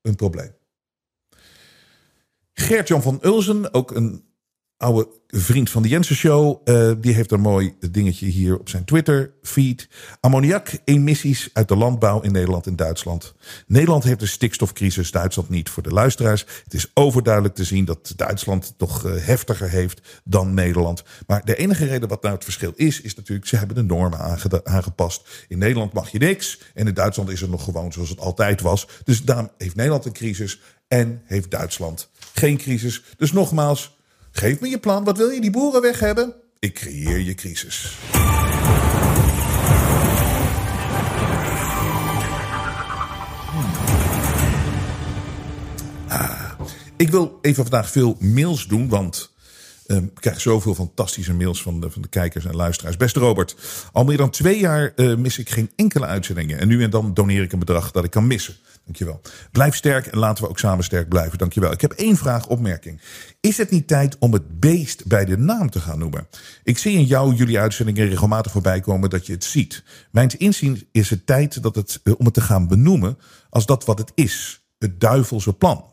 een 0.00 0.16
probleem. 0.16 0.54
Gert-Jan 2.52 3.02
van 3.02 3.18
Ulzen, 3.22 3.74
ook 3.74 3.90
een 3.90 4.27
oude 4.78 5.08
vriend 5.26 5.70
van 5.70 5.82
de 5.82 5.88
Jensen 5.88 6.16
Show. 6.16 6.60
Uh, 6.64 6.92
die 6.98 7.14
heeft 7.14 7.32
een 7.32 7.40
mooi 7.40 7.74
dingetje 7.90 8.26
hier 8.26 8.58
op 8.58 8.68
zijn 8.68 8.84
Twitter 8.84 9.32
feed. 9.42 9.88
Ammoniak-emissies 10.20 11.50
uit 11.52 11.68
de 11.68 11.76
landbouw 11.76 12.20
in 12.20 12.32
Nederland 12.32 12.66
en 12.66 12.76
Duitsland. 12.76 13.34
Nederland 13.66 14.04
heeft 14.04 14.20
een 14.20 14.28
stikstofcrisis, 14.28 15.10
Duitsland 15.10 15.48
niet. 15.48 15.70
Voor 15.70 15.82
de 15.82 15.90
luisteraars, 15.90 16.46
het 16.64 16.74
is 16.74 16.90
overduidelijk 16.94 17.54
te 17.54 17.64
zien 17.64 17.84
dat 17.84 18.12
Duitsland 18.16 18.74
toch 18.76 19.06
uh, 19.06 19.12
heftiger 19.16 19.70
heeft 19.70 20.20
dan 20.24 20.54
Nederland. 20.54 21.02
Maar 21.26 21.44
de 21.44 21.56
enige 21.56 21.84
reden 21.84 22.08
wat 22.08 22.22
nou 22.22 22.34
het 22.34 22.44
verschil 22.44 22.72
is, 22.74 23.00
is 23.00 23.14
natuurlijk, 23.14 23.48
ze 23.48 23.56
hebben 23.56 23.76
de 23.76 23.82
normen 23.82 24.40
aangepast. 24.64 25.46
In 25.48 25.58
Nederland 25.58 25.92
mag 25.92 26.10
je 26.10 26.18
niks 26.18 26.60
en 26.74 26.86
in 26.86 26.94
Duitsland 26.94 27.30
is 27.30 27.40
het 27.40 27.50
nog 27.50 27.64
gewoon 27.64 27.92
zoals 27.92 28.08
het 28.08 28.20
altijd 28.20 28.60
was. 28.60 28.88
Dus 29.04 29.22
daarom 29.22 29.50
heeft 29.58 29.76
Nederland 29.76 30.04
een 30.04 30.12
crisis 30.12 30.60
en 30.88 31.22
heeft 31.24 31.50
Duitsland 31.50 32.10
geen 32.34 32.56
crisis. 32.56 33.02
Dus 33.16 33.32
nogmaals, 33.32 33.97
Geef 34.30 34.60
me 34.60 34.68
je 34.68 34.78
plan. 34.78 35.04
Wat 35.04 35.16
wil 35.16 35.28
je? 35.28 35.40
Die 35.40 35.50
boeren 35.50 35.82
weg 35.82 36.00
hebben? 36.00 36.34
Ik 36.58 36.74
creëer 36.74 37.18
je 37.18 37.34
crisis. 37.34 37.96
Ah, 46.08 46.50
ik 46.96 47.10
wil 47.10 47.38
even 47.42 47.62
vandaag 47.62 47.90
veel 47.90 48.16
mails 48.20 48.66
doen, 48.66 48.88
want 48.88 49.32
ik 49.96 50.14
krijg 50.14 50.40
zoveel 50.40 50.74
fantastische 50.74 51.34
mails 51.34 51.62
van 51.62 51.80
de, 51.80 51.90
van 51.90 52.02
de 52.02 52.08
kijkers 52.08 52.44
en 52.44 52.56
luisteraars. 52.56 52.96
Beste 52.96 53.20
Robert, 53.20 53.56
al 53.92 54.04
meer 54.04 54.16
dan 54.16 54.30
twee 54.30 54.58
jaar 54.58 54.92
uh, 54.96 55.16
mis 55.16 55.38
ik 55.38 55.50
geen 55.50 55.70
enkele 55.76 56.06
uitzendingen. 56.06 56.58
En 56.58 56.68
nu 56.68 56.82
en 56.82 56.90
dan 56.90 57.14
doneer 57.14 57.42
ik 57.42 57.52
een 57.52 57.58
bedrag 57.58 57.90
dat 57.90 58.04
ik 58.04 58.10
kan 58.10 58.26
missen. 58.26 58.56
Dankjewel. 58.84 59.20
Blijf 59.52 59.74
sterk 59.74 60.06
en 60.06 60.18
laten 60.18 60.44
we 60.44 60.50
ook 60.50 60.58
samen 60.58 60.84
sterk 60.84 61.08
blijven. 61.08 61.38
Dankjewel. 61.38 61.72
Ik 61.72 61.80
heb 61.80 61.92
één 61.92 62.16
vraag, 62.16 62.46
opmerking. 62.46 63.00
Is 63.40 63.58
het 63.58 63.70
niet 63.70 63.86
tijd 63.86 64.16
om 64.18 64.32
het 64.32 64.60
beest 64.60 65.06
bij 65.06 65.24
de 65.24 65.38
naam 65.38 65.70
te 65.70 65.80
gaan 65.80 65.98
noemen? 65.98 66.28
Ik 66.62 66.78
zie 66.78 66.96
in 66.96 67.04
jou, 67.04 67.34
jullie 67.34 67.58
uitzendingen 67.58 68.08
regelmatig 68.08 68.52
voorbij 68.52 68.80
komen 68.80 69.10
dat 69.10 69.26
je 69.26 69.32
het 69.32 69.44
ziet. 69.44 69.82
Mijns 70.10 70.36
inzien 70.36 70.88
is 70.92 71.10
het 71.10 71.26
tijd 71.26 71.62
dat 71.62 71.74
het, 71.74 72.00
uh, 72.04 72.14
om 72.18 72.24
het 72.24 72.34
te 72.34 72.40
gaan 72.40 72.68
benoemen 72.68 73.18
als 73.50 73.66
dat 73.66 73.84
wat 73.84 73.98
het 73.98 74.12
is. 74.14 74.62
Het 74.78 75.00
duivelse 75.00 75.52
plan. 75.52 75.84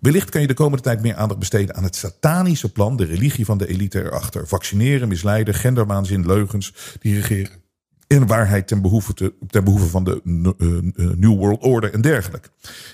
Wellicht 0.00 0.30
kan 0.30 0.40
je 0.40 0.46
de 0.46 0.54
komende 0.54 0.82
tijd 0.82 1.02
meer 1.02 1.14
aandacht 1.14 1.40
besteden 1.40 1.74
aan 1.74 1.84
het 1.84 1.96
satanische 1.96 2.72
plan, 2.72 2.96
de 2.96 3.04
religie 3.04 3.44
van 3.44 3.58
de 3.58 3.68
elite 3.68 4.04
erachter. 4.04 4.46
Vaccineren, 4.46 5.08
misleiden, 5.08 5.54
genderwaanzin, 5.54 6.26
leugens 6.26 6.74
die 7.00 7.14
regeren. 7.14 7.58
En 8.06 8.26
waarheid 8.26 8.66
ten 8.66 8.82
behoeve, 8.82 9.14
te, 9.14 9.34
ten 9.46 9.64
behoeve 9.64 9.86
van 9.86 10.04
de 10.04 10.20
uh, 10.24 11.06
uh, 11.06 11.14
New 11.16 11.38
World 11.38 11.62
Order 11.62 11.92
en 11.92 12.00
dergelijke. 12.00 12.48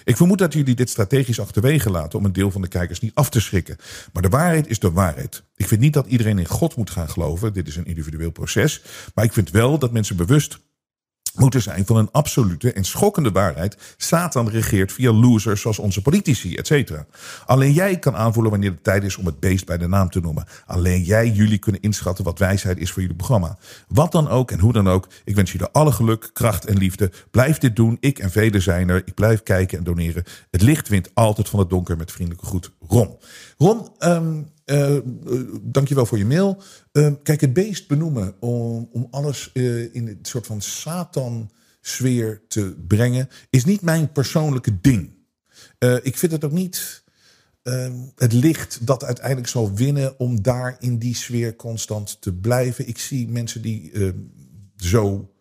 Ik 0.05 0.17
vermoed 0.17 0.39
dat 0.39 0.53
jullie 0.53 0.75
dit 0.75 0.91
strategisch 0.91 1.41
achterwege 1.41 1.91
laten 1.91 2.19
om 2.19 2.25
een 2.25 2.33
deel 2.33 2.51
van 2.51 2.63
de 2.63 2.69
kijkers 2.69 3.01
niet 3.01 3.15
af 3.15 3.31
te 3.31 3.41
schrikken. 3.41 3.77
Maar 4.13 4.23
de 4.23 4.29
waarheid 4.29 4.69
is 4.69 4.79
de 4.79 4.91
waarheid. 4.91 5.43
Ik 5.57 5.69
vind 5.69 5.81
niet 5.81 5.93
dat 5.93 6.07
iedereen 6.07 6.39
in 6.39 6.47
God 6.47 6.77
moet 6.77 6.91
gaan 6.91 7.09
geloven. 7.09 7.53
Dit 7.53 7.69
is 7.69 7.77
een 7.77 7.87
individueel 7.87 8.31
proces. 8.31 8.83
Maar 9.15 9.25
ik 9.25 9.33
vind 9.33 9.51
wel 9.51 9.79
dat 9.79 9.93
mensen 9.93 10.17
bewust 10.17 10.59
moeten 11.39 11.63
zijn 11.63 11.87
van 11.87 11.97
een 11.97 12.09
absolute 12.13 12.73
en 12.73 12.85
schokkende 12.85 13.31
waarheid. 13.31 13.77
Satan 13.97 14.49
regeert 14.49 14.93
via 14.93 15.13
losers 15.13 15.61
zoals 15.61 15.79
onze 15.79 16.03
politici, 16.03 16.57
et 16.57 16.67
cetera. 16.67 17.07
Alleen 17.47 17.73
jij 17.73 17.99
kan 17.99 18.17
aanvoelen 18.17 18.51
wanneer 18.51 18.71
het 18.71 18.85
tijd 18.85 19.05
is 19.05 19.17
om 19.17 19.27
het 19.27 19.41
beest 19.41 19.67
bij 19.67 19.79
de 19.79 19.87
naam 19.87 20.11
te 20.11 20.21
noemen. 20.21 20.47
Alleen 20.67 21.03
jij, 21.03 21.31
jullie 21.31 21.59
kunnen 21.59 21.81
inschatten 21.81 22.25
wat 22.25 22.39
wijsheid 22.39 22.79
is 22.79 22.91
voor 22.91 23.03
jullie 23.03 23.17
programma. 23.17 23.59
Wat 23.89 24.13
dan 24.13 24.29
ook 24.29 24.51
en 24.51 24.59
hoe 24.59 24.73
dan 24.73 24.89
ook. 24.89 25.09
Ik 25.25 25.35
wens 25.35 25.53
jullie 25.53 25.67
alle 25.73 25.93
geluk, 25.93 26.31
kracht 26.33 26.65
en 26.65 26.77
liefde. 26.77 27.11
Blijf 27.31 27.59
dit 27.59 27.77
doen. 27.77 27.97
Ik 28.01 28.19
en 28.19 28.31
velen 28.31 28.63
zijn 28.63 28.89
er. 28.89 29.03
Ik 29.05 29.15
blijf 29.15 29.43
kijken 29.43 29.79
en 29.79 29.85
doneren. 29.85 30.25
Het 30.51 30.63
licht 30.63 30.89
wint 30.89 31.11
altijd 31.15 31.49
van 31.49 31.59
het 31.59 31.71
donker 31.71 31.97
met 31.97 32.13
vriendelijke 32.13 32.47
groet. 32.47 32.73
Ron. 32.89 33.17
Ron, 33.57 33.89
um, 33.99 34.47
uh, 34.67 34.99
dankjewel 35.63 36.07
voor 36.07 36.19
je 36.19 36.25
mail. 36.25 36.63
Uh, 36.93 37.13
kijk, 37.23 37.41
het 37.41 37.53
beest 37.53 37.89
benoemen 37.89 38.35
om, 38.41 38.89
om 38.93 39.07
alles 39.11 39.51
uh, 39.53 39.95
in 39.95 40.09
een 40.09 40.19
soort 40.23 40.47
van 40.47 40.61
Satan-sfeer 40.61 42.43
te 42.49 42.77
brengen, 42.87 43.29
is 43.51 43.65
niet 43.65 43.83
mijn 43.83 44.13
persoonlijke 44.13 44.81
ding. 44.81 45.15
ik 46.03 46.19
vind 46.19 46.33
het 46.33 46.45
ook 46.45 46.53
niet 46.53 47.05
het 48.15 48.33
licht 48.33 48.87
dat 48.87 49.05
uiteindelijk 49.05 49.49
zal 49.49 49.75
winnen 49.75 50.19
om 50.19 50.43
daar 50.43 50.77
in 50.79 50.99
die 50.99 51.15
sfeer 51.15 51.57
constant 51.57 52.21
te 52.21 52.35
blijven. 52.35 52.89
Ik 52.89 52.99
zie 52.99 53.29
mensen 53.29 53.63
die 53.63 53.93
zo 54.77 55.35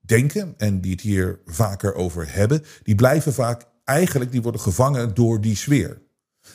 denken 0.00 0.54
en 0.56 0.80
die 0.80 0.90
het 0.90 1.00
hier 1.00 1.40
vaker 1.46 1.94
over 1.94 2.34
hebben, 2.34 2.64
die 2.82 2.94
blijven 2.94 3.32
vaak 3.32 3.66
eigenlijk, 3.84 4.32
die 4.32 4.42
worden 4.42 4.60
gevangen 4.60 5.14
door 5.14 5.40
die 5.40 5.56
sfeer. 5.56 6.00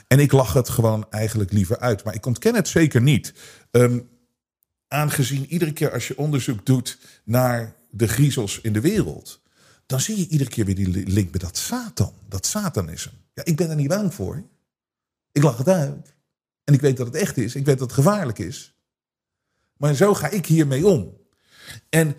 En 0.08 0.20
ik 0.20 0.32
lach 0.32 0.54
het 0.54 0.70
gewoon 0.70 1.06
eigenlijk 1.10 1.52
liever 1.52 1.80
uit. 1.80 2.04
Maar 2.04 2.14
ik 2.14 2.26
ontken 2.26 2.56
het 2.56 2.68
zeker 2.68 3.02
niet. 3.02 3.34
Um, 3.72 4.10
aangezien 4.88 5.46
iedere 5.46 5.74
keer 5.74 5.92
als 5.92 6.08
je 6.08 6.18
onderzoek 6.18 6.66
doet 6.66 6.98
naar 7.24 7.76
de 7.90 8.08
griezels 8.08 8.60
in 8.62 8.74
de 8.74 8.82
wereld. 8.82 9.44
dan 9.86 10.00
zie 10.00 10.18
je 10.18 10.28
iedere 10.28 10.50
keer 10.50 10.66
weer 10.66 10.76
die 10.76 11.08
link 11.08 11.32
met 11.32 11.42
dat 11.42 11.58
Satan. 11.58 12.14
Dat 12.30 12.46
Satanisme. 12.46 13.12
Ja, 13.34 13.46
ik 13.46 13.56
ben 13.56 13.70
er 13.70 13.76
niet 13.76 13.88
bang 13.88 14.14
voor. 14.14 14.44
Ik 15.32 15.44
lach 15.44 15.58
het 15.58 15.70
uit. 15.70 16.14
En 16.64 16.74
ik 16.74 16.82
weet 16.82 16.98
dat 16.98 17.08
het 17.08 17.16
echt 17.16 17.38
is. 17.38 17.56
Ik 17.56 17.66
weet 17.66 17.78
dat 17.78 17.88
het 17.88 17.98
gevaarlijk 17.98 18.40
is. 18.40 18.74
Maar 19.78 19.94
zo 19.94 20.14
ga 20.14 20.30
ik 20.30 20.46
hiermee 20.46 20.88
om. 20.88 21.18
En 21.90 22.16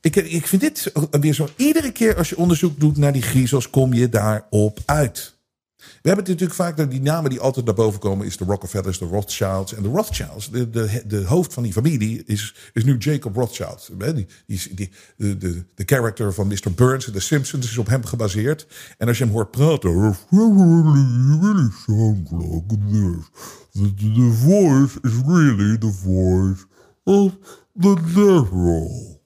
ik, 0.00 0.16
ik 0.16 0.46
vind 0.46 0.62
dit 0.62 0.92
weer 1.10 1.34
zo. 1.34 1.48
Iedere 1.56 1.92
keer 1.92 2.16
als 2.16 2.28
je 2.28 2.36
onderzoek 2.36 2.80
doet 2.80 2.96
naar 2.96 3.12
die 3.12 3.22
griezels, 3.22 3.70
kom 3.70 3.92
je 3.92 4.08
daarop 4.08 4.78
uit. 4.84 5.34
We 5.80 6.08
hebben 6.08 6.24
natuurlijk 6.24 6.54
vaak, 6.54 6.90
die 6.90 7.00
namen 7.00 7.30
die 7.30 7.40
altijd 7.40 7.66
naar 7.66 7.74
boven 7.74 8.00
komen, 8.00 8.26
is 8.26 8.36
de 8.36 8.44
Rockefellers, 8.44 8.98
de 8.98 9.04
Rothschilds. 9.04 9.74
En 9.74 9.82
de 9.82 9.88
Rothschilds, 9.88 10.50
de, 10.50 10.70
de, 10.70 11.02
de 11.06 11.24
hoofd 11.24 11.52
van 11.52 11.62
die 11.62 11.72
familie, 11.72 12.22
is, 12.26 12.54
is 12.72 12.84
nu 12.84 12.96
Jacob 12.96 13.36
Rothschild. 13.36 13.90
Die, 13.98 14.26
die, 14.46 14.74
die, 14.74 14.90
de, 15.16 15.36
de, 15.36 15.64
de 15.74 15.82
character 15.86 16.34
van 16.34 16.46
Mr. 16.46 16.72
Burns 16.74 17.06
in 17.06 17.12
The 17.12 17.20
Simpsons 17.20 17.66
is 17.66 17.78
op 17.78 17.86
hem 17.86 18.04
gebaseerd. 18.04 18.66
En 18.98 19.08
als 19.08 19.18
je 19.18 19.24
hem 19.24 19.32
hoort 19.32 19.50
praten, 19.50 20.16
really 20.30 21.70
sounds 21.86 22.30
like 22.30 22.76
this. 22.90 23.28
The, 23.72 23.94
the 23.94 24.32
voice 24.32 24.98
is 25.02 25.12
really 25.26 25.78
the 25.78 25.92
voice 25.92 26.64
of 27.04 27.32
the 27.80 27.94
devil. 28.14 29.20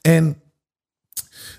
En 0.00 0.42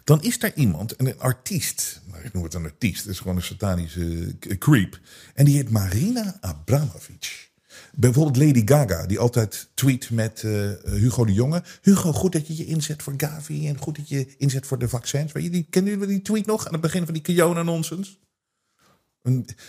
dan 0.09 0.21
is 0.23 0.39
daar 0.39 0.53
iemand, 0.55 0.93
een 0.97 1.19
artiest, 1.19 2.01
ik 2.23 2.33
noem 2.33 2.43
het 2.43 2.53
een 2.53 2.63
artiest, 2.63 3.03
het 3.03 3.11
is 3.11 3.19
gewoon 3.19 3.35
een 3.35 3.41
satanische 3.41 4.35
creep. 4.39 4.99
En 5.33 5.45
die 5.45 5.55
heet 5.55 5.69
Marina 5.69 6.37
Abramovic. 6.41 7.51
Bijvoorbeeld 7.95 8.37
Lady 8.37 8.61
Gaga, 8.65 9.05
die 9.05 9.19
altijd 9.19 9.69
tweet 9.73 10.09
met 10.09 10.41
uh, 10.43 10.71
Hugo 10.83 11.25
de 11.25 11.33
Jonge. 11.33 11.63
Hugo, 11.81 12.13
goed 12.13 12.31
dat 12.31 12.47
je 12.47 12.57
je 12.57 12.65
inzet 12.65 13.03
voor 13.03 13.13
Gavi 13.17 13.67
en 13.67 13.77
goed 13.77 13.95
dat 13.95 14.09
je 14.09 14.35
inzet 14.37 14.65
voor 14.65 14.79
de 14.79 14.89
vaccins. 14.89 15.31
Weet 15.31 15.43
je, 15.43 15.49
die, 15.49 15.67
kennen 15.69 15.93
jullie 15.93 16.07
die 16.07 16.21
tweet 16.21 16.45
nog 16.45 16.65
aan 16.65 16.71
het 16.71 16.81
begin 16.81 17.05
van 17.05 17.13
die 17.13 17.23
Kiona-nonsens? 17.23 18.19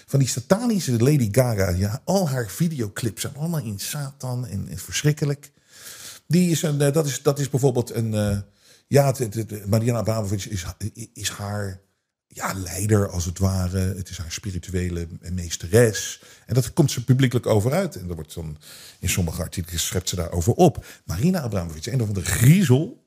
Van 0.07 0.19
die 0.19 0.29
satanische 0.29 0.93
Lady 0.93 1.29
Gaga, 1.33 1.71
ja, 1.71 2.03
al 2.05 2.29
haar 2.29 2.49
videoclips 2.49 3.21
zijn 3.21 3.37
allemaal 3.37 3.63
in 3.63 3.79
Satan 3.79 4.47
en, 4.47 4.69
verschrikkelijk. 4.75 5.53
Die 6.27 6.51
is 6.51 6.63
een, 6.63 6.79
dat, 6.79 7.07
is, 7.07 7.23
dat 7.23 7.39
is 7.39 7.49
bijvoorbeeld 7.49 7.95
een... 7.95 8.45
ja, 8.93 9.15
het, 9.17 9.67
Mariana 9.67 9.99
Abramovic 9.99 10.45
is, 10.45 10.65
is 11.13 11.29
haar 11.29 11.81
ja, 12.27 12.55
leider 12.55 13.09
als 13.09 13.25
het 13.25 13.39
ware. 13.39 13.79
Het 13.79 14.09
is 14.09 14.19
haar 14.19 14.33
spirituele 14.33 15.09
meesteres. 15.33 16.23
En 16.47 16.55
dat 16.55 16.73
komt 16.73 16.91
ze 16.91 17.05
publiekelijk 17.05 17.47
over 17.47 17.73
uit. 17.73 17.97
En 17.97 18.09
er 18.09 18.15
wordt 18.15 18.35
dan 18.35 18.59
in 18.99 19.09
sommige 19.09 19.43
artikelen 19.43 19.81
schept 19.81 20.09
ze 20.09 20.17
daarover 20.17 20.53
op. 20.53 20.87
Marina 21.05 21.41
Abramovic, 21.41 21.87
een 21.87 21.99
van 21.99 22.13
de 22.13 22.25
griezel. 22.25 23.05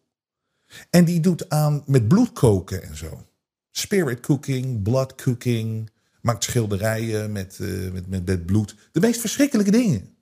En 0.90 1.06
die 1.06 1.20
doet 1.20 1.50
aan 1.50 1.84
met 1.86 2.08
bloed 2.08 2.34
koken 2.34 2.84
en 2.84 2.98
zo. 2.98 3.26
Spirit 3.72 4.20
cooking, 4.20 4.84
blood 4.84 5.16
cooking. 5.16 5.92
Maakt 6.22 6.44
schilderijen 6.44 7.32
met, 7.32 7.58
uh, 7.62 7.92
met, 7.92 8.08
met, 8.08 8.26
met 8.26 8.46
bloed. 8.46 8.76
De 8.92 9.00
meest 9.00 9.20
verschrikkelijke 9.20 9.72
dingen. 9.72 10.13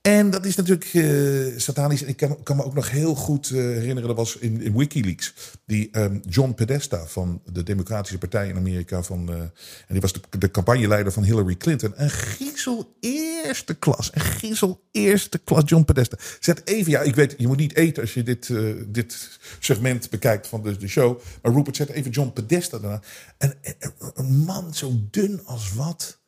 En 0.00 0.30
dat 0.30 0.44
is 0.44 0.56
natuurlijk 0.56 0.94
uh, 0.94 1.58
satanisch. 1.58 2.02
Ik 2.02 2.16
kan, 2.16 2.42
kan, 2.42 2.56
me 2.56 2.64
ook 2.64 2.74
nog 2.74 2.90
heel 2.90 3.14
goed 3.14 3.50
uh, 3.50 3.58
herinneren, 3.58 4.08
dat 4.08 4.16
was 4.16 4.36
in, 4.36 4.60
in 4.60 4.76
Wikileaks, 4.76 5.34
die 5.66 5.98
um, 5.98 6.20
John 6.28 6.54
Podesta 6.54 7.06
van 7.06 7.42
de 7.52 7.62
Democratische 7.62 8.18
Partij 8.18 8.48
in 8.48 8.56
Amerika. 8.56 9.02
Van, 9.02 9.30
uh, 9.30 9.36
en 9.36 9.52
die 9.88 10.00
was 10.00 10.12
de, 10.12 10.20
de 10.38 10.50
campagneleider 10.50 11.12
van 11.12 11.22
Hillary 11.22 11.56
Clinton. 11.56 11.92
Een 11.96 12.10
griezel 12.10 12.96
eerste 13.00 13.74
klas. 13.74 14.10
Een 14.14 14.20
griezel 14.20 14.80
eerste 14.90 15.38
klas 15.38 15.62
John 15.66 15.84
Podesta. 15.84 16.16
Zet 16.40 16.62
even, 16.64 16.90
ja, 16.90 17.00
ik 17.00 17.14
weet, 17.14 17.34
je 17.38 17.46
moet 17.46 17.56
niet 17.56 17.76
eten 17.76 18.02
als 18.02 18.14
je 18.14 18.22
dit, 18.22 18.50
dit 18.86 19.38
segment 19.58 20.10
bekijkt 20.10 20.46
van 20.46 20.62
de, 20.62 20.76
de 20.76 20.88
show. 20.88 21.20
Maar 21.42 21.52
Rupert, 21.52 21.76
zet 21.76 21.88
even 21.88 22.10
John 22.10 22.32
Podesta 22.32 22.78
daarna. 22.78 23.02
En, 23.38 23.54
een 24.14 24.36
man 24.36 24.74
zo 24.74 24.92
dun 25.10 25.44
als 25.44 25.72
wat 25.72 26.19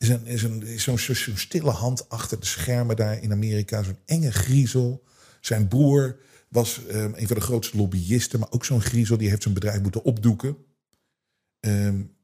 is 0.00 0.08
een, 0.08 0.26
is 0.26 0.42
een, 0.42 0.62
is 0.62 0.82
zo'n 0.82 0.98
zo 0.98 1.14
stille 1.34 1.70
hand 1.70 2.08
achter 2.08 2.40
de 2.40 2.46
schermen 2.46 2.96
daar 2.96 3.22
in 3.22 3.32
Amerika. 3.32 3.82
Zo'n 3.82 3.98
enge 4.04 4.32
griezel. 4.32 5.04
Zijn 5.40 5.68
broer 5.68 6.16
was 6.48 6.80
um, 6.90 7.12
een 7.16 7.26
van 7.26 7.36
de 7.36 7.42
grootste 7.42 7.76
lobbyisten, 7.76 8.40
maar 8.40 8.50
ook 8.50 8.64
zo'n 8.64 8.80
griezel. 8.80 9.16
Die 9.16 9.28
heeft 9.28 9.42
zijn 9.42 9.54
bedrijf 9.54 9.82
moeten 9.82 10.04
opdoeken. 10.04 10.56
Um, 11.60 12.16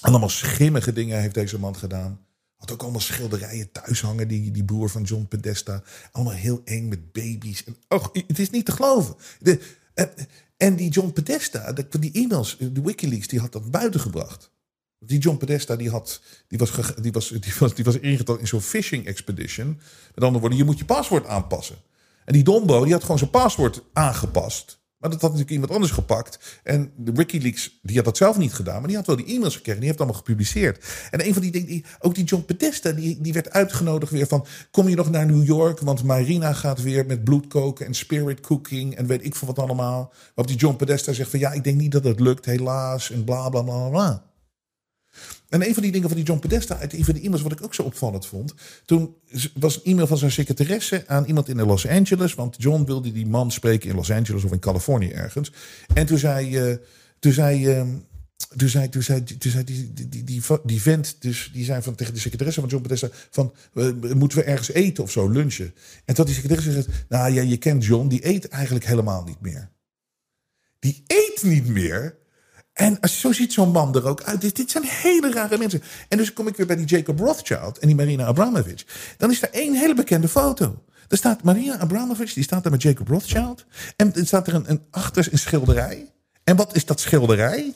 allemaal 0.00 0.28
schimmige 0.28 0.92
dingen 0.92 1.20
heeft 1.20 1.34
deze 1.34 1.58
man 1.58 1.76
gedaan. 1.76 2.26
Had 2.56 2.72
ook 2.72 2.82
allemaal 2.82 3.00
schilderijen 3.00 3.72
thuis 3.72 4.00
hangen, 4.00 4.28
die, 4.28 4.50
die 4.50 4.64
broer 4.64 4.90
van 4.90 5.02
John 5.02 5.26
Podesta. 5.28 5.82
Allemaal 6.12 6.34
heel 6.34 6.60
eng 6.64 6.88
met 6.88 7.12
baby's. 7.12 7.64
En, 7.64 7.76
oh, 7.88 8.04
het 8.12 8.38
is 8.38 8.50
niet 8.50 8.64
te 8.64 8.72
geloven. 8.72 9.16
De, 9.38 9.60
en, 9.94 10.10
en 10.56 10.76
die 10.76 10.90
John 10.90 11.12
Podesta, 11.12 11.72
de, 11.72 11.86
die 11.98 12.12
e-mails, 12.12 12.56
de 12.58 12.82
Wikileaks, 12.82 13.26
die 13.26 13.40
had 13.40 13.52
dat 13.52 13.70
buiten 13.70 14.00
gebracht. 14.00 14.54
Die 15.06 15.18
John 15.18 15.36
Podesta 15.36 15.76
die 15.76 15.90
had, 15.90 16.20
die 16.48 16.58
was, 16.58 16.70
die 17.00 17.12
was, 17.12 17.28
die 17.28 17.54
was, 17.58 17.74
die 17.74 17.84
was 17.84 17.98
ingeteld 17.98 18.40
in 18.40 18.46
zo'n 18.46 18.60
phishing 18.60 19.06
expedition. 19.06 19.80
Met 20.14 20.24
andere 20.24 20.40
woorden, 20.40 20.58
je 20.58 20.64
moet 20.64 20.78
je 20.78 20.84
paswoord 20.84 21.26
aanpassen. 21.26 21.76
En 22.24 22.32
die 22.32 22.44
Dombo 22.44 22.84
die 22.84 22.92
had 22.92 23.02
gewoon 23.02 23.18
zijn 23.18 23.30
paswoord 23.30 23.82
aangepast. 23.92 24.78
Maar 24.98 25.10
dat 25.10 25.20
had 25.20 25.30
natuurlijk 25.30 25.50
iemand 25.50 25.72
anders 25.72 25.92
gepakt. 25.92 26.60
En 26.62 26.92
de 26.96 27.12
Wikileaks, 27.12 27.78
die 27.82 27.96
had 27.96 28.04
dat 28.04 28.16
zelf 28.16 28.38
niet 28.38 28.52
gedaan. 28.52 28.78
Maar 28.78 28.86
die 28.86 28.96
had 28.96 29.06
wel 29.06 29.16
die 29.16 29.26
e-mails 29.26 29.56
gekregen. 29.56 29.80
Die 29.80 29.88
heeft 29.88 30.00
allemaal 30.00 30.18
gepubliceerd. 30.18 30.84
En 31.10 31.26
een 31.26 31.32
van 31.32 31.42
die 31.42 31.50
dingen, 31.50 31.84
ook 31.98 32.14
die 32.14 32.24
John 32.24 32.44
Podesta, 32.44 32.92
die, 32.92 33.20
die 33.20 33.32
werd 33.32 33.50
uitgenodigd 33.50 34.12
weer 34.12 34.26
van... 34.26 34.46
Kom 34.70 34.88
je 34.88 34.96
nog 34.96 35.10
naar 35.10 35.26
New 35.26 35.44
York? 35.44 35.80
Want 35.80 36.04
Marina 36.04 36.52
gaat 36.52 36.82
weer 36.82 37.06
met 37.06 37.24
bloed 37.24 37.46
koken 37.46 37.86
en 37.86 37.94
spirit 37.94 38.40
cooking. 38.40 38.94
En 38.94 39.06
weet 39.06 39.24
ik 39.24 39.34
veel 39.36 39.48
wat 39.48 39.58
allemaal. 39.58 40.12
Waarop 40.34 40.46
die 40.46 40.56
John 40.56 40.76
Podesta 40.76 41.12
zegt 41.12 41.30
van... 41.30 41.38
Ja, 41.38 41.52
ik 41.52 41.64
denk 41.64 41.78
niet 41.78 41.92
dat 41.92 42.04
het 42.04 42.20
lukt, 42.20 42.44
helaas. 42.44 43.10
En 43.10 43.24
bla, 43.24 43.48
bla, 43.48 43.62
bla, 43.62 43.88
bla. 43.88 44.24
En 45.48 45.66
een 45.66 45.74
van 45.74 45.82
die 45.82 45.92
dingen 45.92 46.08
van 46.08 46.16
die 46.16 46.26
John 46.26 46.40
Podesta 46.40 46.78
uit 46.78 46.92
een 46.92 47.04
van 47.04 47.14
de 47.14 47.20
e-mails, 47.20 47.42
wat 47.42 47.52
ik 47.52 47.62
ook 47.62 47.74
zo 47.74 47.82
opvallend 47.82 48.26
vond. 48.26 48.54
Toen 48.84 49.14
was 49.54 49.76
een 49.76 49.82
e-mail 49.84 50.06
van 50.06 50.18
zijn 50.18 50.32
secretaresse 50.32 51.04
aan 51.06 51.24
iemand 51.24 51.48
in 51.48 51.62
Los 51.62 51.86
Angeles. 51.86 52.34
Want 52.34 52.56
John 52.58 52.84
wilde 52.84 53.12
die 53.12 53.26
man 53.26 53.50
spreken 53.50 53.90
in 53.90 53.96
Los 53.96 54.10
Angeles 54.10 54.44
of 54.44 54.52
in 54.52 54.58
Californië 54.58 55.10
ergens. 55.10 55.52
En 55.94 56.06
toen 56.06 56.18
zei. 56.18 56.68
Uh, 56.70 56.76
toen 57.18 57.32
zei 57.32 57.66
uh, 57.66 57.82
toen 58.56 58.68
zei, 58.68 58.88
toen 58.88 59.02
zei, 59.02 59.24
toen 59.24 59.50
zei 59.50 59.64
die, 59.64 59.92
die, 59.92 60.24
die, 60.24 60.42
die, 60.64 60.82
vent, 60.82 61.16
dus 61.18 61.50
die 61.52 61.64
zei 61.64 61.82
van, 61.82 61.94
tegen 61.94 62.14
de 62.14 62.20
secretaresse 62.20 62.60
van 62.60 62.68
John 62.68 62.82
Podesta: 62.82 63.08
van, 63.30 63.54
moeten 64.14 64.38
we 64.38 64.44
ergens 64.44 64.72
eten 64.72 65.02
of 65.02 65.10
zo, 65.10 65.28
lunchen? 65.28 65.74
En 66.04 66.14
toen 66.14 66.24
die 66.24 66.34
secretaresse 66.34 66.72
gezegd, 66.72 67.04
nou 67.08 67.32
ja, 67.32 67.42
je 67.42 67.56
kent 67.56 67.84
John, 67.84 68.08
die 68.08 68.26
eet 68.26 68.48
eigenlijk 68.48 68.86
helemaal 68.86 69.24
niet 69.24 69.40
meer. 69.40 69.70
Die 70.78 71.04
eet 71.06 71.42
niet 71.42 71.66
meer. 71.66 72.16
En 72.76 72.98
zo 73.08 73.32
ziet 73.32 73.52
zo'n 73.52 73.70
man 73.70 73.94
er 73.94 74.06
ook 74.06 74.22
uit. 74.22 74.40
Dit, 74.56 74.70
zijn 74.70 74.84
hele 74.84 75.32
rare 75.32 75.58
mensen. 75.58 75.82
En 76.08 76.18
dus 76.18 76.32
kom 76.32 76.46
ik 76.46 76.56
weer 76.56 76.66
bij 76.66 76.76
die 76.76 76.86
Jacob 76.86 77.18
Rothschild 77.18 77.78
en 77.78 77.86
die 77.86 77.96
Marina 77.96 78.24
Abramovic. 78.24 78.86
Dan 79.16 79.30
is 79.30 79.42
er 79.42 79.50
één 79.50 79.74
hele 79.74 79.94
bekende 79.94 80.28
foto. 80.28 80.84
Er 81.08 81.16
staat 81.16 81.42
Marina 81.42 81.78
Abramovic, 81.78 82.34
die 82.34 82.42
staat 82.42 82.62
daar 82.62 82.72
met 82.72 82.82
Jacob 82.82 83.08
Rothschild. 83.08 83.64
En 83.96 84.14
er 84.14 84.26
staat 84.26 84.46
er 84.46 84.54
een, 84.54 84.70
een 84.70 84.82
achter 84.90 85.28
een 85.30 85.38
schilderij. 85.38 86.12
En 86.44 86.56
wat 86.56 86.76
is 86.76 86.84
dat 86.84 87.00
schilderij? 87.00 87.74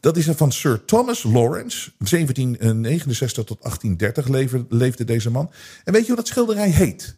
Dat 0.00 0.16
is 0.16 0.26
er 0.26 0.34
van 0.34 0.52
Sir 0.52 0.84
Thomas 0.84 1.22
Lawrence. 1.22 1.90
1769 1.98 3.44
tot 3.44 3.62
1830 3.62 4.28
leefde, 4.28 4.66
leefde 4.68 5.04
deze 5.04 5.30
man. 5.30 5.50
En 5.84 5.92
weet 5.92 6.02
je 6.02 6.06
hoe 6.06 6.16
dat 6.16 6.26
schilderij 6.26 6.70
heet? 6.70 7.16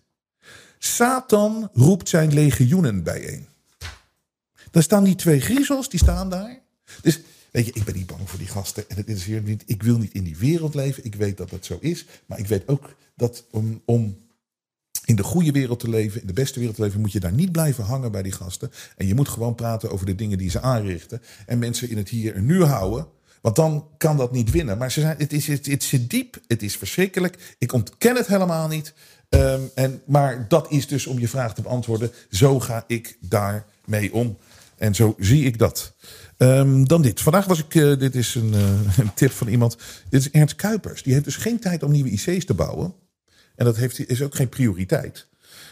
Satan 0.78 1.70
roept 1.72 2.09
zijn 2.09 2.34
legioenen 2.34 3.03
bijeen. 3.03 3.46
Daar 4.70 4.82
staan 4.82 5.05
die 5.05 5.14
twee 5.14 5.40
griezels, 5.40 5.88
die 5.88 6.01
staan 6.01 6.30
daar. 6.30 6.68
Dus 7.03 7.20
weet 7.51 7.66
je, 7.66 7.72
ik 7.72 7.84
ben 7.84 7.95
niet 7.95 8.07
bang 8.07 8.30
voor 8.30 8.38
die 8.38 8.49
gasten. 8.49 8.82
En 8.88 8.97
het 8.97 9.07
interesseert 9.07 9.43
me 9.45 9.51
niet. 9.51 9.62
Ik 9.66 9.82
wil 9.82 9.99
niet 9.99 10.14
in 10.14 10.24
die 10.24 10.36
wereld 10.36 10.74
leven. 10.74 11.05
Ik 11.05 11.14
weet 11.14 11.36
dat 11.36 11.51
dat 11.51 11.64
zo 11.64 11.78
is. 11.80 12.07
Maar 12.26 12.38
ik 12.38 12.47
weet 12.47 12.68
ook 12.68 12.95
dat 13.14 13.45
om, 13.51 13.82
om 13.84 14.18
in 15.05 15.16
de 15.16 15.22
goede 15.22 15.53
wereld 15.53 15.80
te 15.80 15.88
leven, 15.88 16.20
in 16.20 16.26
de 16.26 16.32
beste 16.32 16.59
wereld 16.59 16.76
te 16.76 16.82
leven, 16.82 17.01
moet 17.01 17.12
je 17.12 17.20
daar 17.20 17.32
niet 17.32 17.53
blijven 17.53 17.84
hangen 17.84 18.12
bij 18.12 18.22
die 18.22 18.32
gasten. 18.32 18.70
En 18.97 19.07
je 19.07 19.14
moet 19.14 19.28
gewoon 19.28 19.55
praten 19.55 19.91
over 19.91 20.07
de 20.07 20.14
dingen 20.14 20.38
die 20.38 20.51
ze 20.51 20.61
aanrichten. 20.61 21.22
En 21.47 21.59
mensen 21.59 21.91
in 21.91 21.97
het 21.97 22.09
hier 22.09 22.34
en 22.34 22.47
nu 22.47 22.62
houden. 22.62 23.07
Want 23.41 23.57
dan 23.57 23.88
kan 23.99 24.16
dat 24.16 24.32
niet 24.32 24.51
winnen. 24.51 24.78
Maar 24.78 24.93
ze 24.93 25.01
zijn, 25.01 25.16
het, 25.18 25.32
is, 25.32 25.47
het, 25.47 25.66
het 25.66 25.82
zit 25.82 26.11
diep, 26.11 26.41
het 26.47 26.62
is 26.62 26.76
verschrikkelijk. 26.76 27.57
Ik 27.59 27.72
ontken 27.72 28.16
het 28.16 28.26
helemaal 28.26 28.68
niet. 28.68 28.93
Um, 29.28 29.70
en, 29.74 30.03
maar 30.05 30.49
dat 30.49 30.70
is 30.70 30.86
dus 30.86 31.07
om 31.07 31.18
je 31.18 31.28
vraag 31.28 31.55
te 31.55 31.62
beantwoorden. 31.62 32.12
Zo 32.30 32.61
ga 32.61 32.84
ik 32.86 33.16
daarmee 33.20 34.12
om. 34.12 34.38
En 34.80 34.94
zo 34.94 35.14
zie 35.18 35.44
ik 35.44 35.58
dat. 35.58 35.94
Um, 36.36 36.88
dan 36.88 37.02
dit. 37.02 37.20
Vandaag 37.20 37.46
was 37.46 37.58
ik, 37.58 37.74
uh, 37.74 37.98
dit 37.98 38.14
is 38.14 38.34
een, 38.34 38.52
uh, 38.54 38.98
een, 38.98 39.14
tip 39.14 39.30
van 39.30 39.48
iemand. 39.48 39.76
Dit 40.08 40.20
is 40.20 40.30
Ernst 40.30 40.54
Kuipers. 40.54 41.02
Die 41.02 41.12
heeft 41.12 41.24
dus 41.24 41.36
geen 41.36 41.60
tijd 41.60 41.82
om 41.82 41.90
nieuwe 41.90 42.10
IC's 42.10 42.44
te 42.44 42.54
bouwen. 42.54 42.94
En 43.56 43.64
dat 43.64 43.76
heeft, 43.76 44.08
is 44.08 44.22
ook 44.22 44.34
geen 44.34 44.48
prioriteit. 44.48 45.28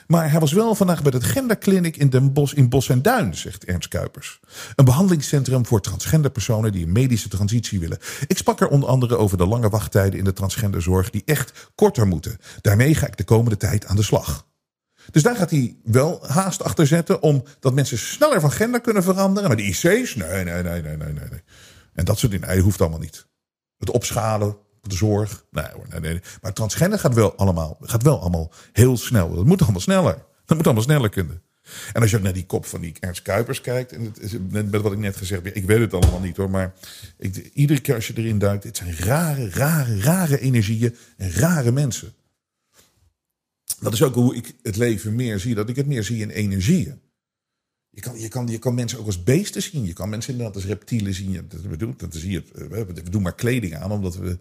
Maar 0.07 0.31
hij 0.31 0.41
was 0.41 0.53
wel 0.53 0.75
vandaag 0.75 1.03
bij 1.03 1.13
het 1.15 1.25
genderkliniek 1.25 1.97
in 1.97 2.09
Den 2.09 2.33
Bosch 2.33 2.55
in 2.55 2.69
Bos 2.69 2.89
en 2.89 3.03
Duin, 3.03 3.37
zegt 3.37 3.65
Ernst 3.65 3.89
Kuipers. 3.89 4.41
Een 4.77 4.85
behandelingscentrum 4.85 5.67
voor 5.67 5.81
transgender 5.81 6.31
personen 6.31 6.73
die 6.73 6.85
een 6.85 6.93
medische 6.93 7.29
transitie 7.29 7.81
willen. 7.81 7.99
Ik 8.27 8.37
sprak 8.37 8.61
er 8.61 8.69
onder 8.69 8.89
andere 8.89 9.17
over 9.17 9.39
de 9.39 9.47
lange 9.47 9.69
wachttijden 9.69 10.19
in 10.19 10.25
de 10.25 10.33
transgenderzorg 10.33 11.11
die 11.11 11.23
echt 11.25 11.71
korter 11.75 12.07
moeten. 12.07 12.37
Daarmee 12.61 12.95
ga 12.95 13.07
ik 13.07 13.17
de 13.17 13.25
komende 13.25 13.57
tijd 13.57 13.87
aan 13.87 13.97
de 13.97 14.03
slag. 14.03 14.47
Dus 15.11 15.23
daar 15.23 15.37
gaat 15.37 15.51
hij 15.51 15.77
wel 15.85 16.27
haast 16.27 16.63
achter 16.63 16.87
zetten. 16.87 17.23
Omdat 17.23 17.75
mensen 17.75 17.99
sneller 17.99 18.41
van 18.41 18.53
gender 18.53 18.81
kunnen 18.81 19.03
veranderen. 19.03 19.49
Maar 19.49 19.57
de 19.57 19.63
IC's, 19.63 20.15
nee, 20.15 20.45
nee, 20.45 20.45
nee, 20.45 20.83
nee, 20.83 20.97
nee, 20.97 21.13
nee. 21.13 21.43
En 21.95 22.05
dat 22.05 22.19
soort 22.19 22.33
dingen, 22.33 22.49
nee, 22.49 22.61
hoeft 22.61 22.81
allemaal 22.81 22.99
niet. 22.99 23.27
Het 23.79 23.91
opschalen, 23.91 24.57
de 24.83 24.95
zorg. 24.95 25.45
Nee, 25.51 25.65
nee, 25.91 26.01
nee. 26.01 26.21
Maar 26.43 26.53
transgender 26.53 26.99
gaat 26.99 27.15
wel 27.15 27.37
allemaal, 27.37 27.77
gaat 27.81 28.03
wel 28.03 28.21
allemaal 28.21 28.53
heel 28.73 28.97
snel. 28.97 29.35
Dat 29.35 29.45
moet 29.45 29.63
allemaal 29.63 29.81
sneller. 29.81 30.25
Dat 30.45 30.57
moet 30.57 30.67
allemaal 30.67 30.85
sneller 30.85 31.09
kunnen. 31.09 31.43
En 31.93 32.01
als 32.01 32.11
je 32.11 32.17
ook 32.17 32.23
naar 32.23 32.33
die 32.33 32.47
kop 32.47 32.67
van 32.67 32.81
die 32.81 32.97
Ernst 33.01 33.23
Kuipers 33.23 33.61
kijkt. 33.61 33.93
En 33.93 34.05
het 34.05 34.21
is, 34.21 34.35
met 34.51 34.83
wat 34.83 34.93
ik 34.93 34.99
net 34.99 35.17
gezegd 35.17 35.45
heb. 35.45 35.55
Ik 35.55 35.65
weet 35.65 35.81
het 35.81 35.95
allemaal 35.95 36.21
niet 36.21 36.37
hoor. 36.37 36.51
Maar 36.51 36.75
ik, 37.19 37.51
iedere 37.55 37.81
keer 37.81 37.95
als 37.95 38.07
je 38.07 38.13
erin 38.17 38.39
duikt. 38.39 38.65
Het 38.65 38.77
zijn 38.77 38.97
rare, 38.97 39.51
rare, 39.51 40.01
rare 40.01 40.41
energieën. 40.41 40.97
En 41.17 41.33
rare 41.33 41.73
mensen 41.73 42.13
dat 43.81 43.93
is 43.93 44.03
ook 44.03 44.15
hoe 44.15 44.37
ik 44.37 44.55
het 44.63 44.77
leven 44.77 45.15
meer 45.15 45.39
zie. 45.39 45.55
Dat 45.55 45.69
ik 45.69 45.77
het 45.77 45.87
meer 45.87 46.05
zie 46.05 46.21
in 46.21 46.31
energieën. 46.31 47.01
Je 47.91 48.01
kan, 48.01 48.19
je, 48.19 48.29
kan, 48.29 48.47
je 48.47 48.59
kan 48.59 48.75
mensen 48.75 48.99
ook 48.99 49.07
als 49.07 49.23
beesten 49.23 49.63
zien. 49.63 49.85
Je 49.85 49.93
kan 49.93 50.09
mensen 50.09 50.33
inderdaad 50.33 50.57
als 50.57 50.65
reptielen 50.65 51.15
zien. 51.15 51.47
Dat, 51.49 51.61
we, 51.61 51.77
doen, 51.77 51.95
dat 51.97 52.15
zie 52.15 52.31
je, 52.31 52.43
we 52.69 53.11
doen 53.11 53.23
maar 53.23 53.35
kleding 53.35 53.77
aan, 53.77 53.91
omdat 53.91 54.17
we. 54.17 54.39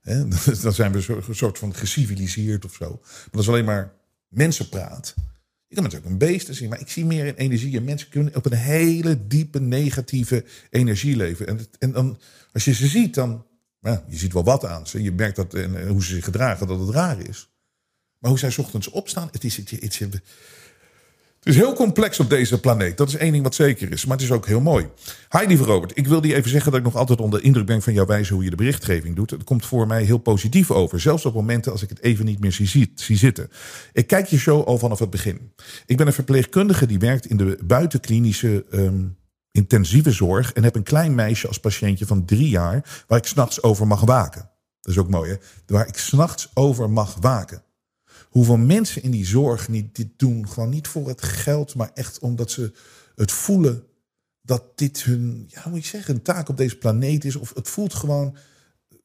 Hè, 0.00 0.28
dan 0.62 0.72
zijn 0.72 0.92
we 0.92 1.22
een 1.28 1.34
soort 1.34 1.58
van 1.58 1.74
geciviliseerd 1.74 2.64
of 2.64 2.74
zo. 2.74 3.00
Maar 3.02 3.28
dat 3.30 3.40
is 3.40 3.48
alleen 3.48 3.64
maar 3.64 3.92
mensenpraat. 4.28 5.14
Je 5.66 5.74
kan 5.74 5.82
mensen 5.82 6.00
ook 6.04 6.10
een 6.10 6.18
beesten 6.18 6.54
zien. 6.54 6.68
Maar 6.68 6.80
ik 6.80 6.88
zie 6.88 7.04
meer 7.04 7.26
in 7.26 7.34
energieën. 7.34 7.84
Mensen 7.84 8.08
kunnen 8.08 8.36
op 8.36 8.46
een 8.46 8.52
hele 8.52 9.26
diepe 9.26 9.60
negatieve 9.60 10.44
energie 10.70 11.16
leven. 11.16 11.46
En, 11.46 11.60
en 11.78 11.92
dan, 11.92 12.18
als 12.52 12.64
je 12.64 12.74
ze 12.74 12.86
ziet, 12.86 13.14
dan. 13.14 13.44
Nou, 13.80 13.98
je 14.08 14.16
ziet 14.16 14.32
wel 14.32 14.44
wat 14.44 14.64
aan 14.64 14.86
ze. 14.86 15.02
Je 15.02 15.12
merkt 15.12 15.36
dat 15.36 15.54
en 15.54 15.88
hoe 15.88 16.04
ze 16.04 16.14
zich 16.14 16.24
gedragen, 16.24 16.66
dat 16.66 16.80
het 16.80 16.88
raar 16.88 17.20
is. 17.20 17.48
Maar 18.18 18.30
hoe 18.30 18.38
zij 18.38 18.54
ochtends 18.56 18.90
opstaan, 18.90 19.28
het 19.32 19.44
is, 19.44 19.56
het, 19.56 19.70
het, 19.70 20.22
is 21.42 21.56
heel 21.56 21.72
complex 21.72 22.20
op 22.20 22.30
deze 22.30 22.60
planeet. 22.60 22.96
Dat 22.96 23.08
is 23.08 23.16
één 23.16 23.32
ding 23.32 23.44
wat 23.44 23.54
zeker 23.54 23.92
is. 23.92 24.04
Maar 24.04 24.16
het 24.16 24.26
is 24.26 24.32
ook 24.32 24.46
heel 24.46 24.60
mooi. 24.60 24.88
Hi, 25.30 25.46
lieve 25.46 25.64
Robert. 25.64 25.98
Ik 25.98 26.06
wil 26.06 26.26
je 26.26 26.34
even 26.34 26.50
zeggen 26.50 26.70
dat 26.70 26.80
ik 26.80 26.86
nog 26.86 26.96
altijd 26.96 27.20
onder 27.20 27.42
indruk 27.42 27.66
ben 27.66 27.82
van 27.82 27.92
jouw 27.92 28.06
wijze 28.06 28.34
hoe 28.34 28.44
je 28.44 28.50
de 28.50 28.56
berichtgeving 28.56 29.16
doet. 29.16 29.30
Het 29.30 29.44
komt 29.44 29.66
voor 29.66 29.86
mij 29.86 30.02
heel 30.02 30.18
positief 30.18 30.70
over. 30.70 31.00
Zelfs 31.00 31.24
op 31.24 31.34
momenten 31.34 31.72
als 31.72 31.82
ik 31.82 31.88
het 31.88 32.02
even 32.02 32.24
niet 32.24 32.40
meer 32.40 32.52
zie, 32.52 32.92
zie 32.94 33.16
zitten. 33.16 33.50
Ik 33.92 34.06
kijk 34.06 34.26
je 34.26 34.38
show 34.38 34.66
al 34.66 34.78
vanaf 34.78 34.98
het 34.98 35.10
begin. 35.10 35.52
Ik 35.86 35.96
ben 35.96 36.06
een 36.06 36.12
verpleegkundige 36.12 36.86
die 36.86 36.98
werkt 36.98 37.26
in 37.26 37.36
de 37.36 37.58
buitenklinische 37.64 38.64
um, 38.70 39.16
intensieve 39.50 40.10
zorg. 40.10 40.52
En 40.52 40.64
heb 40.64 40.74
een 40.74 40.82
klein 40.82 41.14
meisje 41.14 41.48
als 41.48 41.60
patiëntje 41.60 42.06
van 42.06 42.24
drie 42.24 42.48
jaar. 42.48 43.04
Waar 43.06 43.18
ik 43.18 43.26
s'nachts 43.26 43.62
over 43.62 43.86
mag 43.86 44.00
waken. 44.00 44.50
Dat 44.80 44.92
is 44.94 45.00
ook 45.00 45.10
mooi, 45.10 45.30
hè? 45.30 45.36
Waar 45.66 45.88
ik 45.88 45.96
s'nachts 45.96 46.50
over 46.54 46.90
mag 46.90 47.16
waken 47.20 47.64
hoeveel 48.36 48.56
mensen 48.56 49.02
in 49.02 49.10
die 49.10 49.26
zorg 49.26 49.68
niet 49.68 49.96
dit 49.96 50.08
doen. 50.16 50.48
Gewoon 50.48 50.68
niet 50.68 50.88
voor 50.88 51.08
het 51.08 51.22
geld, 51.22 51.74
maar 51.74 51.90
echt 51.94 52.18
omdat 52.18 52.50
ze 52.50 52.72
het 53.14 53.32
voelen 53.32 53.82
dat 54.42 54.62
dit 54.74 55.02
hun, 55.02 55.44
ja, 55.48 55.62
moet 55.68 55.82
je 55.82 55.88
zeggen, 55.88 56.14
een 56.14 56.22
taak 56.22 56.48
op 56.48 56.56
deze 56.56 56.76
planeet 56.76 57.24
is. 57.24 57.36
Of 57.36 57.52
het 57.54 57.68
voelt 57.68 57.94
gewoon, 57.94 58.36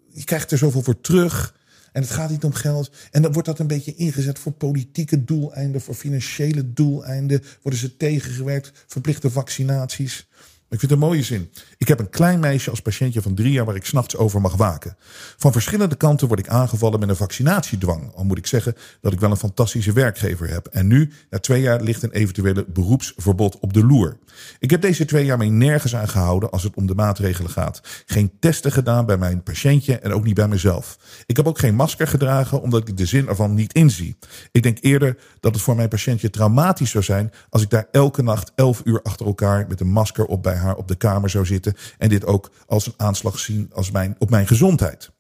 je 0.10 0.24
krijgt 0.24 0.52
er 0.52 0.58
zoveel 0.58 0.82
voor 0.82 1.02
terug. 1.02 1.60
En 1.92 2.02
het 2.02 2.12
gaat 2.12 2.30
niet 2.30 2.44
om 2.44 2.54
geld. 2.54 2.92
En 3.12 3.22
dan 3.22 3.32
wordt 3.32 3.48
dat 3.48 3.60
een 3.60 3.68
beetje 3.68 3.96
ingezet 3.96 4.40
voor 4.40 4.52
politieke 4.52 5.24
doeleinden, 5.24 5.82
voor 5.82 5.96
financiële 5.96 6.74
doeleinden. 6.74 7.44
Worden 7.62 7.80
ze 7.80 7.98
tegengewerkt, 7.98 8.72
verplichte 8.88 9.30
vaccinaties. 9.30 10.28
Ik 10.72 10.80
vind 10.80 10.92
het 10.92 11.02
een 11.02 11.08
mooie 11.08 11.24
zin. 11.24 11.52
Ik 11.78 11.88
heb 11.88 12.00
een 12.00 12.10
klein 12.10 12.40
meisje 12.40 12.70
als 12.70 12.82
patiëntje 12.82 13.22
van 13.22 13.36
drie 13.36 13.52
jaar 13.52 13.66
waar 13.66 13.76
ik 13.76 13.86
s'nachts 13.86 14.18
over 14.18 14.42
mag 14.42 14.56
waken. 14.56 14.96
Van 15.38 15.52
verschillende 15.52 15.96
kanten 15.96 16.28
word 16.28 16.40
ik 16.40 16.48
aangevallen 16.48 17.00
met 17.00 17.10
een 17.10 17.16
vaccinatiedwang. 17.16 18.12
Al 18.16 18.24
moet 18.24 18.38
ik 18.38 18.48
zeggen 18.48 18.76
dat 19.02 19.14
ik 19.14 19.20
wel 19.20 19.32
een 19.32 19.38
fantastische 19.38 19.94
werkgever 19.94 20.50
heb. 20.50 20.68
En 20.68 20.88
nu, 20.88 21.12
na 21.30 21.40
twee 21.40 21.62
jaar, 21.62 21.82
ligt 21.82 22.04
een 22.04 22.12
eventuele 22.12 22.66
beroepsverbod 22.68 23.60
op 23.60 23.74
de 23.74 23.86
loer. 23.86 24.18
Ik 24.60 24.70
heb 24.70 24.82
deze 24.82 25.06
twee 25.06 25.26
jaar 25.26 25.38
mee 25.38 25.50
nergens 25.50 25.96
aan 25.96 26.10
gehouden 26.10 26.52
als 26.52 26.64
het 26.64 26.76
om 26.76 26.88
de 26.88 26.96
maatregelen 26.96 27.52
gaat. 27.52 27.82
Geen 28.06 28.32
testen 28.40 28.72
gedaan 28.72 29.06
bij 29.06 29.18
mijn 29.18 29.44
patiëntje 29.44 30.00
en 30.00 30.14
ook 30.14 30.24
niet 30.24 30.36
bij 30.36 30.48
mezelf. 30.48 30.98
Ik 31.26 31.38
heb 31.38 31.48
ook 31.48 31.60
geen 31.60 31.76
masker 31.76 32.08
gedragen 32.08 32.62
omdat 32.62 32.88
ik 32.88 32.98
de 32.98 33.06
zin 33.06 33.28
ervan 33.28 33.54
niet 33.54 33.74
inzie. 33.74 34.18
Ik 34.52 34.64
denk 34.64 34.78
eerder 34.82 35.18
dat 35.40 35.54
het 35.54 35.64
voor 35.64 35.76
mijn 35.76 35.90
patiëntje 35.90 36.30
traumatisch 36.30 36.92
zou 36.92 37.04
zijn 37.04 37.32
als 37.50 37.62
ik 37.62 37.70
daar 37.70 37.88
elke 37.92 38.24
nacht 38.24 38.52
elf 38.56 38.82
uur 38.84 39.02
achter 39.02 39.26
elkaar 39.26 39.66
met 39.68 39.80
een 39.80 39.92
masker 39.92 40.26
op 40.26 40.44
bij 40.44 40.60
haar 40.62 40.76
op 40.76 40.88
de 40.88 40.96
kamer 40.96 41.30
zou 41.30 41.46
zitten. 41.46 41.76
En 41.98 42.10
dit 42.10 42.26
ook 42.26 42.52
als 42.66 42.86
een 42.86 42.94
aanslag 42.98 43.40
zien 43.40 43.70
als 43.74 43.92
mijn, 43.92 44.16
op 44.20 44.30
mijn 44.30 44.48
gezondheid. 44.48 45.12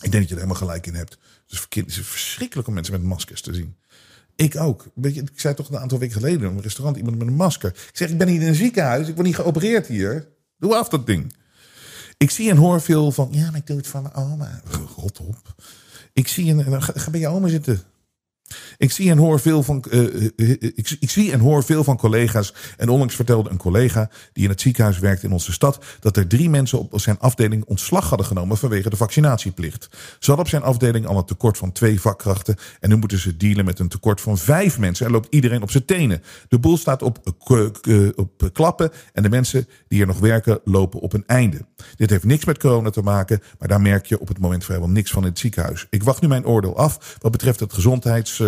Ik 0.00 0.10
denk 0.10 0.12
dat 0.12 0.22
je 0.22 0.28
er 0.28 0.40
helemaal 0.40 0.54
gelijk 0.54 0.86
in 0.86 0.94
hebt. 0.94 1.18
Het 1.46 1.86
is 1.86 2.00
verschrikkelijk 2.00 2.68
om 2.68 2.74
mensen 2.74 2.92
met 2.92 3.02
maskers 3.02 3.40
te 3.40 3.54
zien. 3.54 3.76
Ik 4.36 4.56
ook. 4.56 4.84
Weet 4.94 5.14
je, 5.14 5.20
ik 5.20 5.40
zei 5.40 5.54
toch 5.54 5.68
een 5.68 5.78
aantal 5.78 5.98
weken 5.98 6.16
geleden 6.16 6.40
in 6.48 6.56
een 6.56 6.62
restaurant 6.62 6.96
iemand 6.96 7.18
met 7.18 7.26
een 7.26 7.34
masker. 7.34 7.70
Ik 7.70 7.90
zeg, 7.92 8.10
ik 8.10 8.18
ben 8.18 8.28
hier 8.28 8.40
in 8.40 8.46
een 8.46 8.54
ziekenhuis. 8.54 9.08
Ik 9.08 9.14
word 9.14 9.26
niet 9.26 9.36
geopereerd 9.36 9.86
hier. 9.86 10.28
Doe 10.58 10.74
af 10.74 10.88
dat 10.88 11.06
ding. 11.06 11.34
Ik 12.16 12.30
zie 12.30 12.50
en 12.50 12.56
hoor 12.56 12.80
veel 12.80 13.12
van, 13.12 13.28
ja, 13.30 13.50
maar 13.50 13.60
ik 13.60 13.66
doe 13.66 13.76
het 13.76 13.86
van 13.86 14.02
mijn 14.02 14.14
oma. 14.14 14.60
Rot 14.96 15.18
op. 15.20 15.54
Ik 16.12 16.28
zie 16.28 16.50
en 16.50 16.82
ga, 16.82 16.92
ga 16.94 17.10
bij 17.10 17.20
je 17.20 17.28
oma 17.28 17.48
zitten. 17.48 17.82
Ik 18.78 18.90
zie 18.90 19.10
en 19.10 19.18
hoor 19.18 19.40
veel 19.40 19.62
van, 19.62 19.84
uh, 19.90 20.30
ik, 20.36 20.96
ik, 21.00 21.10
zie 21.10 21.32
en 21.32 21.40
hoor 21.40 21.64
veel 21.64 21.84
van 21.84 21.96
collega's. 21.96 22.54
En 22.76 22.88
onlangs 22.88 23.14
vertelde 23.14 23.50
een 23.50 23.56
collega 23.56 24.10
die 24.32 24.44
in 24.44 24.50
het 24.50 24.60
ziekenhuis 24.60 24.98
werkt 24.98 25.22
in 25.22 25.32
onze 25.32 25.52
stad. 25.52 25.84
dat 26.00 26.16
er 26.16 26.26
drie 26.26 26.50
mensen 26.50 26.78
op 26.78 27.00
zijn 27.00 27.18
afdeling 27.18 27.64
ontslag 27.64 28.08
hadden 28.08 28.26
genomen 28.26 28.56
vanwege 28.56 28.90
de 28.90 28.96
vaccinatieplicht. 28.96 29.88
Ze 29.90 30.26
hadden 30.26 30.44
op 30.44 30.48
zijn 30.48 30.62
afdeling 30.62 31.06
al 31.06 31.18
een 31.18 31.24
tekort 31.24 31.58
van 31.58 31.72
twee 31.72 32.00
vakkrachten. 32.00 32.56
En 32.80 32.88
nu 32.88 32.96
moeten 32.96 33.18
ze 33.18 33.36
dealen 33.36 33.64
met 33.64 33.78
een 33.78 33.88
tekort 33.88 34.20
van 34.20 34.38
vijf 34.38 34.78
mensen. 34.78 35.06
En 35.06 35.12
loopt 35.12 35.34
iedereen 35.34 35.62
op 35.62 35.70
zijn 35.70 35.84
tenen. 35.84 36.22
De 36.48 36.58
boel 36.58 36.76
staat 36.76 37.02
op, 37.02 37.34
op 38.14 38.50
klappen. 38.52 38.90
En 39.12 39.22
de 39.22 39.28
mensen 39.28 39.68
die 39.88 40.00
er 40.00 40.06
nog 40.06 40.18
werken 40.18 40.60
lopen 40.64 41.00
op 41.00 41.12
een 41.12 41.24
einde. 41.26 41.66
Dit 41.96 42.10
heeft 42.10 42.24
niks 42.24 42.44
met 42.44 42.58
corona 42.58 42.90
te 42.90 43.02
maken. 43.02 43.42
Maar 43.58 43.68
daar 43.68 43.80
merk 43.80 44.06
je 44.06 44.20
op 44.20 44.28
het 44.28 44.38
moment 44.38 44.64
vrijwel 44.64 44.88
niks 44.88 45.10
van 45.10 45.22
in 45.22 45.28
het 45.28 45.38
ziekenhuis. 45.38 45.86
Ik 45.90 46.02
wacht 46.02 46.20
nu 46.20 46.28
mijn 46.28 46.46
oordeel 46.46 46.76
af 46.76 47.16
wat 47.20 47.32
betreft 47.32 47.60
het 47.60 47.72
gezondheids 47.72 48.42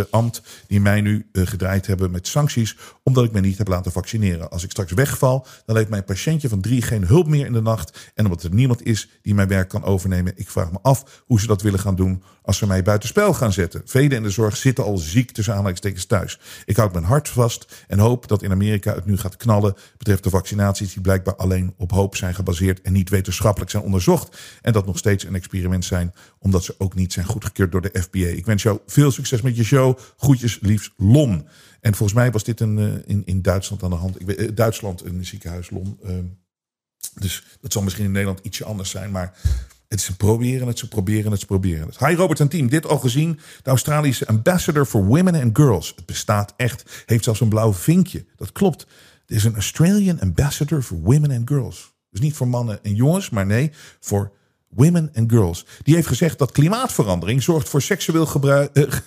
die 0.67 0.81
mij 0.81 1.01
nu 1.01 1.27
uh, 1.33 1.47
gedraaid 1.47 1.87
hebben 1.87 2.11
met 2.11 2.27
sancties 2.27 2.77
omdat 3.03 3.25
ik 3.25 3.33
me 3.33 3.41
niet 3.41 3.59
heb 3.59 3.69
laten 3.69 3.93
vaccineren. 3.93 4.51
Als 4.51 4.65
ik 4.65 4.71
straks 4.71 4.93
wegval, 4.93 5.47
dan 5.67 5.77
heeft 5.77 5.89
mijn 5.89 6.05
patiëntje 6.05 6.49
van 6.49 6.61
drie 6.61 6.83
geen 6.83 7.07
hulp 7.07 7.27
meer 7.27 7.47
in 7.47 7.53
de 7.53 7.63
nacht 7.63 8.13
en 8.15 8.25
omdat 8.25 8.43
er 8.43 8.55
niemand 8.55 8.87
is 8.87 9.09
die 9.23 9.35
mijn 9.35 9.49
werk 9.49 9.69
kan 9.69 9.85
overnemen. 9.85 10.33
Ik 10.37 10.51
vraag 10.51 10.73
me 10.73 10.79
af 10.83 11.23
hoe 11.27 11.41
ze 11.41 11.47
dat 11.47 11.63
willen 11.63 11.81
gaan 11.81 11.97
doen 11.97 12.23
als 12.43 12.59
ze 12.59 12.67
mij 12.67 12.83
buitenspel 12.83 13.35
gaan 13.35 13.53
zetten. 13.53 13.83
Velen 13.85 14.17
in 14.17 14.23
de 14.23 14.31
zorg 14.31 14.57
zitten 14.57 14.85
al 14.85 14.99
ziek 14.99 15.31
tussen 15.31 15.55
aanhalingstekens 15.55 16.07
thuis. 16.07 16.41
Ik 16.65 16.77
houd 16.77 16.93
mijn 16.93 17.05
hart 17.05 17.29
vast 17.29 17.85
en 17.87 17.99
hoop 17.99 18.29
dat 18.29 18.43
in 18.43 18.51
Amerika 18.51 18.95
het 18.95 19.07
nu 19.07 19.17
gaat 19.17 19.37
knallen 19.37 19.75
betreft 19.99 20.25
de 20.25 20.31
vaccinaties 20.31 20.93
die 20.93 21.03
blijkbaar 21.03 21.37
alleen 21.37 21.75
op 21.77 21.91
hoop 21.91 22.17
zijn 22.17 22.35
gebaseerd 22.35 22.81
en 22.81 22.93
niet 22.93 23.09
wetenschappelijk 23.09 23.71
zijn 23.71 23.83
onderzocht 23.83 24.39
en 24.63 24.73
dat 24.73 24.87
nog 24.87 24.99
steeds 24.99 25.25
een 25.25 25.35
experiment 25.35 25.85
zijn 25.85 26.15
omdat 26.39 26.65
ze 26.65 26.75
ook 26.79 26.95
niet 26.95 27.13
zijn 27.13 27.27
goedgekeurd 27.27 27.73
door 27.73 27.81
de 27.81 28.01
FDA. 28.03 28.27
Ik 28.27 28.47
wens 28.47 28.63
jou 28.63 28.79
veel 28.87 29.11
succes 29.11 29.41
met 29.41 29.57
je 29.57 29.65
show. 29.65 29.99
Groetjes, 30.17 30.59
liefst 30.61 30.93
Lon. 30.97 31.47
En 31.81 31.95
volgens 31.95 32.19
mij 32.19 32.31
was 32.31 32.45
dit 32.45 32.61
een, 32.61 32.79
uh, 32.79 32.95
in, 33.07 33.23
in 33.25 33.43
Duitsland 33.43 33.83
aan 33.83 33.91
de 33.91 33.97
hand. 33.97 34.21
Ik 34.21 34.27
weet, 34.27 34.41
uh, 34.41 34.49
Duitsland, 34.55 35.05
een 35.05 35.27
ziekenhuis, 35.27 35.71
Lon. 35.71 35.99
Uh, 36.05 36.13
dus 37.15 37.45
dat 37.61 37.73
zal 37.73 37.83
misschien 37.83 38.05
in 38.05 38.13
Nederland 38.13 38.41
ietsje 38.43 38.65
anders 38.65 38.91
zijn. 38.91 39.11
Maar 39.11 39.39
het 39.89 40.01
is 40.01 40.11
proberen 40.11 40.67
het, 40.67 40.79
ze 40.79 40.89
proberen 40.89 41.31
het, 41.31 41.41
ze 41.41 41.47
proberen 41.47 41.87
het. 41.87 41.99
Hi 41.99 42.15
Robert 42.15 42.41
en 42.41 42.49
team, 42.49 42.69
dit 42.69 42.87
al 42.87 42.99
gezien. 42.99 43.41
De 43.63 43.71
Australische 43.71 44.27
Ambassador 44.27 44.85
for 44.85 45.05
Women 45.05 45.35
and 45.35 45.57
Girls. 45.57 45.93
Het 45.97 46.07
bestaat 46.07 46.55
echt. 46.57 47.05
Heeft 47.07 47.25
zelfs 47.25 47.41
een 47.41 47.49
blauw 47.49 47.73
vinkje. 47.73 48.25
Dat 48.37 48.53
klopt. 48.53 48.87
Er 49.27 49.37
is 49.37 49.45
een 49.45 49.55
Australian 49.55 50.21
Ambassador 50.21 50.83
for 50.83 51.01
Women 51.01 51.31
and 51.31 51.49
Girls. 51.49 51.93
Dus 52.11 52.21
niet 52.21 52.35
voor 52.35 52.49
mannen 52.49 52.85
en 52.85 52.95
jongens, 52.95 53.31
maar 53.31 53.47
nee, 53.47 53.71
voor 54.01 54.33
Women 54.69 55.11
and 55.15 55.31
Girls. 55.31 55.67
Die 55.83 55.95
heeft 55.95 56.07
gezegd 56.07 56.39
dat 56.39 56.53
klimaatverandering 56.53 57.43
zorgt 57.43 57.69
voor 57.69 57.83
seksueel 57.83 58.27
gebruik. 58.27 58.71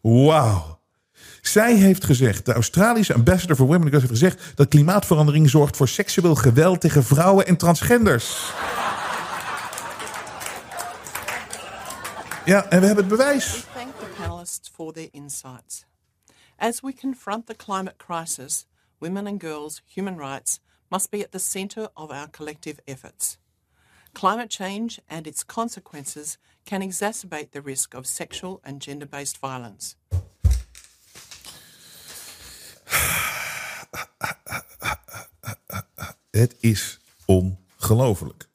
Wauw. 0.00 0.80
Zij 1.40 1.74
heeft 1.74 2.04
gezegd, 2.04 2.46
de 2.46 2.52
Australische 2.52 3.14
ambassador 3.14 3.56
for 3.56 3.66
Women 3.66 3.82
and 3.82 3.90
Girls 3.90 4.02
heeft 4.08 4.20
gezegd 4.20 4.56
dat 4.56 4.68
klimaatverandering 4.68 5.50
zorgt 5.50 5.76
voor 5.76 5.88
seksueel 5.88 6.34
geweld 6.34 6.80
tegen 6.80 7.04
vrouwen 7.04 7.46
en 7.46 7.56
transgenders. 7.56 8.52
Ja, 12.44 12.64
en 12.64 12.80
we 12.80 12.86
hebben 12.86 13.04
het 13.04 13.08
bewijs. 13.08 13.64
Thank 13.74 13.98
the 13.98 14.06
panelists 14.22 14.70
for 14.74 14.92
their 14.92 15.08
insights. 15.10 15.84
As 16.56 16.80
we 16.80 16.94
confront 17.00 17.46
the 17.46 17.56
climate 17.56 17.96
crisis, 17.96 18.66
women 18.98 19.26
and 19.26 19.42
girls, 19.42 19.82
human 19.86 20.18
rights 20.18 20.60
must 20.90 21.10
be 21.10 21.22
at 21.22 21.32
the 21.32 21.38
centre 21.38 21.88
of 21.96 22.10
our 22.10 22.28
collective 22.28 22.80
efforts. 22.86 23.38
Climate 24.14 24.50
change 24.50 25.00
and 25.08 25.26
its 25.26 25.42
consequences 25.42 26.38
can 26.64 26.82
exacerbate 26.82 27.50
the 27.50 27.60
risk 27.60 27.94
of 27.94 28.06
sexual 28.06 28.60
and 28.64 28.80
gender 28.80 29.06
based 29.06 29.38
violence. 29.38 29.96
Het 36.30 36.56
is 36.60 37.00
ongelooflijk. 37.26 38.48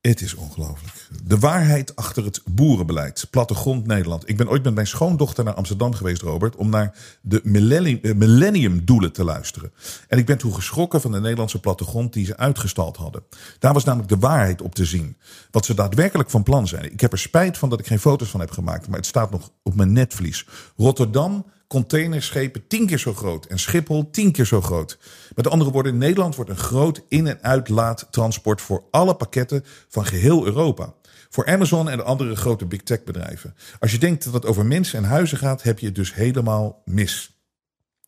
Het 0.00 0.20
is 0.20 0.34
ongelooflijk. 0.34 1.08
De 1.24 1.38
waarheid 1.38 1.96
achter 1.96 2.24
het 2.24 2.42
boerenbeleid. 2.50 3.26
Plattegrond 3.30 3.86
Nederland. 3.86 4.28
Ik 4.28 4.36
ben 4.36 4.48
ooit 4.48 4.64
met 4.64 4.74
mijn 4.74 4.86
schoondochter 4.86 5.44
naar 5.44 5.54
Amsterdam 5.54 5.94
geweest, 5.94 6.22
Robert. 6.22 6.56
Om 6.56 6.68
naar 6.70 6.94
de 7.22 7.40
eh, 7.42 8.14
millenniumdoelen 8.14 9.12
te 9.12 9.24
luisteren. 9.24 9.72
En 10.08 10.18
ik 10.18 10.26
ben 10.26 10.38
toen 10.38 10.54
geschrokken 10.54 11.00
van 11.00 11.12
de 11.12 11.20
Nederlandse 11.20 11.60
plattegrond 11.60 12.12
die 12.12 12.26
ze 12.26 12.36
uitgestald 12.36 12.96
hadden. 12.96 13.22
Daar 13.58 13.72
was 13.72 13.84
namelijk 13.84 14.08
de 14.08 14.18
waarheid 14.18 14.62
op 14.62 14.74
te 14.74 14.84
zien. 14.84 15.16
Wat 15.50 15.64
ze 15.64 15.74
daadwerkelijk 15.74 16.30
van 16.30 16.42
plan 16.42 16.68
zijn. 16.68 16.92
Ik 16.92 17.00
heb 17.00 17.12
er 17.12 17.18
spijt 17.18 17.58
van 17.58 17.68
dat 17.68 17.80
ik 17.80 17.86
geen 17.86 18.00
foto's 18.00 18.30
van 18.30 18.40
heb 18.40 18.50
gemaakt. 18.50 18.88
Maar 18.88 18.98
het 18.98 19.06
staat 19.06 19.30
nog 19.30 19.50
op 19.62 19.74
mijn 19.74 19.92
netvlies. 19.92 20.46
Rotterdam 20.76 21.44
containerschepen 21.68 22.66
tien 22.66 22.86
keer 22.86 22.98
zo 22.98 23.14
groot 23.14 23.46
en 23.46 23.58
Schiphol 23.58 24.10
tien 24.10 24.32
keer 24.32 24.46
zo 24.46 24.60
groot. 24.60 24.98
Met 25.34 25.48
andere 25.48 25.70
woorden, 25.70 25.98
Nederland 25.98 26.34
wordt 26.34 26.50
een 26.50 26.56
groot 26.56 27.02
in- 27.08 27.26
en 27.26 27.42
uitlaattransport 27.42 28.60
voor 28.60 28.84
alle 28.90 29.14
pakketten 29.14 29.64
van 29.88 30.06
geheel 30.06 30.46
Europa. 30.46 30.94
Voor 31.30 31.46
Amazon 31.46 31.88
en 31.88 31.96
de 31.96 32.02
andere 32.02 32.36
grote 32.36 32.66
big 32.66 32.82
tech 32.82 33.04
bedrijven. 33.04 33.54
Als 33.80 33.92
je 33.92 33.98
denkt 33.98 34.24
dat 34.24 34.32
het 34.32 34.46
over 34.46 34.66
mensen 34.66 34.98
en 34.98 35.04
huizen 35.04 35.38
gaat, 35.38 35.62
heb 35.62 35.78
je 35.78 35.86
het 35.86 35.94
dus 35.94 36.14
helemaal 36.14 36.82
mis. 36.84 37.36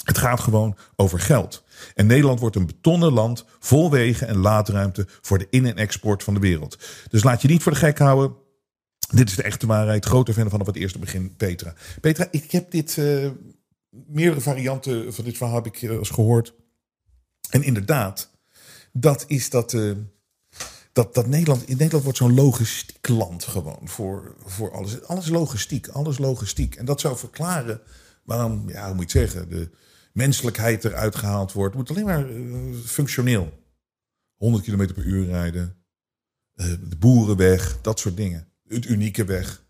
Het 0.05 0.19
gaat 0.19 0.41
gewoon 0.41 0.77
over 0.97 1.21
geld. 1.21 1.65
En 1.95 2.07
Nederland 2.07 2.41
wordt 2.41 2.57
een 2.57 2.67
betonnen 2.67 3.13
land 3.13 3.45
vol 3.59 3.91
wegen 3.91 4.29
en 4.29 4.37
laadruimte 4.37 5.07
voor 5.21 5.39
de 5.39 5.47
in- 5.51 5.67
en 5.67 5.77
export 5.77 6.23
van 6.23 6.35
de 6.35 6.41
wereld. 6.41 6.79
Dus 7.11 7.23
laat 7.25 7.43
je 7.43 7.49
niet 7.49 7.63
voor 7.63 7.73
de 7.73 7.79
gek 7.79 7.99
houden. 7.99 8.37
Dit 9.11 9.29
is 9.29 9.37
de 9.37 9.43
echte 9.43 9.67
waarheid. 9.67 10.05
Grote 10.05 10.35
fan 10.35 10.51
vanaf 10.51 10.67
het 10.67 10.77
eerste 10.77 10.99
begin, 10.99 11.37
Petra. 11.37 11.75
Petra, 12.01 12.29
ik 12.31 12.51
heb 12.51 12.71
dit. 12.71 12.97
Uh, 12.97 13.31
meerdere 13.91 14.41
varianten 14.41 15.15
van 15.15 15.25
dit 15.25 15.37
verhaal 15.37 15.55
heb 15.55 15.67
ik 15.67 15.83
eens 15.83 16.11
gehoord. 16.11 16.55
En 17.51 17.63
inderdaad, 17.63 18.31
dat 18.93 19.25
is 19.27 19.51
dat. 19.51 19.73
Uh, 19.73 19.97
dat, 20.93 21.15
dat 21.15 21.27
Nederland, 21.27 21.69
in 21.69 21.77
Nederland 21.77 22.03
wordt 22.03 22.19
zo'n 22.19 22.35
logistiek 22.35 23.09
land 23.09 23.45
gewoon 23.45 23.81
voor, 23.85 24.35
voor 24.45 24.73
alles. 24.73 25.03
Alles 25.03 25.29
logistiek, 25.29 25.89
alles 25.89 26.19
logistiek. 26.19 26.75
En 26.75 26.85
dat 26.85 27.01
zou 27.01 27.17
verklaren 27.17 27.81
waarom, 28.25 28.69
ja, 28.69 28.87
hoe 28.87 28.95
moet 28.95 29.13
je 29.13 29.19
zeggen, 29.19 29.49
de 29.49 29.71
menselijkheid 30.13 30.85
eruit 30.85 31.17
gehaald 31.17 31.53
wordt. 31.53 31.75
Moet 31.75 31.91
alleen 31.91 32.05
maar 32.05 32.27
functioneel. 32.85 33.59
100 34.37 34.65
km 34.65 34.93
per 34.95 35.05
uur 35.05 35.27
rijden, 35.27 35.77
de 36.55 36.97
boeren 36.99 37.37
weg, 37.37 37.81
dat 37.81 37.99
soort 37.99 38.17
dingen 38.17 38.50
het 38.75 38.89
unieke 38.89 39.25
weg. 39.25 39.63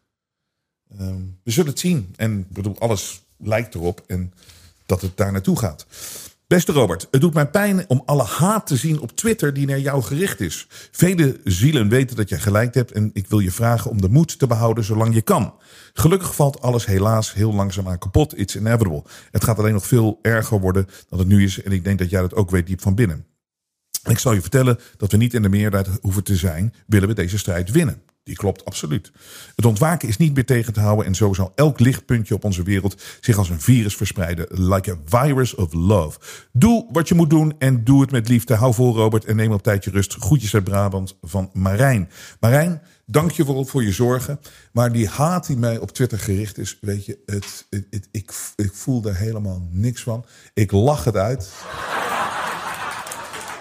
Um, 1.01 1.39
we 1.45 1.51
zullen 1.51 1.71
het 1.71 1.79
zien. 1.79 2.15
En 2.17 2.47
bedoel, 2.49 2.79
alles 2.79 3.23
lijkt 3.37 3.75
erop 3.75 4.05
en 4.07 4.33
dat 4.87 5.01
het 5.01 5.17
daar 5.17 5.33
naartoe 5.33 5.59
gaat. 5.59 5.87
Beste 6.47 6.73
Robert, 6.73 7.09
het 7.11 7.21
doet 7.21 7.35
mij 7.35 7.51
pijn 7.51 7.89
om 7.89 8.03
alle 8.05 8.25
haat 8.25 8.67
te 8.67 8.77
zien 8.77 9.01
op 9.01 9.17
Twitter 9.17 9.55
die 9.55 9.67
naar 9.67 9.79
jou 9.79 10.03
gericht 10.03 10.41
is. 10.41 10.67
Vele 10.91 11.41
zielen 11.45 11.89
weten 11.89 12.17
dat 12.17 12.29
je 12.29 12.39
gelijk 12.39 12.75
hebt 12.75 12.93
en 12.93 13.11
ik 13.13 13.27
wil 13.27 13.39
je 13.39 13.51
vragen 13.51 13.91
om 13.91 14.01
de 14.01 14.09
moed 14.09 14.39
te 14.39 14.47
behouden 14.47 14.85
zolang 14.85 15.15
je 15.15 15.23
kan. 15.23 15.55
Gelukkig 15.93 16.35
valt 16.35 16.61
alles 16.61 16.87
helaas 16.87 17.35
heel 17.35 17.55
langzaam 17.55 17.89
aan 17.89 17.99
kapot. 17.99 18.39
It's 18.39 18.55
inevitable. 18.55 19.03
Het 19.31 19.45
gaat 19.45 19.59
alleen 19.59 19.73
nog 19.73 19.87
veel 19.87 20.19
erger 20.23 20.61
worden 20.61 20.87
dan 21.09 21.19
het 21.19 21.29
nu 21.29 21.45
is 21.45 21.63
en 21.63 21.73
ik 21.73 21.85
denk 21.85 21.99
dat 21.99 22.11
jij 22.11 22.21
dat 22.21 22.35
ook 22.35 22.51
weet 22.51 22.67
diep 22.67 22.81
van 22.81 22.95
binnen. 22.95 23.27
En 24.03 24.11
ik 24.11 24.19
zal 24.19 24.33
je 24.33 24.41
vertellen 24.41 24.79
dat 24.97 25.11
we 25.11 25.17
niet 25.17 25.35
in 25.35 25.43
de 25.43 25.49
meerderheid 25.49 25.99
hoeven 26.01 26.25
te 26.25 26.37
zijn, 26.37 26.75
willen 26.87 27.09
we 27.09 27.15
deze 27.15 27.39
strijd 27.39 27.71
winnen. 27.71 28.03
Die 28.31 28.39
klopt 28.39 28.65
absoluut. 28.65 29.13
Het 29.57 29.65
ontwaken 29.65 30.09
is 30.09 30.17
niet 30.17 30.35
meer 30.35 30.45
tegen 30.45 30.73
te 30.73 30.81
houden 30.81 31.07
en 31.07 31.15
zo 31.15 31.33
zal 31.33 31.53
elk 31.55 31.81
lichtpuntje 31.81 32.35
op 32.35 32.45
onze 32.45 32.63
wereld 32.63 33.03
zich 33.21 33.39
als 33.39 33.49
een 33.49 33.61
virus 33.61 33.97
verspreiden. 33.97 34.47
Like 34.51 34.91
a 34.91 34.97
virus 35.05 35.55
of 35.55 35.73
love. 35.73 36.19
Doe 36.53 36.87
wat 36.93 37.09
je 37.09 37.15
moet 37.15 37.31
doen 37.31 37.55
en 37.59 37.85
doe 37.85 38.01
het 38.01 38.11
met 38.11 38.29
liefde. 38.29 38.55
Hou 38.55 38.75
vol 38.75 38.95
Robert 38.95 39.25
en 39.25 39.37
neem 39.37 39.53
op 39.53 39.63
tijdje 39.63 39.91
rust. 39.91 40.15
Groetjes 40.15 40.55
uit 40.55 40.65
Brabant 40.65 41.17
van 41.23 41.51
Marijn. 41.53 42.09
Marijn, 42.41 42.83
dank 43.07 43.31
je 43.31 43.45
voor, 43.45 43.67
voor 43.67 43.85
je 43.85 43.93
zorgen. 43.93 44.41
Maar 44.73 44.93
die 44.93 45.09
haat 45.09 45.47
die 45.47 45.57
mij 45.57 45.79
op 45.79 45.91
Twitter 45.91 46.19
gericht 46.19 46.59
is, 46.59 46.79
weet 46.81 47.07
je, 47.07 47.19
het, 47.27 47.67
het 47.71 48.09
ik, 48.11 48.33
ik 48.57 48.73
voel 48.73 49.01
daar 49.01 49.17
helemaal 49.17 49.69
niks 49.71 50.03
van. 50.03 50.25
Ik 50.55 50.73
lach 50.73 51.05
het 51.05 51.17
uit. 51.17 51.51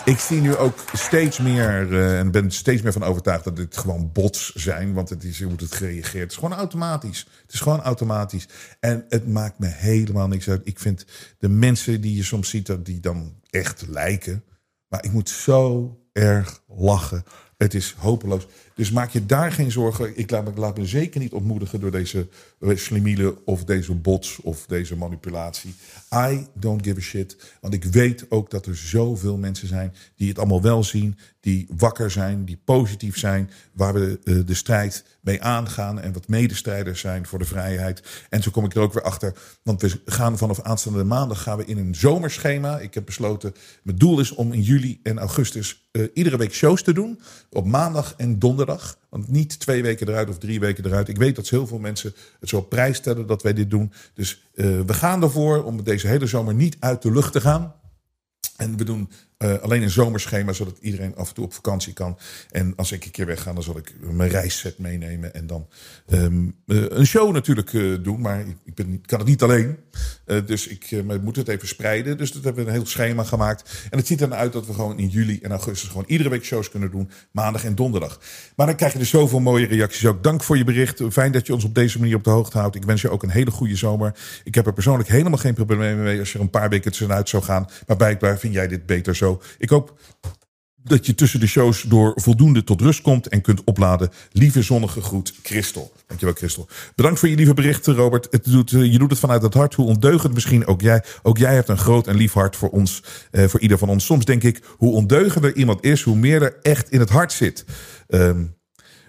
Ik 0.10 0.20
zie 0.20 0.42
nu 0.42 0.56
ook 0.56 0.78
steeds 0.94 1.40
meer 1.40 1.92
uh, 1.92 2.20
en 2.20 2.32
ben 2.32 2.52
steeds 2.52 2.82
meer 2.82 2.92
van 2.92 3.04
overtuigd 3.04 3.44
dat 3.44 3.56
dit 3.56 3.78
gewoon 3.78 4.12
bots 4.12 4.54
zijn. 4.54 4.94
Want 4.94 5.10
het 5.10 5.24
is 5.24 5.42
hoe 5.42 5.52
het 5.52 5.76
gereageerd. 5.76 6.24
Het 6.24 6.32
is 6.32 6.38
gewoon 6.38 6.54
automatisch. 6.54 7.28
Het 7.42 7.54
is 7.54 7.60
gewoon 7.60 7.82
automatisch. 7.82 8.48
En 8.80 9.06
het 9.10 9.28
maakt 9.28 9.60
me 9.60 9.68
helemaal 9.68 10.28
niks 10.28 10.50
uit. 10.50 10.62
Ik 10.64 10.80
vind 10.80 11.06
de 11.38 11.50
mensen 11.50 12.02
die 12.02 12.16
je 12.16 12.24
soms 12.24 12.50
ziet, 12.50 12.78
die 12.86 13.00
dan 13.00 13.36
echt 13.50 13.88
lijken. 13.88 14.44
Maar 14.88 15.04
ik 15.04 15.12
moet 15.12 15.30
zo 15.30 15.94
erg 16.12 16.64
lachen 16.68 17.24
Het 17.60 17.74
is 17.74 17.96
hopeloos. 17.98 18.48
Dus 18.76 18.92
maak 18.92 19.10
je 19.10 19.26
daar 19.26 19.52
geen 19.52 19.72
zorgen. 19.72 20.18
Ik 20.18 20.32
laat 20.56 20.78
me, 20.78 20.86
zeker 20.86 21.20
niet 21.20 21.34
ontmoedigen 21.34 21.80
door 21.80 21.92
deze 21.92 22.28
eh, 22.60 22.76
slimielen 22.76 23.46
of 23.46 23.64
deze 23.64 23.94
bots 23.94 24.42
of 24.42 24.66
deze 24.66 24.96
manipulatie. 24.96 25.76
I 26.14 26.48
don't 26.54 26.84
give 26.84 26.98
a 26.98 27.02
shit. 27.02 27.56
Want 27.62 27.74
ik 27.74 27.84
weet 27.84 28.26
ook 28.30 28.50
dat 28.50 28.66
er 28.66 28.76
zoveel 28.76 29.38
mensen 29.38 29.68
zijn 29.68 29.94
die 30.16 30.28
het 30.28 30.38
allemaal 30.38 30.62
wel 30.62 30.84
zien. 30.84 31.18
Die 31.40 31.68
wakker 31.78 32.12
zijn, 32.12 32.46
die 32.46 32.62
positief 32.66 33.18
zijn. 33.18 33.50
Waar 33.74 33.94
we 33.94 34.20
uh, 34.24 34.46
de 34.46 34.54
strijd 34.54 35.06
mee 35.22 35.42
aangaan. 35.42 36.00
En 36.00 36.14
wat 36.14 36.28
medestrijders 36.28 37.00
zijn 37.00 37.26
voor 37.26 37.40
de 37.40 37.46
vrijheid. 37.46 38.26
En 38.30 38.42
zo 38.42 38.52
kom 38.52 38.66
ik 38.66 38.76
er 38.76 38.82
ook 38.82 38.94
weer 38.94 39.04
achter. 39.04 39.34
Want 39.64 39.82
we 39.82 40.02
gaan 40.06 40.38
vanaf 40.38 40.62
aanstaande 40.62 41.04
maandag 41.04 41.42
gaan 41.44 41.58
we 41.58 41.66
in 41.66 41.78
een 41.78 41.96
zomerschema. 41.96 42.80
Ik 42.80 42.94
heb 42.94 43.06
besloten, 43.06 43.54
mijn 43.84 43.98
doel 43.98 44.20
is 44.20 44.32
om 44.32 44.54
in 44.54 44.62
juli 44.62 45.00
en 45.04 45.18
augustus 45.18 45.89
uh, 45.92 46.08
iedere 46.14 46.38
week 46.38 46.54
shows 46.54 46.84
te 46.84 46.94
doen. 46.94 47.20
Op 47.50 47.66
maandag 47.66 48.14
en 48.18 48.40
donderdag. 48.40 48.98
Want 49.10 49.28
niet 49.28 49.60
twee 49.60 49.82
weken 49.82 50.08
eruit 50.08 50.30
of 50.30 50.38
drie 50.38 50.60
weken 50.60 50.86
eruit. 50.86 51.08
Ik 51.08 51.18
weet 51.18 51.36
dat 51.36 51.50
heel 51.50 51.68
veel 51.68 51.80
mensen 51.80 52.14
het 52.40 52.50
zo 52.50 52.58
op 52.58 52.70
prijs 52.70 52.98
stellen 52.98 53.28
dat 53.28 53.44
wij 53.44 53.54
dit 53.54 53.70
doen. 53.70 53.92
Dus 54.14 54.44
uh, 54.54 54.82
we 54.82 54.94
gaan 54.94 55.24
ervoor 55.24 55.64
om 55.64 55.84
deze 55.84 56.08
hele 56.08 56.28
zomer 56.28 56.54
niet 56.54 56.78
uit 56.80 57.02
de 57.02 57.12
lucht 57.12 57.32
te 57.32 57.42
gaan. 57.42 57.74
En 58.58 58.78
we 58.78 58.84
doen 58.84 59.10
uh, 59.38 59.58
alleen 59.60 59.82
een 59.82 59.90
zomerschema, 59.90 60.54
zodat 60.54 60.78
iedereen 60.82 61.16
af 61.16 61.28
en 61.28 61.34
toe 61.34 61.46
op 61.46 61.54
vakantie 61.54 61.94
kan. 61.94 62.18
En 62.52 62.74
als 62.76 62.92
ik 62.92 63.06
een 63.06 63.12
keer 63.12 63.26
wegga, 63.26 63.54
dan 63.54 63.64
zal 63.64 63.78
ik 63.78 63.96
mijn 64.12 64.30
reisset 64.30 64.78
meenemen. 64.78 65.34
En 65.34 65.48
dan 65.48 65.68
uh, 66.08 66.46
een 66.66 67.06
show 67.06 67.34
natuurlijk 67.34 68.04
doen. 68.04 68.22
Maar 68.22 68.46
ik 68.64 68.76
ben 68.76 68.90
niet, 68.90 69.06
kan 69.06 69.20
het 69.20 69.28
niet 69.28 69.44
alleen. 69.44 69.78
Dus 70.46 70.68
ik 70.68 71.04
moet 71.22 71.36
het 71.36 71.48
even 71.48 71.68
spreiden. 71.68 72.18
Dus 72.18 72.32
dat 72.32 72.44
hebben 72.44 72.64
we 72.64 72.70
een 72.70 72.76
heel 72.76 72.86
schema 72.86 73.24
gemaakt. 73.24 73.88
En 73.90 73.98
het 73.98 74.08
ziet 74.08 74.22
er 74.22 74.34
uit 74.34 74.54
dat 74.54 74.68
we 74.68 74.74
gewoon 74.74 74.98
in 74.98 75.08
juli 75.08 75.40
en 75.42 75.52
augustus 75.52 75.90
gewoon 75.90 76.04
iedere 76.08 76.30
week 76.30 76.44
shows 76.44 76.70
kunnen 76.70 76.92
doen. 76.92 77.12
Maandag 77.32 77.64
en 77.64 77.76
donderdag. 77.76 78.20
Maar 78.56 78.66
dan 78.66 78.76
krijg 78.76 78.94
je 78.94 79.00
dus 79.00 79.10
zoveel 79.10 79.40
mooie 79.40 79.68
reacties 79.68 80.06
ook. 80.06 80.24
Dank 80.24 80.44
voor 80.44 80.58
je 80.58 80.64
bericht. 80.64 81.02
Fijn 81.10 81.32
dat 81.32 81.48
je 81.48 81.54
ons 81.54 81.64
op 81.64 81.76
deze 81.76 82.00
manier 82.00 82.16
op 82.16 82.24
de 82.24 82.30
hoogte 82.30 82.58
houdt. 82.58 82.76
Ik 82.76 82.84
wens 82.84 83.02
je 83.02 83.10
ook 83.10 83.24
een 83.24 83.30
hele 83.30 83.52
goede 83.52 83.76
zomer. 83.76 84.16
Ik 84.44 84.56
heb 84.56 84.66
er 84.66 84.74
persoonlijk 84.74 85.10
helemaal 85.10 85.38
geen 85.38 85.54
probleem 85.54 86.04
mee 86.04 86.20
als 86.20 86.32
je 86.32 86.38
er 86.38 86.44
een 86.44 86.50
paar 86.50 86.70
weken 86.70 86.92
tussenuit 86.92 87.30
zou 87.30 87.44
gaan. 87.44 87.68
Maar 87.88 87.98
blijkbaar 87.98 88.40
vind 88.40 88.54
jij 88.54 88.68
dit 88.68 88.86
beter 88.86 89.16
zo. 89.16 89.42
Ik 89.58 89.70
hoop 89.70 90.00
dat 90.90 91.06
je 91.06 91.16
tussen 91.16 91.40
de 91.40 91.48
shows 91.48 91.82
door 91.82 92.12
voldoende 92.16 92.64
tot 92.64 92.82
rust 92.82 93.02
komt 93.02 93.28
en 93.28 93.42
kunt 93.42 93.64
opladen. 93.64 94.10
Lieve 94.32 94.62
zonnige 94.62 95.02
groet, 95.02 95.34
Christel. 95.44 95.92
Dankjewel, 96.08 96.36
Christel. 96.36 96.68
Bedankt 96.96 97.20
voor 97.20 97.30
je 97.30 97.36
lieve 97.36 97.54
berichten, 97.54 97.96
Robert. 97.96 98.28
Het 98.32 98.46
doet, 98.46 98.70
je 98.70 98.98
doet 98.98 99.10
het 99.10 99.20
vanuit 99.20 99.42
het 99.42 99.54
hart. 99.54 99.74
Hoe 99.74 99.86
ondeugend 99.86 100.34
misschien 100.34 100.66
ook 100.66 100.82
jij. 100.82 101.04
Ook 101.24 101.38
jij 101.38 101.54
hebt 101.54 101.70
een 101.70 101.78
groot 101.78 102.08
en 102.08 102.16
lief 102.16 102.34
hart 102.34 102.56
voor 102.56 102.70
ons, 102.70 103.04
eh, 103.32 103.48
voor 103.48 103.60
ieder 103.60 103.78
van 103.78 103.90
ons. 103.90 104.06
Soms 104.06 104.26
denk 104.26 104.44
ik, 104.44 104.62
hoe 104.78 104.94
ondeugender 104.94 105.56
iemand 105.56 105.84
is, 105.84 106.02
hoe 106.02 106.16
meer 106.16 106.42
er 106.42 106.58
echt 106.62 106.92
in 106.92 107.00
het 107.00 107.10
hart 107.10 107.32
zit. 107.32 107.66
Um, 108.08 108.58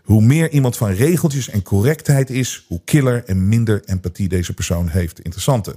hoe 0.02 0.22
meer 0.22 0.50
iemand 0.50 0.76
van 0.76 0.90
regeltjes 0.90 1.48
en 1.48 1.62
correctheid 1.62 2.30
is, 2.30 2.64
hoe 2.68 2.80
killer 2.84 3.24
en 3.24 3.48
minder 3.48 3.84
empathie 3.84 4.28
deze 4.28 4.54
persoon 4.54 4.88
heeft. 4.88 5.20
Interessante. 5.20 5.76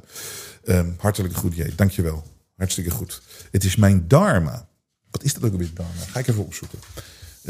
Um, 0.66 0.95
hartelijke 0.97 1.38
groet, 1.38 1.56
J. 1.56 1.64
Dankjewel. 1.76 2.24
Hartstikke 2.56 2.89
goed. 2.89 3.22
Het 3.51 3.64
is 3.64 3.76
mijn 3.76 4.08
dharma. 4.08 4.68
Wat 5.14 5.24
is 5.24 5.34
dat 5.34 5.43
ook 5.43 5.51
alweer, 5.51 5.70
dharma? 5.74 6.01
Ga 6.11 6.20
ik 6.20 6.28
even 6.28 6.45
opzoeken. 6.45 6.80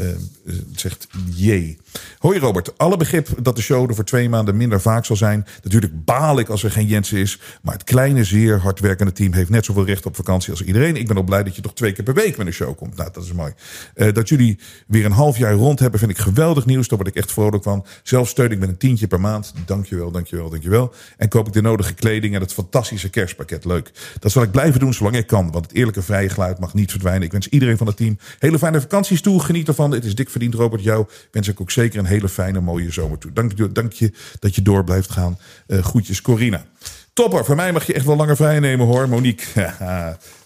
Uh, 0.00 0.06
zegt 0.74 1.06
J. 1.34 1.76
Hoi 2.18 2.38
Robert, 2.38 2.78
alle 2.78 2.96
begrip 2.96 3.28
dat 3.42 3.56
de 3.56 3.62
show 3.62 3.88
er 3.88 3.94
voor 3.94 4.04
twee 4.04 4.28
maanden 4.28 4.56
minder 4.56 4.80
vaak 4.80 5.04
zal 5.04 5.16
zijn. 5.16 5.46
Natuurlijk 5.62 6.04
baal 6.04 6.38
ik 6.38 6.48
als 6.48 6.62
er 6.62 6.70
geen 6.70 6.86
Jensen 6.86 7.18
is. 7.18 7.40
Maar 7.62 7.74
het 7.74 7.84
kleine, 7.84 8.24
zeer 8.24 8.60
hardwerkende 8.60 9.12
team 9.12 9.32
heeft 9.32 9.50
net 9.50 9.64
zoveel 9.64 9.84
recht 9.84 10.06
op 10.06 10.16
vakantie 10.16 10.50
als 10.50 10.62
iedereen. 10.62 10.96
Ik 10.96 11.06
ben 11.06 11.18
ook 11.18 11.24
blij 11.24 11.42
dat 11.42 11.56
je 11.56 11.62
toch 11.62 11.74
twee 11.74 11.92
keer 11.92 12.04
per 12.04 12.14
week 12.14 12.36
met 12.36 12.46
een 12.46 12.52
show 12.52 12.76
komt. 12.76 12.96
Nou, 12.96 13.10
dat 13.12 13.24
is 13.24 13.32
mooi. 13.32 13.52
Uh, 13.94 14.12
dat 14.12 14.28
jullie 14.28 14.58
weer 14.86 15.04
een 15.04 15.12
half 15.12 15.38
jaar 15.38 15.52
rond 15.52 15.78
hebben, 15.78 15.98
vind 15.98 16.10
ik 16.10 16.18
geweldig 16.18 16.66
nieuws. 16.66 16.88
Daar 16.88 16.98
word 16.98 17.10
ik 17.10 17.16
echt 17.16 17.32
vrolijk 17.32 17.62
van. 17.62 17.86
Zelf 18.02 18.28
steun 18.28 18.50
ik 18.50 18.58
met 18.58 18.68
een 18.68 18.76
tientje 18.76 19.06
per 19.06 19.20
maand. 19.20 19.52
Dankjewel, 19.66 20.10
dankjewel, 20.10 20.50
dankjewel. 20.50 20.92
En 21.16 21.28
koop 21.28 21.46
ik 21.46 21.52
de 21.52 21.62
nodige 21.62 21.94
kleding 21.94 22.34
en 22.34 22.40
het 22.40 22.52
fantastische 22.52 23.10
kerstpakket. 23.10 23.64
Leuk. 23.64 23.90
Dat 24.18 24.32
zal 24.32 24.42
ik 24.42 24.50
blijven 24.50 24.80
doen 24.80 24.94
zolang 24.94 25.16
ik 25.16 25.26
kan. 25.26 25.50
Want 25.50 25.64
het 25.64 25.74
eerlijke 25.74 26.02
vrije 26.02 26.28
geluid 26.28 26.58
mag 26.58 26.74
niet 26.74 26.90
verdwijnen. 26.90 27.22
Ik 27.22 27.32
wens 27.32 27.48
iedereen 27.48 27.76
van 27.76 27.86
het 27.86 27.96
team 27.96 28.18
hele 28.38 28.58
fijne 28.58 28.80
vakanties 28.80 29.20
toe. 29.20 29.40
Geniet 29.40 29.68
ervan. 29.68 29.83
Het 29.92 30.04
is 30.04 30.14
dik 30.14 30.30
verdiend, 30.30 30.54
Robert. 30.54 30.82
Jou 30.82 31.06
wens 31.30 31.48
ik 31.48 31.60
ook 31.60 31.70
zeker 31.70 31.98
een 31.98 32.04
hele 32.04 32.28
fijne, 32.28 32.60
mooie 32.60 32.92
zomer 32.92 33.18
toe. 33.18 33.32
Dank 33.32 33.52
je, 33.56 33.72
dank 33.72 33.92
je 33.92 34.12
dat 34.38 34.54
je 34.54 34.62
door 34.62 34.84
blijft 34.84 35.10
gaan. 35.10 35.38
Uh, 35.66 35.82
groetjes, 35.82 36.20
Corina. 36.20 36.64
Topper, 37.12 37.44
voor 37.44 37.56
mij 37.56 37.72
mag 37.72 37.86
je 37.86 37.92
echt 37.94 38.06
wel 38.06 38.16
langer 38.16 38.36
vrij 38.36 38.60
nemen 38.60 38.86
hoor, 38.86 39.08
Monique. 39.08 39.46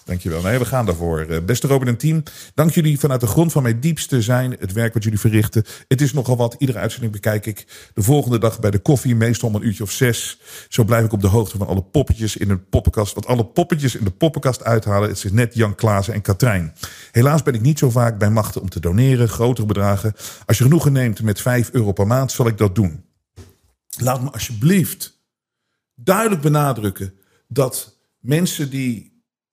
Dankjewel. 0.08 0.42
Nee, 0.42 0.58
we 0.58 0.64
gaan 0.64 0.86
daarvoor. 0.86 1.42
Beste 1.46 1.66
Robin 1.66 1.88
en 1.88 1.96
team, 1.96 2.22
dank 2.54 2.70
jullie 2.70 2.98
vanuit 2.98 3.20
de 3.20 3.26
grond 3.26 3.52
van 3.52 3.62
mijn 3.62 3.80
diepste 3.80 4.22
zijn. 4.22 4.56
Het 4.58 4.72
werk 4.72 4.94
wat 4.94 5.02
jullie 5.02 5.18
verrichten. 5.18 5.64
Het 5.88 6.00
is 6.00 6.12
nogal 6.12 6.36
wat. 6.36 6.54
Iedere 6.58 6.78
uitzending 6.78 7.12
bekijk 7.12 7.46
ik 7.46 7.90
de 7.94 8.02
volgende 8.02 8.38
dag 8.38 8.60
bij 8.60 8.70
de 8.70 8.78
koffie. 8.78 9.14
Meestal 9.14 9.48
om 9.48 9.54
een 9.54 9.66
uurtje 9.66 9.82
of 9.82 9.90
zes. 9.90 10.40
Zo 10.68 10.84
blijf 10.84 11.04
ik 11.04 11.12
op 11.12 11.20
de 11.20 11.26
hoogte 11.26 11.58
van 11.58 11.66
alle 11.66 11.82
poppetjes 11.82 12.36
in 12.36 12.48
de 12.48 12.58
poppenkast. 12.58 13.14
Wat 13.14 13.26
alle 13.26 13.44
poppetjes 13.44 13.94
in 13.94 14.04
de 14.04 14.10
poppenkast 14.10 14.64
uithalen. 14.64 15.08
Het 15.08 15.24
is 15.24 15.32
net 15.32 15.54
Jan 15.54 15.74
Klaassen 15.74 16.14
en 16.14 16.22
Katrijn. 16.22 16.74
Helaas 17.12 17.42
ben 17.42 17.54
ik 17.54 17.60
niet 17.60 17.78
zo 17.78 17.90
vaak 17.90 18.18
bij 18.18 18.30
machten 18.30 18.60
om 18.60 18.68
te 18.68 18.80
doneren. 18.80 19.28
Grotere 19.28 19.66
bedragen. 19.66 20.12
Als 20.46 20.58
je 20.58 20.64
genoegen 20.64 20.92
neemt 20.92 21.22
met 21.22 21.40
5 21.40 21.70
euro 21.72 21.92
per 21.92 22.06
maand, 22.06 22.32
zal 22.32 22.46
ik 22.46 22.58
dat 22.58 22.74
doen. 22.74 23.04
Laat 23.98 24.22
me 24.22 24.30
alsjeblieft 24.30 25.20
duidelijk 25.94 26.42
benadrukken 26.42 27.14
dat 27.48 27.98
mensen 28.20 28.70
die 28.70 29.07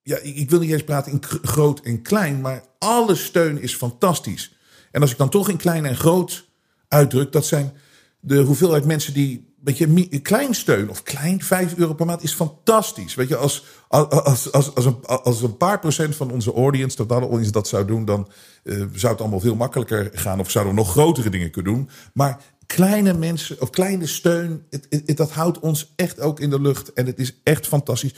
ja, 0.06 0.18
ik 0.18 0.50
wil 0.50 0.60
niet 0.60 0.72
eens 0.72 0.84
praten 0.84 1.12
in 1.12 1.24
groot 1.42 1.80
en 1.80 2.02
klein, 2.02 2.42
maar 2.42 2.64
alle 2.80 3.16
steun 3.16 3.62
is 3.62 3.76
fantastisch. 3.76 4.58
En 4.92 5.02
als 5.02 5.12
ik 5.12 5.18
dan 5.18 5.30
toch 5.30 5.50
in 5.50 5.58
klein 5.58 5.86
en 5.86 5.96
groot 5.96 6.50
uitdruk, 6.88 7.32
dat 7.32 7.46
zijn 7.46 7.74
de 8.20 8.38
hoeveelheid 8.38 8.86
mensen 8.86 9.14
die 9.14 9.54
weet 9.66 9.78
je, 9.78 10.20
klein 10.22 10.54
steun 10.54 10.90
of 10.90 11.04
klein 11.04 11.42
5 11.42 11.76
euro 11.76 11.94
per 11.94 12.06
maand 12.06 12.24
is 12.24 12.34
fantastisch. 12.34 13.16
Weet 13.16 13.28
je, 13.28 13.36
als, 13.36 13.64
als, 13.88 14.52
als, 14.52 14.74
als, 14.74 14.86
een, 14.86 15.06
als 15.06 15.42
een 15.42 15.58
paar 15.58 15.80
procent 15.80 16.16
van 16.16 16.32
onze 16.32 16.54
audience, 16.54 17.06
dat 17.06 17.12
audience 17.12 17.52
dat 17.52 17.68
zou 17.68 17.86
doen, 17.86 18.06
dan 18.06 18.28
uh, 18.64 18.86
zou 18.94 19.12
het 19.12 19.22
allemaal 19.22 19.40
veel 19.40 19.56
makkelijker 19.56 20.10
gaan. 20.14 20.40
Of 20.40 20.52
zouden 20.52 20.74
we 20.74 20.80
nog 20.80 20.92
grotere 20.92 21.30
dingen 21.30 21.52
kunnen 21.52 21.74
doen. 21.74 21.90
Maar 22.14 22.42
kleine 22.66 23.14
mensen 23.14 23.62
of 23.62 23.70
kleine 23.70 24.08
steun, 24.08 24.66
het, 24.70 25.18
dat 25.18 25.32
houdt 25.32 25.60
ons 25.60 25.94
echt 25.96 26.20
ook 26.20 26.40
in 26.40 26.50
de 26.50 26.62
lucht. 26.62 26.94
En 26.94 27.06
het 27.06 27.20
is 27.20 27.40
echt 27.44 27.68
fantastisch 27.68 28.14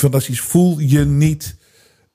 fantastisch. 0.00 0.40
Voel 0.40 0.78
je 0.78 1.04
niet. 1.04 1.56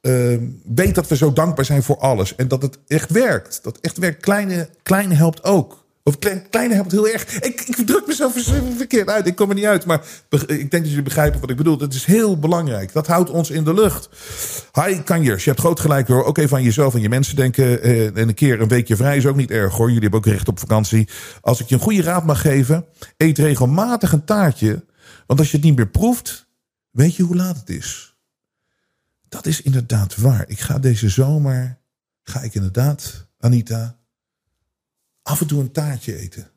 Uh, 0.01 0.37
weet 0.75 0.95
dat 0.95 1.07
we 1.07 1.15
zo 1.15 1.33
dankbaar 1.33 1.65
zijn 1.65 1.83
voor 1.83 1.97
alles. 1.97 2.35
En 2.35 2.47
dat 2.47 2.61
het 2.61 2.79
echt 2.87 3.11
werkt. 3.11 3.59
Dat 3.63 3.77
echt 3.81 3.97
werkt. 3.97 4.21
Kleine, 4.21 4.69
kleine 4.83 5.13
helpt 5.13 5.43
ook. 5.43 5.83
Of 6.05 6.19
kleine, 6.19 6.41
kleine 6.49 6.73
helpt 6.73 6.91
heel 6.91 7.07
erg. 7.07 7.39
Ik, 7.39 7.61
ik 7.61 7.75
druk 7.85 8.07
mezelf 8.07 8.33
verkeerd 8.77 9.09
uit. 9.09 9.27
Ik 9.27 9.35
kom 9.35 9.49
er 9.49 9.55
niet 9.55 9.65
uit. 9.65 9.85
Maar 9.85 10.01
ik 10.29 10.47
denk 10.47 10.71
dat 10.71 10.87
jullie 10.87 11.01
begrijpen 11.01 11.39
wat 11.39 11.49
ik 11.49 11.57
bedoel. 11.57 11.77
Dat 11.77 11.93
is 11.93 12.05
heel 12.05 12.39
belangrijk. 12.39 12.93
Dat 12.93 13.07
houdt 13.07 13.29
ons 13.29 13.49
in 13.49 13.63
de 13.63 13.73
lucht. 13.73 14.09
Hi 14.73 15.01
Kanjers, 15.03 15.43
je 15.43 15.49
hebt 15.49 15.61
groot 15.61 15.79
gelijk 15.79 16.07
hoor. 16.07 16.23
Ook 16.23 16.37
even 16.37 16.57
aan 16.57 16.63
jezelf 16.63 16.93
en 16.93 17.01
je 17.01 17.09
mensen 17.09 17.35
denken. 17.35 17.81
Eh, 17.81 18.05
en 18.05 18.17
een 18.17 18.33
keer 18.33 18.61
een 18.61 18.67
weekje 18.67 18.95
vrij 18.95 19.17
is 19.17 19.25
ook 19.25 19.35
niet 19.35 19.51
erg 19.51 19.73
hoor. 19.73 19.87
Jullie 19.87 20.01
hebben 20.01 20.19
ook 20.19 20.25
recht 20.25 20.47
op 20.47 20.59
vakantie. 20.59 21.07
Als 21.41 21.59
ik 21.59 21.69
je 21.69 21.75
een 21.75 21.81
goede 21.81 22.01
raad 22.01 22.25
mag 22.25 22.41
geven. 22.41 22.85
Eet 23.17 23.37
regelmatig 23.37 24.11
een 24.11 24.25
taartje. 24.25 24.83
Want 25.27 25.39
als 25.39 25.51
je 25.51 25.57
het 25.57 25.65
niet 25.65 25.75
meer 25.75 25.89
proeft 25.89 26.42
Weet 26.93 27.15
je 27.15 27.23
hoe 27.23 27.35
laat 27.35 27.57
het 27.57 27.69
is? 27.69 28.15
Dat 29.29 29.45
is 29.45 29.61
inderdaad 29.61 30.15
waar. 30.15 30.49
Ik 30.49 30.59
ga 30.59 30.79
deze 30.79 31.09
zomer, 31.09 31.77
ga 32.23 32.41
ik 32.41 32.53
inderdaad, 32.53 33.27
Anita, 33.39 33.99
af 35.21 35.41
en 35.41 35.47
toe 35.47 35.61
een 35.61 35.71
taartje 35.71 36.17
eten. 36.17 36.51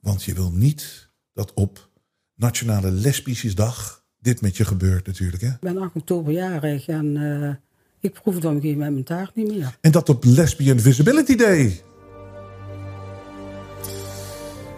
Want 0.00 0.24
je 0.24 0.34
wil 0.34 0.50
niet 0.50 1.10
dat 1.32 1.54
op 1.54 1.90
Nationale 2.34 2.90
Lesbisjesdag 2.90 4.04
dit 4.18 4.40
met 4.40 4.56
je 4.56 4.64
gebeurt 4.64 5.06
natuurlijk. 5.06 5.42
Hè? 5.42 5.48
Ik 5.48 5.60
ben 5.60 5.78
8 5.78 5.94
oktober 5.94 6.32
jarig 6.32 6.86
en 6.86 7.16
uh, 7.16 7.54
ik 8.00 8.12
proef 8.12 8.38
dan 8.38 8.60
geen 8.60 8.78
met 8.78 8.92
mijn 8.92 9.04
taart 9.04 9.34
niet 9.34 9.48
meer. 9.48 9.78
En 9.80 9.90
dat 9.90 10.08
op 10.08 10.24
Lesbian 10.24 10.80
Visibility 10.80 11.36
Day. 11.36 11.82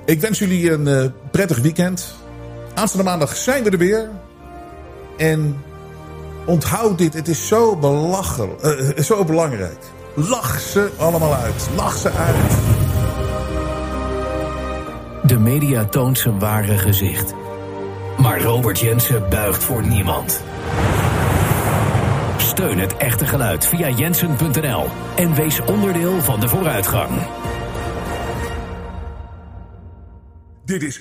Ik 0.05 0.21
wens 0.21 0.39
jullie 0.39 0.71
een 0.71 0.87
uh, 0.87 1.31
prettig 1.31 1.59
weekend. 1.59 2.15
Aanstaande 2.75 3.07
maandag 3.11 3.37
zijn 3.37 3.65
we 3.65 3.71
er 3.71 3.79
weer. 3.79 4.11
En 5.19 5.63
onthoud 6.47 6.99
dit, 6.99 7.15
het 7.15 7.29
is 7.29 7.47
zo 7.47 7.77
belachelijk, 7.77 8.65
uh, 8.65 8.99
zo 8.99 9.25
belangrijk. 9.25 9.79
Lach 10.15 10.61
ze 10.61 10.91
allemaal 10.97 11.35
uit. 11.35 11.69
Lach 11.77 11.97
ze 11.97 12.11
uit. 12.11 12.53
De 15.23 15.39
media 15.39 15.85
toont 15.85 16.19
zijn 16.19 16.39
ware 16.39 16.79
gezicht. 16.79 17.35
Maar 18.19 18.43
Robert 18.43 18.79
Jensen 18.79 19.29
buigt 19.29 19.65
voor 19.65 19.87
niemand. 19.87 20.43
Steun 22.37 22.79
het 22.79 22.97
echte 22.97 23.27
geluid 23.27 23.67
via 23.67 23.89
jensen.nl 23.89 24.87
en 25.17 25.35
wees 25.35 25.61
onderdeel 25.61 26.21
van 26.21 26.41
de 26.41 26.49
vooruitgang. 26.49 27.11
Dit 30.65 30.83
is 30.83 31.01